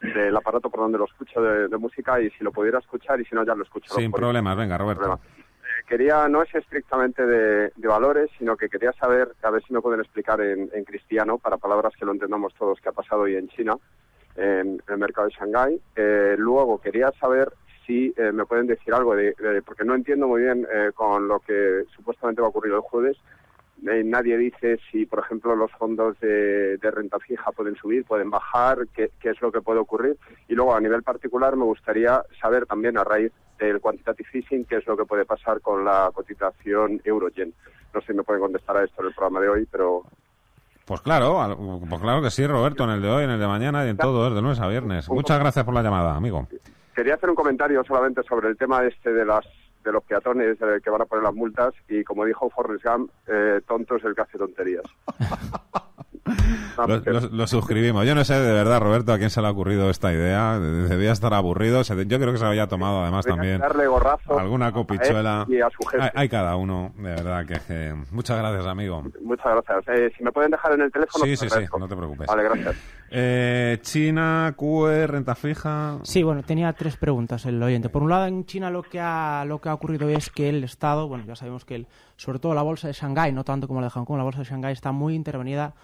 del 0.00 0.36
aparato 0.36 0.68
por 0.70 0.80
donde 0.80 0.98
lo 0.98 1.04
escucho 1.04 1.40
de, 1.40 1.68
de, 1.68 1.78
música 1.78 2.20
y 2.20 2.30
si 2.30 2.42
lo 2.42 2.50
pudiera 2.50 2.80
escuchar 2.80 3.20
y 3.20 3.24
si 3.26 3.34
no 3.36 3.44
ya 3.44 3.54
lo 3.54 3.62
escucho. 3.62 3.94
Sin 3.94 4.10
problemas, 4.10 4.56
venga, 4.56 4.76
Roberto 4.76 5.20
quería, 5.86 6.28
no 6.28 6.42
es 6.42 6.54
estrictamente 6.54 7.24
de, 7.26 7.72
valores, 7.76 8.30
sino 8.38 8.56
que 8.56 8.68
quería 8.68 8.92
saber, 8.92 9.32
a 9.42 9.50
ver 9.50 9.62
si 9.64 9.72
me 9.72 9.80
pueden 9.80 10.00
explicar 10.00 10.40
en, 10.40 10.68
cristiano, 10.84 11.38
para 11.38 11.56
palabras 11.56 11.94
que 11.98 12.04
lo 12.04 12.12
entendamos 12.12 12.54
todos, 12.54 12.80
qué 12.80 12.88
ha 12.88 12.92
pasado 12.92 13.22
hoy 13.22 13.36
en 13.36 13.48
China, 13.48 13.76
en, 14.36 14.82
el 14.88 14.98
mercado 14.98 15.28
de 15.28 15.34
Shanghái. 15.34 15.80
Eh, 15.96 16.34
luego 16.38 16.80
quería 16.80 17.12
saber 17.12 17.52
si 17.86 18.12
eh, 18.16 18.32
me 18.32 18.46
pueden 18.46 18.66
decir 18.66 18.94
algo, 18.94 19.14
de, 19.14 19.34
porque 19.64 19.84
no 19.84 19.94
entiendo 19.94 20.26
muy 20.26 20.42
bien 20.42 20.66
eh, 20.72 20.90
con 20.94 21.28
lo 21.28 21.40
que 21.40 21.84
supuestamente 21.94 22.40
va 22.40 22.46
a 22.48 22.50
ocurrir 22.50 22.72
el 22.72 22.80
jueves. 22.80 23.16
nadie 23.82 24.38
dice 24.38 24.78
si, 24.90 25.04
por 25.04 25.18
ejemplo, 25.18 25.54
los 25.54 25.70
fondos 25.72 26.18
de, 26.20 26.78
renta 26.82 27.18
fija 27.18 27.52
pueden 27.52 27.76
subir, 27.76 28.04
pueden 28.04 28.30
bajar, 28.30 28.86
qué, 28.94 29.10
qué 29.20 29.30
es 29.30 29.40
lo 29.42 29.52
que 29.52 29.60
puede 29.60 29.80
ocurrir. 29.80 30.16
Y 30.48 30.54
luego, 30.54 30.74
a 30.74 30.80
nivel 30.80 31.02
particular, 31.02 31.56
me 31.56 31.64
gustaría 31.64 32.22
saber 32.40 32.66
también, 32.66 32.96
a 32.96 33.04
raíz 33.04 33.32
del 33.66 33.80
quantitative 33.80 34.28
easing, 34.34 34.64
qué 34.64 34.76
es 34.76 34.86
lo 34.86 34.96
que 34.96 35.04
puede 35.04 35.24
pasar 35.24 35.60
con 35.60 35.84
la 35.84 36.10
cotización 36.12 37.00
euro-yen. 37.04 37.52
No 37.92 38.00
sé 38.00 38.08
si 38.08 38.14
me 38.14 38.22
pueden 38.22 38.42
contestar 38.42 38.76
a 38.76 38.84
esto 38.84 39.02
en 39.02 39.08
el 39.08 39.14
programa 39.14 39.40
de 39.40 39.48
hoy, 39.48 39.68
pero... 39.70 40.02
Pues 40.84 41.00
claro, 41.00 41.80
pues 41.88 42.00
claro 42.00 42.20
que 42.20 42.30
sí, 42.30 42.46
Roberto, 42.46 42.84
en 42.84 42.90
el 42.90 43.02
de 43.02 43.08
hoy, 43.08 43.24
en 43.24 43.30
el 43.30 43.40
de 43.40 43.46
mañana 43.46 43.86
y 43.86 43.88
en 43.88 43.96
todo, 43.96 44.32
de 44.34 44.42
lunes 44.42 44.60
a 44.60 44.68
viernes. 44.68 45.08
Muchas 45.08 45.38
gracias 45.38 45.64
por 45.64 45.72
la 45.72 45.82
llamada, 45.82 46.14
amigo. 46.14 46.46
Quería 46.94 47.14
hacer 47.14 47.30
un 47.30 47.36
comentario 47.36 47.82
solamente 47.84 48.22
sobre 48.22 48.48
el 48.48 48.56
tema 48.56 48.84
este 48.84 49.12
de 49.12 49.24
las 49.24 49.44
de 49.84 49.92
los 49.92 50.02
peatones 50.04 50.56
eh, 50.60 50.80
que 50.82 50.90
van 50.90 51.02
a 51.02 51.04
poner 51.04 51.24
las 51.24 51.34
multas 51.34 51.74
y 51.88 52.02
como 52.04 52.24
dijo 52.24 52.48
Forrest 52.50 52.84
Gump, 52.84 53.10
eh, 53.26 53.60
tonto 53.66 53.96
es 53.96 54.04
el 54.04 54.14
que 54.14 54.22
hace 54.22 54.38
tonterías. 54.38 54.84
Lo, 57.30 57.46
suscribimos. 57.46 58.06
Yo 58.06 58.14
no 58.14 58.24
sé 58.24 58.34
de 58.34 58.52
verdad, 58.52 58.80
Roberto, 58.80 59.12
a 59.12 59.18
quién 59.18 59.30
se 59.30 59.40
le 59.40 59.46
ha 59.46 59.50
ocurrido 59.50 59.90
esta 59.90 60.12
idea. 60.12 60.58
Debía 60.58 61.12
estar 61.12 61.34
aburrido. 61.34 61.82
Yo 61.82 62.18
creo 62.18 62.32
que 62.32 62.38
se 62.38 62.46
había 62.46 62.66
tomado 62.66 63.02
además 63.02 63.26
también 63.26 63.62
alguna 64.28 64.72
copichuela. 64.72 65.46
Hay, 66.14 66.28
cada 66.28 66.56
uno, 66.56 66.92
de 66.96 67.02
verdad, 67.02 67.46
que, 67.46 67.94
Muchas 68.10 68.38
gracias, 68.38 68.66
amigo. 68.66 69.04
Muchas 69.22 69.46
gracias. 69.46 69.98
Eh, 69.98 70.12
si 70.16 70.24
me 70.24 70.32
pueden 70.32 70.50
dejar 70.50 70.72
en 70.72 70.82
el 70.82 70.92
teléfono. 70.92 71.24
Sí, 71.24 71.36
sí, 71.36 71.48
sí, 71.48 71.60
no 71.78 71.88
te 71.88 71.96
preocupes. 71.96 72.26
Vale, 72.26 72.42
gracias. 72.42 72.76
Eh, 73.10 73.78
China, 73.82 74.54
QE, 74.56 75.06
renta 75.06 75.34
fija. 75.34 75.98
Sí, 76.02 76.22
bueno, 76.22 76.42
tenía 76.42 76.72
tres 76.72 76.96
preguntas 76.96 77.44
el 77.46 77.62
oyente. 77.62 77.88
Por 77.88 78.02
un 78.02 78.10
lado, 78.10 78.26
en 78.26 78.44
China 78.46 78.70
lo 78.70 78.82
que 78.82 78.98
ha, 79.00 79.44
lo 79.46 79.60
que 79.60 79.68
ha 79.68 79.74
ocurrido 79.74 80.08
es 80.08 80.30
que 80.30 80.48
el 80.48 80.64
Estado, 80.64 81.06
bueno, 81.06 81.24
ya 81.26 81.36
sabemos 81.36 81.64
que 81.64 81.76
el, 81.76 81.86
sobre 82.16 82.38
todo 82.38 82.54
la 82.54 82.62
bolsa 82.62 82.88
de 82.88 82.92
Shanghái, 82.94 83.32
no 83.32 83.44
tanto 83.44 83.68
como 83.68 83.80
la 83.80 83.86
de 83.86 83.90
Hong 83.90 84.04
Kong, 84.04 84.18
la 84.18 84.24
bolsa 84.24 84.40
de 84.40 84.46
Shanghái 84.46 84.72
está 84.72 84.92
muy 84.92 85.14
intervenida 85.14 85.74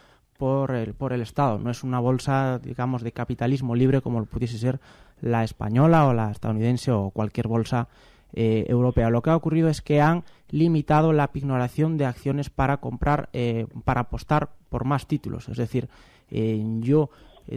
por 0.41 0.75
el, 0.75 0.95
por 0.95 1.13
el 1.13 1.21
Estado. 1.21 1.59
No 1.59 1.71
es 1.71 1.85
una 1.85 2.01
bolsa, 2.01 2.59
digamos, 2.59 3.03
de 3.03 3.13
capitalismo 3.13 3.75
libre 3.75 4.01
como 4.01 4.25
pudiese 4.25 4.57
ser 4.57 4.81
la 5.21 5.45
española 5.45 6.07
o 6.07 6.15
la 6.15 6.31
estadounidense 6.31 6.91
o 6.93 7.11
cualquier 7.11 7.47
bolsa 7.47 7.89
eh, 8.33 8.65
europea. 8.67 9.11
Lo 9.11 9.21
que 9.21 9.29
ha 9.29 9.37
ocurrido 9.37 9.69
es 9.69 9.83
que 9.83 10.01
han 10.01 10.25
limitado 10.49 11.13
la 11.13 11.31
pignoración 11.31 11.99
de 11.99 12.07
acciones 12.07 12.49
para 12.49 12.79
comprar, 12.79 13.29
eh, 13.35 13.67
para 13.85 14.01
apostar 14.01 14.49
por 14.71 14.87
más 14.87 15.07
títulos. 15.07 15.51
Es 15.51 15.59
decir, 15.59 15.91
eh, 16.31 16.65
yo 16.79 17.11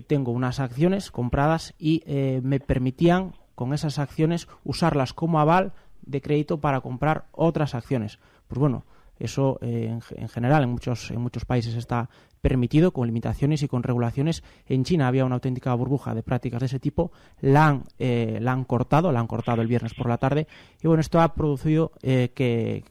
tengo 0.07 0.33
unas 0.33 0.59
acciones 0.59 1.09
compradas 1.11 1.75
y 1.77 2.01
me 2.41 2.59
permitían 2.59 3.33
con 3.53 3.73
esas 3.73 3.99
acciones 3.99 4.47
usarlas 4.63 5.13
como 5.13 5.39
aval 5.39 5.71
de 6.01 6.19
crédito 6.19 6.59
para 6.59 6.81
comprar 6.81 7.25
otras 7.31 7.75
acciones. 7.75 8.17
Pues 8.47 8.57
bueno, 8.57 8.85
eso 9.19 9.59
en, 9.61 10.01
en, 10.15 10.29
general 10.29 10.63
en 10.63 10.71
muchos, 10.71 11.11
en 11.11 11.21
muchos 11.21 11.45
países 11.45 11.75
está 11.75 12.09
permitido 12.43 12.91
con 12.91 13.07
limitaciones 13.07 13.63
y 13.63 13.69
con 13.69 13.83
regulaciones. 13.83 14.43
En 14.67 14.83
China 14.83 15.07
había 15.07 15.23
una 15.23 15.35
auténtica 15.35 15.73
burbuja 15.75 16.13
de 16.13 16.23
prácticas 16.23 16.59
de 16.59 16.65
ese 16.65 16.77
tipo, 16.77 17.13
la 17.39 17.67
han, 17.67 17.83
eh, 17.99 18.37
la 18.41 18.51
han 18.51 18.65
cortado, 18.65 19.13
la 19.13 19.21
han 19.21 19.27
cortado 19.27 19.61
el 19.61 19.67
viernes 19.69 19.93
por 19.93 20.09
la 20.09 20.17
tarde 20.17 20.45
y 20.81 20.87
bueno, 20.87 20.99
esto 20.99 21.21
ha 21.21 21.33
producido 21.33 21.93
eh, 22.01 22.31
que, 22.35 22.83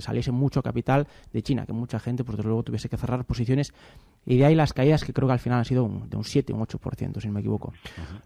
saliese 0.00 0.30
mucho 0.30 0.62
capital 0.62 1.08
de 1.32 1.42
China, 1.42 1.66
que 1.66 1.72
mucha 1.72 1.98
gente 1.98 2.22
pues 2.22 2.36
desde 2.36 2.48
luego 2.48 2.62
tuviese 2.62 2.88
que 2.88 2.96
cerrar 2.96 3.24
posiciones 3.24 3.74
y 4.24 4.36
de 4.36 4.44
ahí 4.44 4.54
las 4.54 4.72
caídas 4.72 5.04
que 5.04 5.12
creo 5.12 5.26
que 5.26 5.32
al 5.32 5.38
final 5.40 5.58
han 5.58 5.64
sido 5.64 5.90
de 6.08 6.16
un 6.16 6.24
7, 6.24 6.52
un 6.52 6.60
8%, 6.60 7.20
si 7.20 7.26
no 7.26 7.34
me 7.34 7.40
equivoco. 7.40 7.72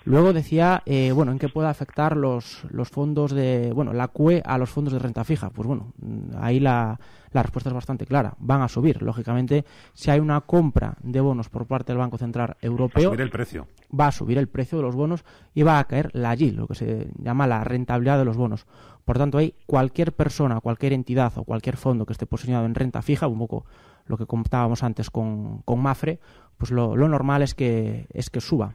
Luego 0.05 0.35
decía, 0.35 0.83
eh, 0.85 1.13
bueno, 1.13 1.33
¿en 1.33 1.39
qué 1.39 1.49
puede 1.49 1.69
afectar 1.69 2.17
los, 2.17 2.65
los 2.71 2.91
fondos 2.91 3.33
de, 3.33 3.73
bueno, 3.75 3.95
la 3.95 4.09
QE 4.09 4.43
a 4.45 4.59
los 4.59 4.69
fondos 4.69 4.93
de 4.93 4.99
renta 4.99 5.25
fija? 5.25 5.49
Pues 5.51 5.67
bueno, 5.67 5.93
ahí 6.39 6.61
la, 6.61 6.99
la 7.33 7.43
respuesta 7.43 7.71
es 7.71 7.75
bastante 7.75 8.07
clara, 8.07 8.35
van 8.39 8.63
a 8.63 8.69
subir. 8.69 9.03
Lógicamente, 9.03 9.65
si 9.95 10.11
hay 10.11 10.21
una 10.21 10.41
compra 10.43 10.97
de 11.03 11.21
bonos 11.21 11.49
por 11.49 11.67
parte 11.67 11.93
del 11.93 11.99
Banco 11.99 12.19
Central 12.19 12.57
Europeo, 12.61 13.03
va 13.03 13.09
a 13.09 13.11
subir 13.11 13.21
el 13.21 13.31
precio. 13.31 13.67
Va 13.99 14.07
a 14.07 14.13
subir 14.13 14.39
el 14.39 14.49
precio 14.49 14.79
de 14.79 14.85
los 14.85 14.95
bonos 14.95 15.25
y 15.55 15.63
va 15.63 15.79
a 15.79 15.85
caer 15.85 16.11
la 16.15 16.35
yield, 16.35 16.59
lo 16.59 16.67
que 16.67 16.75
se 16.75 17.11
llama 17.19 17.47
la 17.47 17.65
rentabilidad 17.65 18.19
de 18.19 18.25
los 18.25 18.37
bonos. 18.37 18.67
Por 19.05 19.19
tanto, 19.19 19.39
hay 19.39 19.55
cualquier 19.67 20.13
persona, 20.13 20.61
cualquier 20.61 20.93
entidad 20.93 21.33
o 21.37 21.45
cualquier 21.45 21.77
fondo 21.77 22.07
que 22.07 22.13
esté 22.13 22.27
posicionado 22.27 22.67
en 22.67 22.75
renta 22.75 23.03
fija, 23.03 23.27
un 23.27 23.39
poco 23.39 23.65
lo 24.07 24.17
que 24.17 24.27
contábamos 24.27 24.83
antes 24.83 25.11
con, 25.11 25.63
con 25.63 25.81
Mafre, 25.81 26.21
pues 26.57 26.71
lo, 26.71 26.97
normal 26.97 27.43
es 27.43 27.55
que, 27.55 28.07
es 28.13 28.31
que 28.31 28.41
suba. 28.41 28.75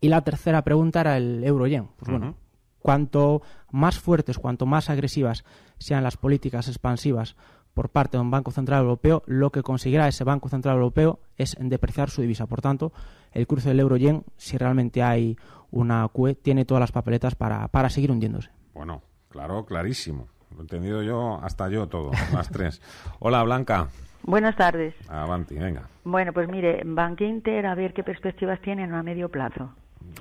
Y 0.00 0.08
la 0.08 0.22
tercera 0.22 0.62
pregunta 0.62 1.00
era 1.00 1.16
el 1.16 1.44
euro-yen. 1.44 1.88
Pues 1.96 2.10
bueno, 2.10 2.34
cuanto 2.78 3.42
más 3.70 3.98
fuertes, 3.98 4.38
cuanto 4.38 4.66
más 4.66 4.90
agresivas 4.90 5.44
sean 5.78 6.04
las 6.04 6.16
políticas 6.16 6.68
expansivas 6.68 7.36
por 7.74 7.90
parte 7.90 8.16
de 8.16 8.22
un 8.22 8.30
Banco 8.30 8.50
Central 8.50 8.82
Europeo, 8.82 9.22
lo 9.26 9.50
que 9.50 9.62
conseguirá 9.62 10.08
ese 10.08 10.24
Banco 10.24 10.48
Central 10.48 10.76
Europeo 10.76 11.18
es 11.36 11.56
depreciar 11.60 12.08
su 12.08 12.22
divisa. 12.22 12.46
Por 12.46 12.62
tanto, 12.62 12.92
el 13.32 13.46
cruce 13.46 13.68
del 13.68 13.80
euro-yen, 13.80 14.24
si 14.36 14.56
realmente 14.56 15.02
hay 15.02 15.36
una 15.70 16.08
QE, 16.08 16.36
tiene 16.36 16.64
todas 16.64 16.80
las 16.80 16.92
papeletas 16.92 17.34
para, 17.34 17.66
para 17.68 17.90
seguir 17.90 18.12
hundiéndose. 18.12 18.50
Bueno, 18.72 19.02
claro, 19.28 19.66
clarísimo. 19.66 20.28
Lo 20.52 20.58
he 20.58 20.62
entendido 20.62 21.02
yo, 21.02 21.40
hasta 21.42 21.68
yo 21.68 21.88
todo, 21.88 22.12
las 22.32 22.48
tres. 22.48 22.80
Hola, 23.18 23.42
Blanca. 23.42 23.88
Buenas 24.22 24.56
tardes. 24.56 24.94
Avanti, 25.08 25.56
venga. 25.56 25.88
Bueno, 26.04 26.32
pues 26.32 26.48
mire, 26.48 26.82
Bank 26.84 27.20
Inter, 27.20 27.66
a 27.66 27.74
ver 27.74 27.92
qué 27.92 28.02
perspectivas 28.02 28.60
tienen 28.60 28.94
a 28.94 29.02
medio 29.02 29.28
plazo. 29.28 29.70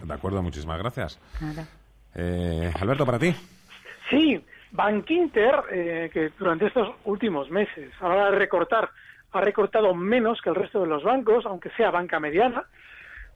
De 0.04 0.14
acuerdo, 0.14 0.42
muchísimas 0.42 0.80
gracias. 0.80 1.20
Nada. 1.40 1.68
Eh, 2.16 2.72
Alberto, 2.80 3.06
para 3.06 3.20
ti. 3.20 3.34
Sí, 4.10 4.44
Bank 4.74 5.10
Inter, 5.12 5.64
eh, 5.72 6.10
que 6.12 6.30
durante 6.38 6.66
estos 6.66 6.96
últimos 7.06 7.50
meses, 7.52 7.92
a 8.02 8.10
la 8.10 8.16
hora 8.16 8.32
de 8.32 8.38
recortar 8.38 8.90
ha 9.32 9.42
recortado 9.42 9.94
menos 9.96 10.42
que 10.42 10.50
el 10.50 10.56
resto 10.56 10.82
de 10.82 10.88
los 10.88 11.04
bancos, 11.04 11.46
aunque 11.46 11.70
sea 11.72 11.92
banca 11.92 12.20
mediana, 12.20 12.66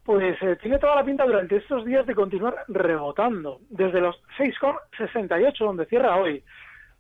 pues 0.04 0.38
eh, 0.42 0.58
tiene 0.62 0.80
toda 0.80 0.96
la 0.96 1.04
pinta 1.04 1.26
durante 1.26 1.58
estos 1.58 1.86
días 1.86 2.06
de 2.06 2.16
continuar 2.16 2.56
rebotando, 2.68 3.60
desde 3.70 4.02
los 4.02 4.16
6,68 4.38 5.58
donde 5.60 5.86
cierra 5.86 6.16
hoy, 6.18 6.44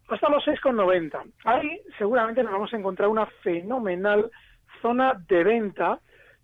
hasta 0.07 0.29
los 0.29 0.45
6,90. 0.45 1.19
Ahí 1.45 1.81
seguramente 1.97 2.43
nos 2.43 2.51
vamos 2.51 2.73
a 2.73 2.77
encontrar 2.77 3.09
una 3.09 3.25
fenomenal 3.43 4.29
zona 4.81 5.13
de 5.27 5.43
venta 5.43 5.99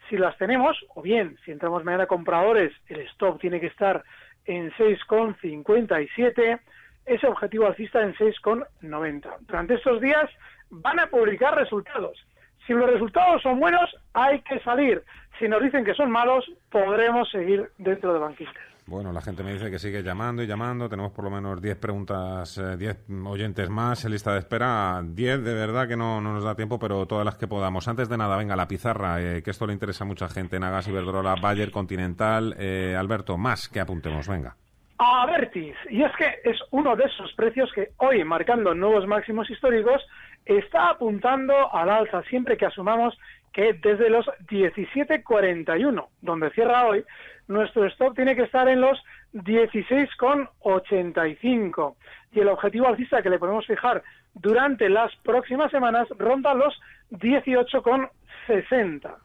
si 0.09 0.17
las 0.17 0.37
tenemos, 0.37 0.77
o 0.95 1.01
bien, 1.01 1.37
si 1.45 1.51
entramos 1.51 1.83
mañana 1.83 2.07
compradores, 2.07 2.73
el 2.87 3.01
stop 3.01 3.39
tiene 3.39 3.59
que 3.59 3.67
estar 3.67 4.03
en 4.45 4.71
6,57, 4.71 6.59
ese 7.05 7.27
objetivo 7.27 7.67
alcista 7.67 8.01
en 8.01 8.13
6,90. 8.15 9.37
Durante 9.41 9.75
estos 9.75 10.01
días 10.01 10.29
van 10.69 10.99
a 10.99 11.07
publicar 11.07 11.55
resultados. 11.55 12.17
Si 12.65 12.73
los 12.73 12.89
resultados 12.89 13.41
son 13.41 13.59
buenos, 13.59 13.89
hay 14.13 14.39
que 14.41 14.59
salir. 14.59 15.03
Si 15.39 15.47
nos 15.47 15.61
dicen 15.61 15.83
que 15.83 15.93
son 15.93 16.11
malos, 16.11 16.49
podremos 16.69 17.29
seguir 17.29 17.69
dentro 17.77 18.13
de 18.13 18.19
banquistas. 18.19 18.63
Bueno, 18.85 19.13
la 19.13 19.21
gente 19.21 19.43
me 19.43 19.53
dice 19.53 19.71
que 19.71 19.79
sigue 19.79 20.03
llamando 20.03 20.43
y 20.43 20.47
llamando. 20.47 20.89
Tenemos 20.89 21.13
por 21.13 21.23
lo 21.23 21.31
menos 21.31 21.61
10 21.61 21.77
preguntas, 21.77 22.61
10 22.77 22.95
eh, 22.95 23.13
oyentes 23.25 23.69
más 23.69 24.03
en 24.03 24.11
lista 24.11 24.33
de 24.33 24.39
espera. 24.39 25.01
10 25.03 25.43
de 25.43 25.53
verdad 25.53 25.87
que 25.87 25.95
no, 25.95 26.19
no, 26.19 26.33
nos 26.33 26.43
da 26.43 26.55
tiempo, 26.55 26.79
pero 26.79 27.05
todas 27.05 27.23
las 27.23 27.35
que 27.35 27.47
podamos. 27.47 27.87
Antes 27.87 28.09
de 28.09 28.17
nada, 28.17 28.35
venga, 28.35 28.55
la 28.57 28.67
pizarra, 28.67 29.21
eh, 29.21 29.41
que 29.41 29.51
esto 29.51 29.67
le 29.67 29.73
interesa 29.73 30.03
a 30.03 30.07
mucha 30.07 30.27
gente. 30.27 30.59
Nagas, 30.59 30.87
Iberdrola, 30.87 31.35
Bayer, 31.41 31.71
Continental. 31.71 32.55
Eh, 32.59 32.95
Alberto, 32.97 33.37
más 33.37 33.69
que 33.69 33.79
apuntemos, 33.79 34.27
venga. 34.27 34.57
Avertis. 34.97 35.75
Y 35.89 36.03
es 36.03 36.11
que 36.15 36.39
es 36.43 36.57
uno 36.71 36.95
de 36.95 37.05
esos 37.05 37.33
precios 37.33 37.71
que 37.73 37.89
hoy, 37.97 38.23
marcando 38.23 38.73
nuevos 38.73 39.05
máximos 39.07 39.49
históricos, 39.49 40.01
está 40.45 40.89
apuntando 40.89 41.73
al 41.73 41.89
alza 41.89 42.21
siempre 42.23 42.57
que 42.57 42.65
asumamos 42.65 43.17
que 43.53 43.73
desde 43.73 44.09
los 44.09 44.25
17.41, 44.49 46.07
donde 46.21 46.49
cierra 46.51 46.87
hoy, 46.87 47.03
nuestro 47.47 47.85
stock 47.85 48.13
tiene 48.15 48.35
que 48.35 48.43
estar 48.43 48.67
en 48.67 48.81
los 48.81 49.01
16,85 49.33 51.95
y 52.31 52.39
el 52.39 52.49
objetivo 52.49 52.87
alcista 52.87 53.21
que 53.21 53.29
le 53.29 53.39
podemos 53.39 53.67
fijar 53.67 54.03
durante 54.33 54.89
las 54.89 55.15
próximas 55.17 55.69
semanas 55.71 56.07
ronda 56.17 56.53
los 56.53 56.79
18,60. 57.11 59.15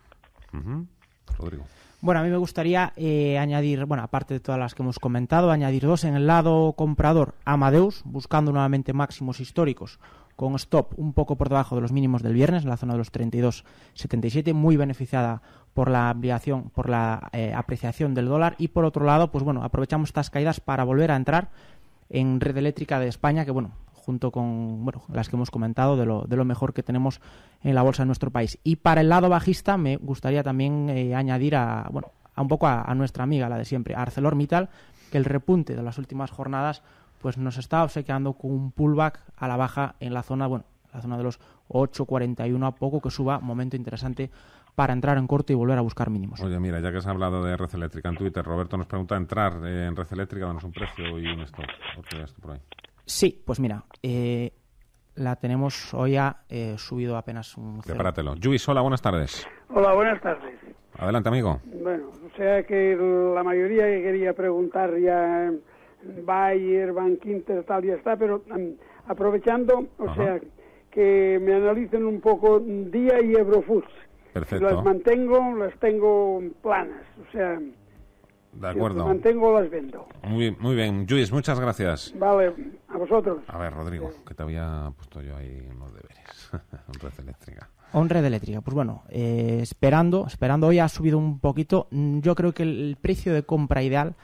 Bueno, 2.01 2.21
a 2.21 2.23
mí 2.23 2.31
me 2.31 2.37
gustaría 2.37 2.93
eh, 2.97 3.39
añadir, 3.39 3.85
bueno, 3.85 4.05
aparte 4.05 4.35
de 4.35 4.41
todas 4.41 4.59
las 4.59 4.75
que 4.75 4.83
hemos 4.83 5.01
comentado, 5.01 5.51
añadir 5.51 5.83
dos 5.83 6.05
en 6.05 6.15
el 6.15 6.29
lado 6.29 6.75
comprador, 6.75 7.35
Amadeus, 7.45 8.03
buscando 8.05 8.53
nuevamente 8.53 8.93
máximos 8.93 9.41
históricos 9.41 9.99
con 10.37 10.55
stop 10.55 10.93
un 10.97 11.13
poco 11.13 11.35
por 11.35 11.49
debajo 11.49 11.75
de 11.75 11.83
los 11.83 11.91
mínimos 11.91 12.23
del 12.23 12.35
viernes, 12.35 12.63
en 12.63 12.69
la 12.69 12.77
zona 12.77 12.93
de 12.93 12.99
los 12.99 13.13
32,77, 13.13 14.55
muy 14.55 14.77
beneficiada 14.77 15.43
por 15.75 15.91
la 15.91 16.11
ampliación, 16.11 16.71
por 16.71 16.89
la 16.89 17.29
eh, 17.33 17.53
apreciación 17.53 18.15
del 18.15 18.27
dólar. 18.27 18.55
Y 18.59 18.69
por 18.69 18.85
otro 18.85 19.05
lado, 19.05 19.33
pues 19.33 19.43
bueno, 19.43 19.65
aprovechamos 19.65 20.11
estas 20.11 20.31
caídas 20.31 20.61
para 20.61 20.85
volver 20.85 21.11
a 21.11 21.17
entrar 21.17 21.51
en 22.09 22.41
red 22.41 22.57
eléctrica 22.57 23.01
de 23.01 23.09
España, 23.09 23.45
que 23.45 23.51
bueno, 23.51 23.73
junto 24.09 24.31
con 24.31 24.87
bueno, 24.87 25.03
las 25.13 25.29
que 25.29 25.37
hemos 25.37 25.51
comentado 25.51 25.99
de 25.99 26.07
lo, 26.07 26.23
de 26.23 26.35
lo 26.35 26.47
mejor 26.47 26.73
que 26.73 26.83
tenemos 26.83 27.21
en 27.63 27.75
la 27.75 27.83
bolsa 27.83 28.05
de 28.05 28.07
nuestro 28.07 28.31
país. 28.31 28.59
Y 28.65 28.77
para 28.77 29.03
el 29.03 29.11
lado 29.11 29.29
bajista 29.29 29.77
me 29.77 29.99
gustaría 29.99 30.43
también 30.43 30.89
eh, 30.89 31.15
añadir 31.15 31.55
a, 31.57 31.87
bueno, 31.93 32.11
a 32.35 32.41
un 32.41 32.49
poco 32.49 32.67
a, 32.67 32.81
a, 32.81 32.95
nuestra 32.95 33.25
amiga, 33.25 33.51
la 33.51 33.59
de 33.59 33.67
siempre, 33.67 33.95
ArcelorMittal, 33.95 34.71
que 35.13 35.19
el 35.19 35.27
repunte 35.27 35.77
de 35.77 35.83
las 35.83 35.99
últimas 35.99 36.31
jornadas 36.31 36.83
pues 37.21 37.37
nos 37.37 37.59
está 37.59 37.85
obsequiando 37.85 38.33
con 38.33 38.51
un 38.51 38.73
pullback 38.73 39.21
a 39.37 39.47
la 39.47 39.59
baja 39.59 39.97
en 40.01 40.15
la 40.15 40.23
zona, 40.23 40.47
bueno, 40.47 40.65
la 40.95 41.03
zona 41.03 41.19
de 41.19 41.25
los 41.25 41.39
8.41 41.69 42.67
a 42.67 42.71
poco 42.77 43.03
que 43.03 43.11
suba, 43.11 43.41
momento 43.41 43.77
interesante 43.77 44.31
para 44.75 44.95
entrar 44.95 45.19
en 45.19 45.27
corto 45.27 45.53
y 45.53 45.57
volver 45.57 45.77
a 45.77 45.83
buscar 45.83 46.09
mínimos. 46.09 46.41
Oye, 46.41 46.59
mira, 46.59 46.81
ya 46.81 46.91
que 46.91 46.97
has 46.97 47.07
hablado 47.07 47.45
de 47.45 47.59
red 47.59 47.75
eléctrica 47.75 48.09
en 48.09 48.17
Twitter, 48.17 48.43
Roberto 48.43 48.79
nos 48.79 48.87
pregunta 48.87 49.17
entrar 49.17 49.53
en 49.67 49.95
red 49.95 50.07
eléctrica, 50.13 50.47
danos 50.47 50.65
un 50.65 50.73
precio 50.73 51.19
y 51.19 51.27
un 51.27 51.43
stop. 51.43 51.67
Por 52.41 52.53
ahí. 52.53 52.61
Sí, 53.09 53.43
pues 53.43 53.59
mira, 53.59 53.85
eh, 54.03 54.53
la 55.15 55.37
tenemos 55.37 55.95
hoy 55.95 56.17
ha 56.17 56.43
eh, 56.51 56.75
subido 56.77 57.17
apenas 57.17 57.57
un... 57.57 57.81
Prepáratelo. 57.81 58.35
Luis, 58.35 58.69
hola, 58.69 58.83
buenas 58.83 59.01
tardes. 59.01 59.49
Hola, 59.71 59.95
buenas 59.95 60.21
tardes. 60.21 60.55
Adelante, 60.99 61.31
amigo. 61.31 61.59
Bueno, 61.83 62.11
o 62.11 62.37
sea 62.37 62.63
que 62.65 62.95
la 63.35 63.43
mayoría 63.43 63.87
que 63.87 64.03
quería 64.03 64.35
preguntar 64.35 64.95
ya 64.99 65.51
Bayer, 66.23 66.93
Bank 66.93 67.25
Inter, 67.25 67.65
tal, 67.65 67.83
ya 67.83 67.95
está, 67.95 68.15
pero 68.19 68.45
um, 68.55 68.75
aprovechando, 69.07 69.89
o 69.97 70.05
Ajá. 70.05 70.15
sea, 70.15 70.41
que 70.91 71.41
me 71.41 71.55
analicen 71.55 72.05
un 72.05 72.21
poco 72.21 72.61
Día 72.61 73.23
y 73.23 73.33
Eurofoods. 73.33 73.89
Perfecto. 74.35 74.67
Las 74.67 74.85
mantengo, 74.85 75.57
las 75.57 75.75
tengo 75.81 76.43
planas, 76.63 77.07
o 77.27 77.33
sea... 77.33 77.59
De 78.61 78.69
acuerdo. 78.69 79.07
Mantengo, 79.07 79.61
las 79.61 79.71
vendo. 79.71 80.07
Muy, 80.25 80.51
muy 80.59 80.75
bien. 80.75 81.07
Luis, 81.09 81.31
muchas 81.31 81.61
gracias. 81.61 82.13
Vale, 82.19 82.53
a 82.89 82.99
vosotros. 82.99 83.39
A 83.47 83.59
ver, 83.59 83.73
Rodrigo, 83.73 84.11
que 84.27 84.35
te 84.35 84.43
había 84.43 84.93
puesto 84.97 85.23
yo 85.23 85.37
ahí 85.37 85.67
unos 85.71 85.93
deberes. 85.95 86.51
red 87.03 87.13
eléctrica. 87.25 87.69
On 87.93 88.09
red 88.09 88.25
eléctrica. 88.25 88.61
Pues 88.61 88.75
bueno, 88.75 89.05
eh, 89.11 89.61
esperando, 89.63 90.27
esperando, 90.27 90.67
hoy 90.67 90.81
ha 90.81 90.89
subido 90.89 91.19
un 91.19 91.39
poquito. 91.39 91.87
Yo 91.91 92.35
creo 92.35 92.53
que 92.53 92.65
el 92.65 92.99
precio 93.01 93.33
de 93.33 93.45
compra 93.45 93.83
ideal 93.83 94.17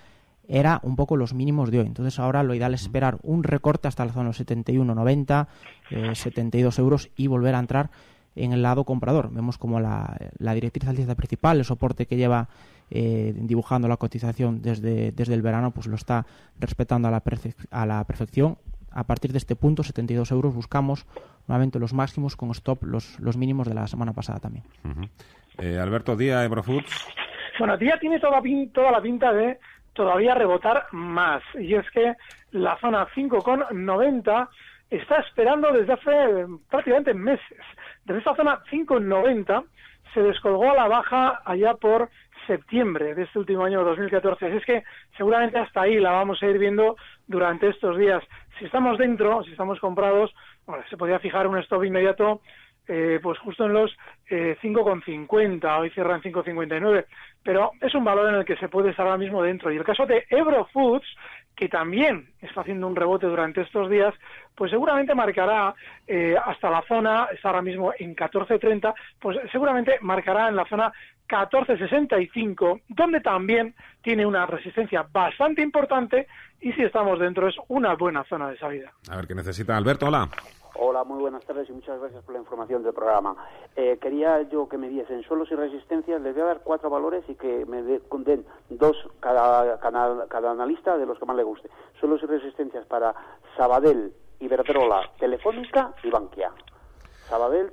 era 0.48 0.80
un 0.82 0.96
poco 0.96 1.16
los 1.16 1.32
mínimos 1.32 1.70
de 1.70 1.80
hoy. 1.80 1.86
Entonces 1.86 2.18
ahora 2.18 2.42
lo 2.42 2.54
ideal 2.54 2.74
es 2.74 2.82
esperar 2.82 3.18
un 3.22 3.44
recorte 3.44 3.88
hasta 3.88 4.04
la 4.04 4.12
zona 4.12 4.30
71,90, 4.30 5.46
eh, 5.90 6.14
72 6.14 6.78
euros 6.78 7.10
y 7.16 7.28
volver 7.28 7.54
a 7.54 7.60
entrar 7.60 7.90
en 8.34 8.52
el 8.52 8.62
lado 8.62 8.84
comprador. 8.84 9.30
Vemos 9.32 9.58
como 9.58 9.80
la, 9.80 10.18
la 10.38 10.54
directriz 10.54 10.88
alcista 10.88 11.14
principal, 11.14 11.58
el 11.58 11.64
soporte 11.64 12.06
que 12.06 12.16
lleva 12.16 12.48
eh, 12.90 13.32
dibujando 13.34 13.88
la 13.88 13.96
cotización 13.96 14.62
desde, 14.62 15.12
desde 15.12 15.34
el 15.34 15.42
verano, 15.42 15.70
pues 15.72 15.86
lo 15.86 15.96
está 15.96 16.26
respetando 16.58 17.08
a 17.08 17.10
la, 17.10 17.22
a 17.70 17.86
la 17.86 18.04
perfección. 18.04 18.58
A 18.90 19.04
partir 19.04 19.32
de 19.32 19.38
este 19.38 19.56
punto, 19.56 19.82
72 19.82 20.30
euros, 20.30 20.54
buscamos 20.54 21.06
nuevamente 21.48 21.78
los 21.78 21.92
máximos 21.92 22.36
con 22.36 22.50
stop 22.50 22.84
los, 22.84 23.18
los 23.18 23.36
mínimos 23.36 23.66
de 23.68 23.74
la 23.74 23.86
semana 23.86 24.12
pasada 24.12 24.38
también. 24.38 24.64
Uh 24.84 24.88
-huh. 24.88 25.08
eh, 25.58 25.78
Alberto 25.78 26.16
Díaz, 26.16 26.44
Eurofoods. 26.44 27.06
Bueno, 27.58 27.76
Díaz 27.76 27.98
tiene 28.00 28.20
toda, 28.20 28.40
toda 28.72 28.92
la 28.92 29.00
pinta 29.00 29.32
de 29.32 29.58
todavía 29.94 30.34
rebotar 30.34 30.86
más. 30.92 31.42
Y 31.58 31.74
es 31.74 31.88
que 31.90 32.14
la 32.52 32.76
zona 32.78 33.06
5,90 33.14 34.48
está 34.90 35.16
esperando 35.16 35.72
desde 35.72 35.92
hace 35.94 36.46
prácticamente 36.68 37.14
meses. 37.14 37.58
Desde 38.04 38.18
esta 38.18 38.36
zona 38.36 38.60
5,90 38.70 39.64
se 40.12 40.20
descolgó 40.20 40.70
a 40.70 40.74
la 40.74 40.88
baja 40.88 41.42
allá 41.44 41.74
por 41.74 42.10
septiembre 42.46 43.14
de 43.14 43.22
este 43.22 43.38
último 43.38 43.64
año 43.64 43.84
2014. 43.84 44.46
Así 44.46 44.56
es 44.56 44.64
que 44.64 44.82
seguramente 45.16 45.58
hasta 45.58 45.82
ahí 45.82 45.98
la 45.98 46.12
vamos 46.12 46.42
a 46.42 46.46
ir 46.46 46.58
viendo 46.58 46.96
durante 47.26 47.68
estos 47.68 47.96
días. 47.98 48.22
Si 48.58 48.64
estamos 48.64 48.98
dentro, 48.98 49.42
si 49.44 49.52
estamos 49.52 49.80
comprados, 49.80 50.34
bueno, 50.66 50.84
se 50.88 50.96
podría 50.96 51.18
fijar 51.18 51.46
un 51.46 51.58
stop 51.58 51.84
inmediato 51.84 52.40
eh, 52.86 53.18
pues 53.22 53.38
justo 53.38 53.64
en 53.64 53.72
los 53.72 53.96
eh, 54.28 54.58
5,50, 54.62 55.80
hoy 55.80 55.90
cierran 55.90 56.20
5,59, 56.20 57.06
pero 57.42 57.72
es 57.80 57.94
un 57.94 58.04
valor 58.04 58.28
en 58.28 58.34
el 58.36 58.44
que 58.44 58.56
se 58.56 58.68
puede 58.68 58.90
estar 58.90 59.06
ahora 59.06 59.18
mismo 59.18 59.42
dentro. 59.42 59.72
Y 59.72 59.76
el 59.76 59.84
caso 59.84 60.04
de 60.04 60.26
Eurofoods, 60.28 61.06
que 61.56 61.68
también 61.68 62.28
está 62.42 62.60
haciendo 62.60 62.86
un 62.86 62.96
rebote 62.96 63.26
durante 63.26 63.62
estos 63.62 63.88
días, 63.88 64.12
pues 64.54 64.70
seguramente 64.70 65.14
marcará 65.14 65.74
eh, 66.06 66.36
hasta 66.44 66.68
la 66.68 66.82
zona, 66.82 67.28
está 67.32 67.48
ahora 67.48 67.62
mismo 67.62 67.92
en 67.98 68.14
14.30, 68.14 68.92
pues 69.18 69.38
seguramente 69.50 69.96
marcará 70.02 70.48
en 70.48 70.56
la 70.56 70.66
zona 70.66 70.92
14.65, 71.28 72.82
donde 72.88 73.20
también 73.20 73.74
tiene 74.02 74.26
una 74.26 74.46
resistencia 74.46 75.06
bastante 75.10 75.62
importante 75.62 76.26
y 76.60 76.72
si 76.72 76.82
estamos 76.82 77.18
dentro 77.18 77.48
es 77.48 77.56
una 77.68 77.94
buena 77.94 78.24
zona 78.24 78.50
de 78.50 78.58
salida. 78.58 78.92
A 79.10 79.16
ver, 79.16 79.26
¿qué 79.26 79.34
necesita 79.34 79.76
Alberto? 79.76 80.06
Hola. 80.06 80.28
Hola, 80.76 81.04
muy 81.04 81.20
buenas 81.20 81.44
tardes 81.44 81.68
y 81.68 81.72
muchas 81.72 82.00
gracias 82.00 82.24
por 82.24 82.34
la 82.34 82.40
información 82.40 82.82
del 82.82 82.92
programa. 82.92 83.36
Eh, 83.76 83.96
quería 84.00 84.42
yo 84.42 84.68
que 84.68 84.76
me 84.76 84.88
diesen 84.88 85.22
suelos 85.22 85.48
y 85.52 85.54
resistencias, 85.54 86.20
les 86.20 86.34
voy 86.34 86.42
a 86.42 86.46
dar 86.46 86.62
cuatro 86.64 86.90
valores 86.90 87.24
y 87.28 87.36
que 87.36 87.64
me 87.64 87.82
de, 87.82 88.02
den 88.24 88.44
dos 88.70 88.96
cada, 89.20 89.78
cada, 89.78 90.26
cada, 90.26 90.50
analista 90.50 90.98
de 90.98 91.06
los 91.06 91.16
que 91.18 91.26
más 91.26 91.36
le 91.36 91.44
guste. 91.44 91.70
Suelos 92.00 92.20
y 92.24 92.26
resistencias 92.26 92.84
para 92.86 93.14
Sabadell, 93.56 94.12
Iberdrola, 94.40 95.10
Telefónica 95.18 95.94
y 96.02 96.10
Bankia. 96.10 96.50
Sabadell, 97.34 97.72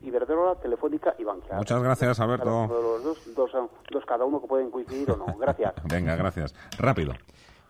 Iberdrola, 0.00 0.54
Telefónica 0.62 1.14
y 1.18 1.24
Bankia. 1.24 1.56
Muchas 1.56 1.82
gracias, 1.82 2.20
Alberto. 2.20 2.66
Los 2.66 3.04
dos, 3.04 3.34
dos, 3.34 3.50
dos 3.90 4.04
cada 4.06 4.24
uno 4.24 4.40
que 4.40 4.46
pueden 4.46 4.70
coincidir 4.70 5.10
o 5.10 5.16
no. 5.16 5.26
Gracias. 5.38 5.74
Venga, 5.84 6.16
gracias. 6.16 6.54
Rápido. 6.78 7.12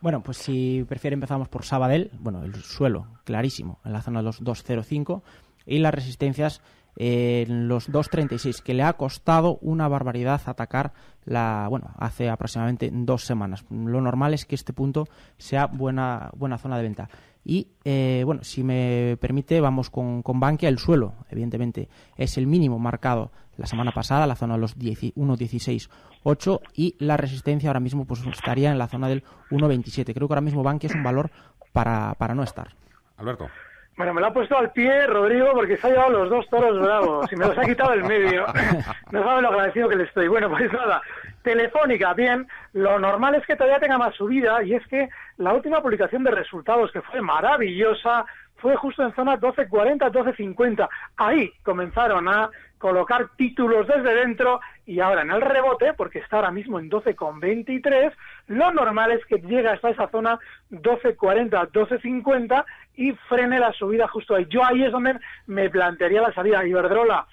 Bueno, 0.01 0.23
pues 0.23 0.37
si 0.37 0.85
prefiere 0.89 1.14
empezamos 1.14 1.49
por 1.49 1.64
Sabadell, 1.64 2.12
bueno, 2.21 2.45
el 2.45 2.55
suelo 2.55 3.07
clarísimo 3.25 3.81
en 3.85 3.95
la 3.95 4.01
zona 4.01 4.21
de 4.21 4.27
los 4.27 4.45
205 4.45 5.25
y 5.66 5.79
las 5.81 5.93
resistencias 5.93 6.62
en 6.95 7.66
los 7.66 7.91
2.36, 7.91 8.62
que 8.62 8.75
le 8.75 8.85
ha 8.85 8.93
costado 8.93 9.59
una 9.61 9.89
barbaridad 9.89 10.41
atacar 10.47 10.93
la, 11.25 11.66
bueno, 11.69 11.91
hace 11.97 12.29
aproximadamente 12.29 12.91
dos 12.93 13.25
semanas. 13.25 13.64
Lo 13.71 14.01
normal 14.01 14.35
es 14.35 14.45
que 14.45 14.55
este 14.55 14.73
punto 14.73 15.07
sea 15.37 15.66
buena, 15.66 16.31
buena 16.37 16.59
zona 16.59 16.77
de 16.77 16.83
venta. 16.85 17.09
Y, 17.49 17.68
eh, 17.82 18.24
bueno, 18.26 18.44
si 18.44 18.62
me 18.62 19.16
permite, 19.22 19.59
vamos 19.62 19.88
con, 19.88 20.22
con 20.22 20.38
Bankia. 20.38 20.68
El 20.68 20.78
suelo, 20.78 21.14
evidentemente, 21.30 21.88
es 22.18 22.36
el 22.36 22.46
mínimo 22.46 22.78
marcado 22.78 23.30
la 23.57 23.64
semana 23.64 23.90
pasada, 23.90 24.26
la 24.26 24.36
zona 24.36 24.57
de 24.57 24.61
los 24.61 24.78
1.16.8 24.78 26.61
y 26.74 26.94
la 26.99 27.16
resistencia 27.16 27.70
ahora 27.70 27.80
mismo 27.80 28.05
pues 28.05 28.22
estaría 28.26 28.70
en 28.70 28.76
la 28.76 28.86
zona 28.86 29.09
del 29.09 29.24
1.27. 29.51 30.12
Creo 30.12 30.28
que 30.28 30.34
ahora 30.34 30.42
mismo 30.42 30.62
Bankia 30.62 30.88
es 30.88 30.94
un 30.94 31.03
valor 31.03 31.30
para, 31.72 32.12
para 32.18 32.34
no 32.34 32.42
estar. 32.42 32.68
Alberto. 33.16 33.49
Bueno, 33.96 34.12
me 34.12 34.20
lo 34.20 34.26
ha 34.26 34.32
puesto 34.34 34.57
al 34.57 34.70
pie 34.70 35.07
Rodrigo 35.07 35.49
porque 35.55 35.78
se 35.78 35.86
ha 35.86 35.90
llevado 35.90 36.11
los 36.11 36.28
dos 36.28 36.46
toros 36.51 36.78
bravos 36.78 37.32
y 37.32 37.36
me 37.36 37.46
los 37.46 37.57
ha 37.57 37.64
quitado 37.64 37.92
del 37.92 38.05
medio. 38.05 38.44
No 39.11 39.24
sabe 39.24 39.40
lo 39.40 39.49
agradecido 39.49 39.88
que 39.88 39.96
le 39.96 40.05
estoy. 40.05 40.28
Bueno, 40.28 40.51
pues 40.51 40.70
nada, 40.70 41.01
Telefónica, 41.49 42.12
bien, 42.12 42.46
lo 42.74 42.99
normal 42.99 43.34
es 43.36 43.46
que 43.46 43.57
todavía 43.57 43.80
tenga 43.80 43.96
más 43.96 44.14
subida 44.14 44.62
y 44.62 44.74
es 44.74 44.86
que 44.86 45.09
la 45.38 45.55
última 45.55 45.80
publicación 45.80 46.22
de 46.22 46.30
resultados 46.30 46.92
que 46.92 47.01
fue 47.01 47.22
maravillosa 47.22 48.26
fue 48.59 48.76
justo 48.76 49.03
en 49.03 49.14
zona 49.14 49.40
12.40, 49.40 50.12
12.50. 50.12 50.86
Ahí 51.16 51.51
comenzaron 51.62 52.28
a 52.28 52.51
colocar 52.76 53.30
títulos 53.38 53.86
desde 53.86 54.14
dentro 54.14 54.61
y 54.84 55.01
ahora 55.01 55.22
en 55.22 55.30
el 55.30 55.40
rebote, 55.40 55.94
porque 55.94 56.18
está 56.18 56.36
ahora 56.36 56.51
mismo 56.51 56.78
en 56.78 56.90
12,23, 56.90 58.12
lo 58.49 58.70
normal 58.70 59.12
es 59.12 59.24
que 59.24 59.36
llegue 59.36 59.68
hasta 59.68 59.88
esa 59.88 60.11
zona 60.11 60.38
12,40, 60.70 61.70
12,50 61.70 62.64
y 62.96 63.12
frene 63.30 63.59
la 63.59 63.72
subida 63.72 64.07
justo 64.07 64.34
ahí. 64.34 64.46
Yo 64.51 64.62
ahí 64.62 64.84
es 64.84 64.92
donde 64.92 65.18
me 65.46 65.70
plantearía 65.70 66.20
la 66.20 66.34
salida. 66.34 66.66
Iberdrola, 66.66 67.26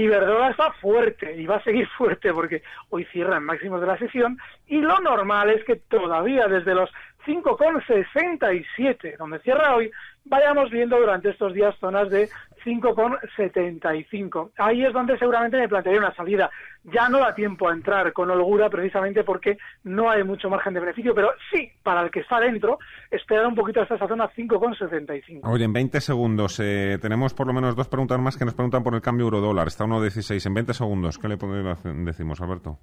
Iberdrola 0.00 0.50
está 0.50 0.72
fuerte 0.72 1.34
y 1.36 1.46
va 1.46 1.56
a 1.56 1.64
seguir 1.64 1.88
fuerte 1.96 2.32
porque 2.32 2.62
hoy 2.90 3.04
cierra 3.06 3.38
en 3.38 3.44
máximos 3.44 3.80
de 3.80 3.86
la 3.86 3.98
sesión 3.98 4.38
y 4.66 4.78
lo 4.80 5.00
normal 5.00 5.50
es 5.50 5.64
que 5.64 5.76
todavía 5.76 6.46
desde 6.48 6.74
los 6.74 6.90
5,67, 7.26 9.16
donde 9.16 9.40
cierra 9.40 9.74
hoy, 9.74 9.90
vayamos 10.24 10.70
viendo 10.70 10.98
durante 10.98 11.30
estos 11.30 11.52
días 11.54 11.74
zonas 11.80 12.08
de 12.10 12.28
5,75. 12.66 14.50
Ahí 14.58 14.84
es 14.84 14.92
donde 14.92 15.16
seguramente 15.18 15.56
me 15.56 15.68
plantearía 15.68 16.00
una 16.00 16.14
salida. 16.14 16.50
Ya 16.82 17.08
no 17.08 17.20
da 17.20 17.34
tiempo 17.34 17.68
a 17.68 17.72
entrar 17.72 18.12
con 18.12 18.28
holgura 18.30 18.68
precisamente 18.68 19.22
porque 19.22 19.56
no 19.84 20.10
hay 20.10 20.24
mucho 20.24 20.50
margen 20.50 20.74
de 20.74 20.80
beneficio, 20.80 21.14
pero 21.14 21.30
sí, 21.50 21.70
para 21.82 22.02
el 22.02 22.10
que 22.10 22.20
está 22.20 22.40
dentro, 22.40 22.78
esperar 23.10 23.46
un 23.46 23.54
poquito 23.54 23.80
hasta 23.80 23.94
esa 23.94 24.08
zona 24.08 24.28
5,75. 24.30 25.40
Oye, 25.44 25.64
en 25.64 25.72
20 25.72 26.00
segundos, 26.00 26.60
eh, 26.60 26.98
tenemos 27.00 27.32
por 27.34 27.46
lo 27.46 27.52
menos 27.52 27.76
dos 27.76 27.88
preguntas 27.88 28.18
más 28.18 28.36
que 28.36 28.44
nos 28.44 28.54
preguntan 28.54 28.82
por 28.82 28.94
el 28.94 29.00
cambio 29.00 29.26
euro-dólar. 29.26 29.68
Está 29.68 29.84
1,16 29.84 30.44
en 30.46 30.54
20 30.54 30.74
segundos. 30.74 31.18
¿Qué 31.18 31.28
le 31.28 31.36
decimos, 32.04 32.40
Alberto? 32.40 32.78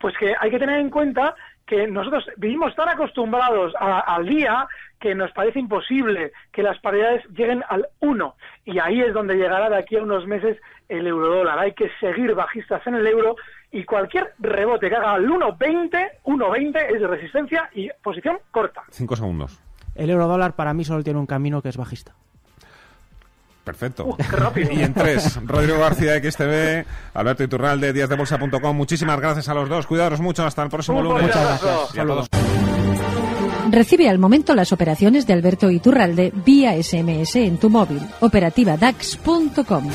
Pues 0.00 0.16
que 0.16 0.34
hay 0.38 0.50
que 0.50 0.58
tener 0.58 0.80
en 0.80 0.90
cuenta 0.90 1.34
que 1.66 1.86
nosotros 1.86 2.24
vivimos 2.36 2.74
tan 2.74 2.88
acostumbrados 2.88 3.74
al 3.78 4.26
día 4.26 4.66
que 4.98 5.14
nos 5.14 5.30
parece 5.32 5.60
imposible 5.60 6.32
que 6.50 6.62
las 6.62 6.78
paridades 6.80 7.24
lleguen 7.36 7.62
al 7.68 7.86
1 8.00 8.34
y 8.64 8.78
ahí 8.78 9.00
es 9.00 9.12
donde 9.12 9.36
llegará 9.36 9.68
de 9.68 9.76
aquí 9.76 9.96
a 9.96 10.02
unos 10.02 10.26
meses 10.26 10.56
el 10.88 11.06
eurodólar. 11.06 11.58
Hay 11.58 11.74
que 11.74 11.90
seguir 12.00 12.34
bajistas 12.34 12.84
en 12.86 12.94
el 12.94 13.06
euro 13.06 13.36
y 13.70 13.84
cualquier 13.84 14.32
rebote 14.38 14.88
que 14.88 14.96
haga 14.96 15.12
al 15.12 15.28
1.20, 15.28 16.10
1.20 16.24 16.94
es 16.94 17.00
de 17.00 17.06
resistencia 17.06 17.70
y 17.74 17.90
posición 18.02 18.38
corta. 18.50 18.82
Cinco 18.90 19.14
segundos. 19.14 19.60
El 19.94 20.10
eurodólar 20.10 20.54
para 20.56 20.72
mí 20.72 20.84
solo 20.84 21.02
tiene 21.04 21.18
un 21.18 21.26
camino 21.26 21.60
que 21.60 21.68
es 21.68 21.76
bajista. 21.76 22.14
Perfecto. 23.68 24.06
Uh, 24.06 24.16
qué 24.16 24.24
rápido. 24.24 24.72
Y 24.72 24.82
en 24.82 24.94
tres, 24.94 25.38
Rodrigo 25.44 25.78
García 25.78 26.18
de 26.18 26.30
XTV, 26.30 26.86
Alberto 27.12 27.44
Iturralde, 27.44 27.92
Díaz 27.92 28.08
de 28.08 28.16
Bolsa.com. 28.16 28.74
Muchísimas 28.74 29.20
gracias 29.20 29.46
a 29.50 29.54
los 29.54 29.68
dos. 29.68 29.86
Cuidaros 29.86 30.22
mucho. 30.22 30.46
Hasta 30.46 30.62
el 30.62 30.70
próximo 30.70 31.02
lunes. 31.02 31.24
Muchas 31.24 31.60
gracias. 31.60 32.28
Recibe 33.70 34.08
al 34.08 34.18
momento 34.18 34.54
las 34.54 34.72
operaciones 34.72 35.26
de 35.26 35.34
Alberto 35.34 35.70
Iturralde 35.70 36.32
vía 36.46 36.82
SMS 36.82 37.36
en 37.36 37.58
tu 37.58 37.68
móvil. 37.68 38.00
Operativa 38.20 38.78
DAX.com. 38.78 39.90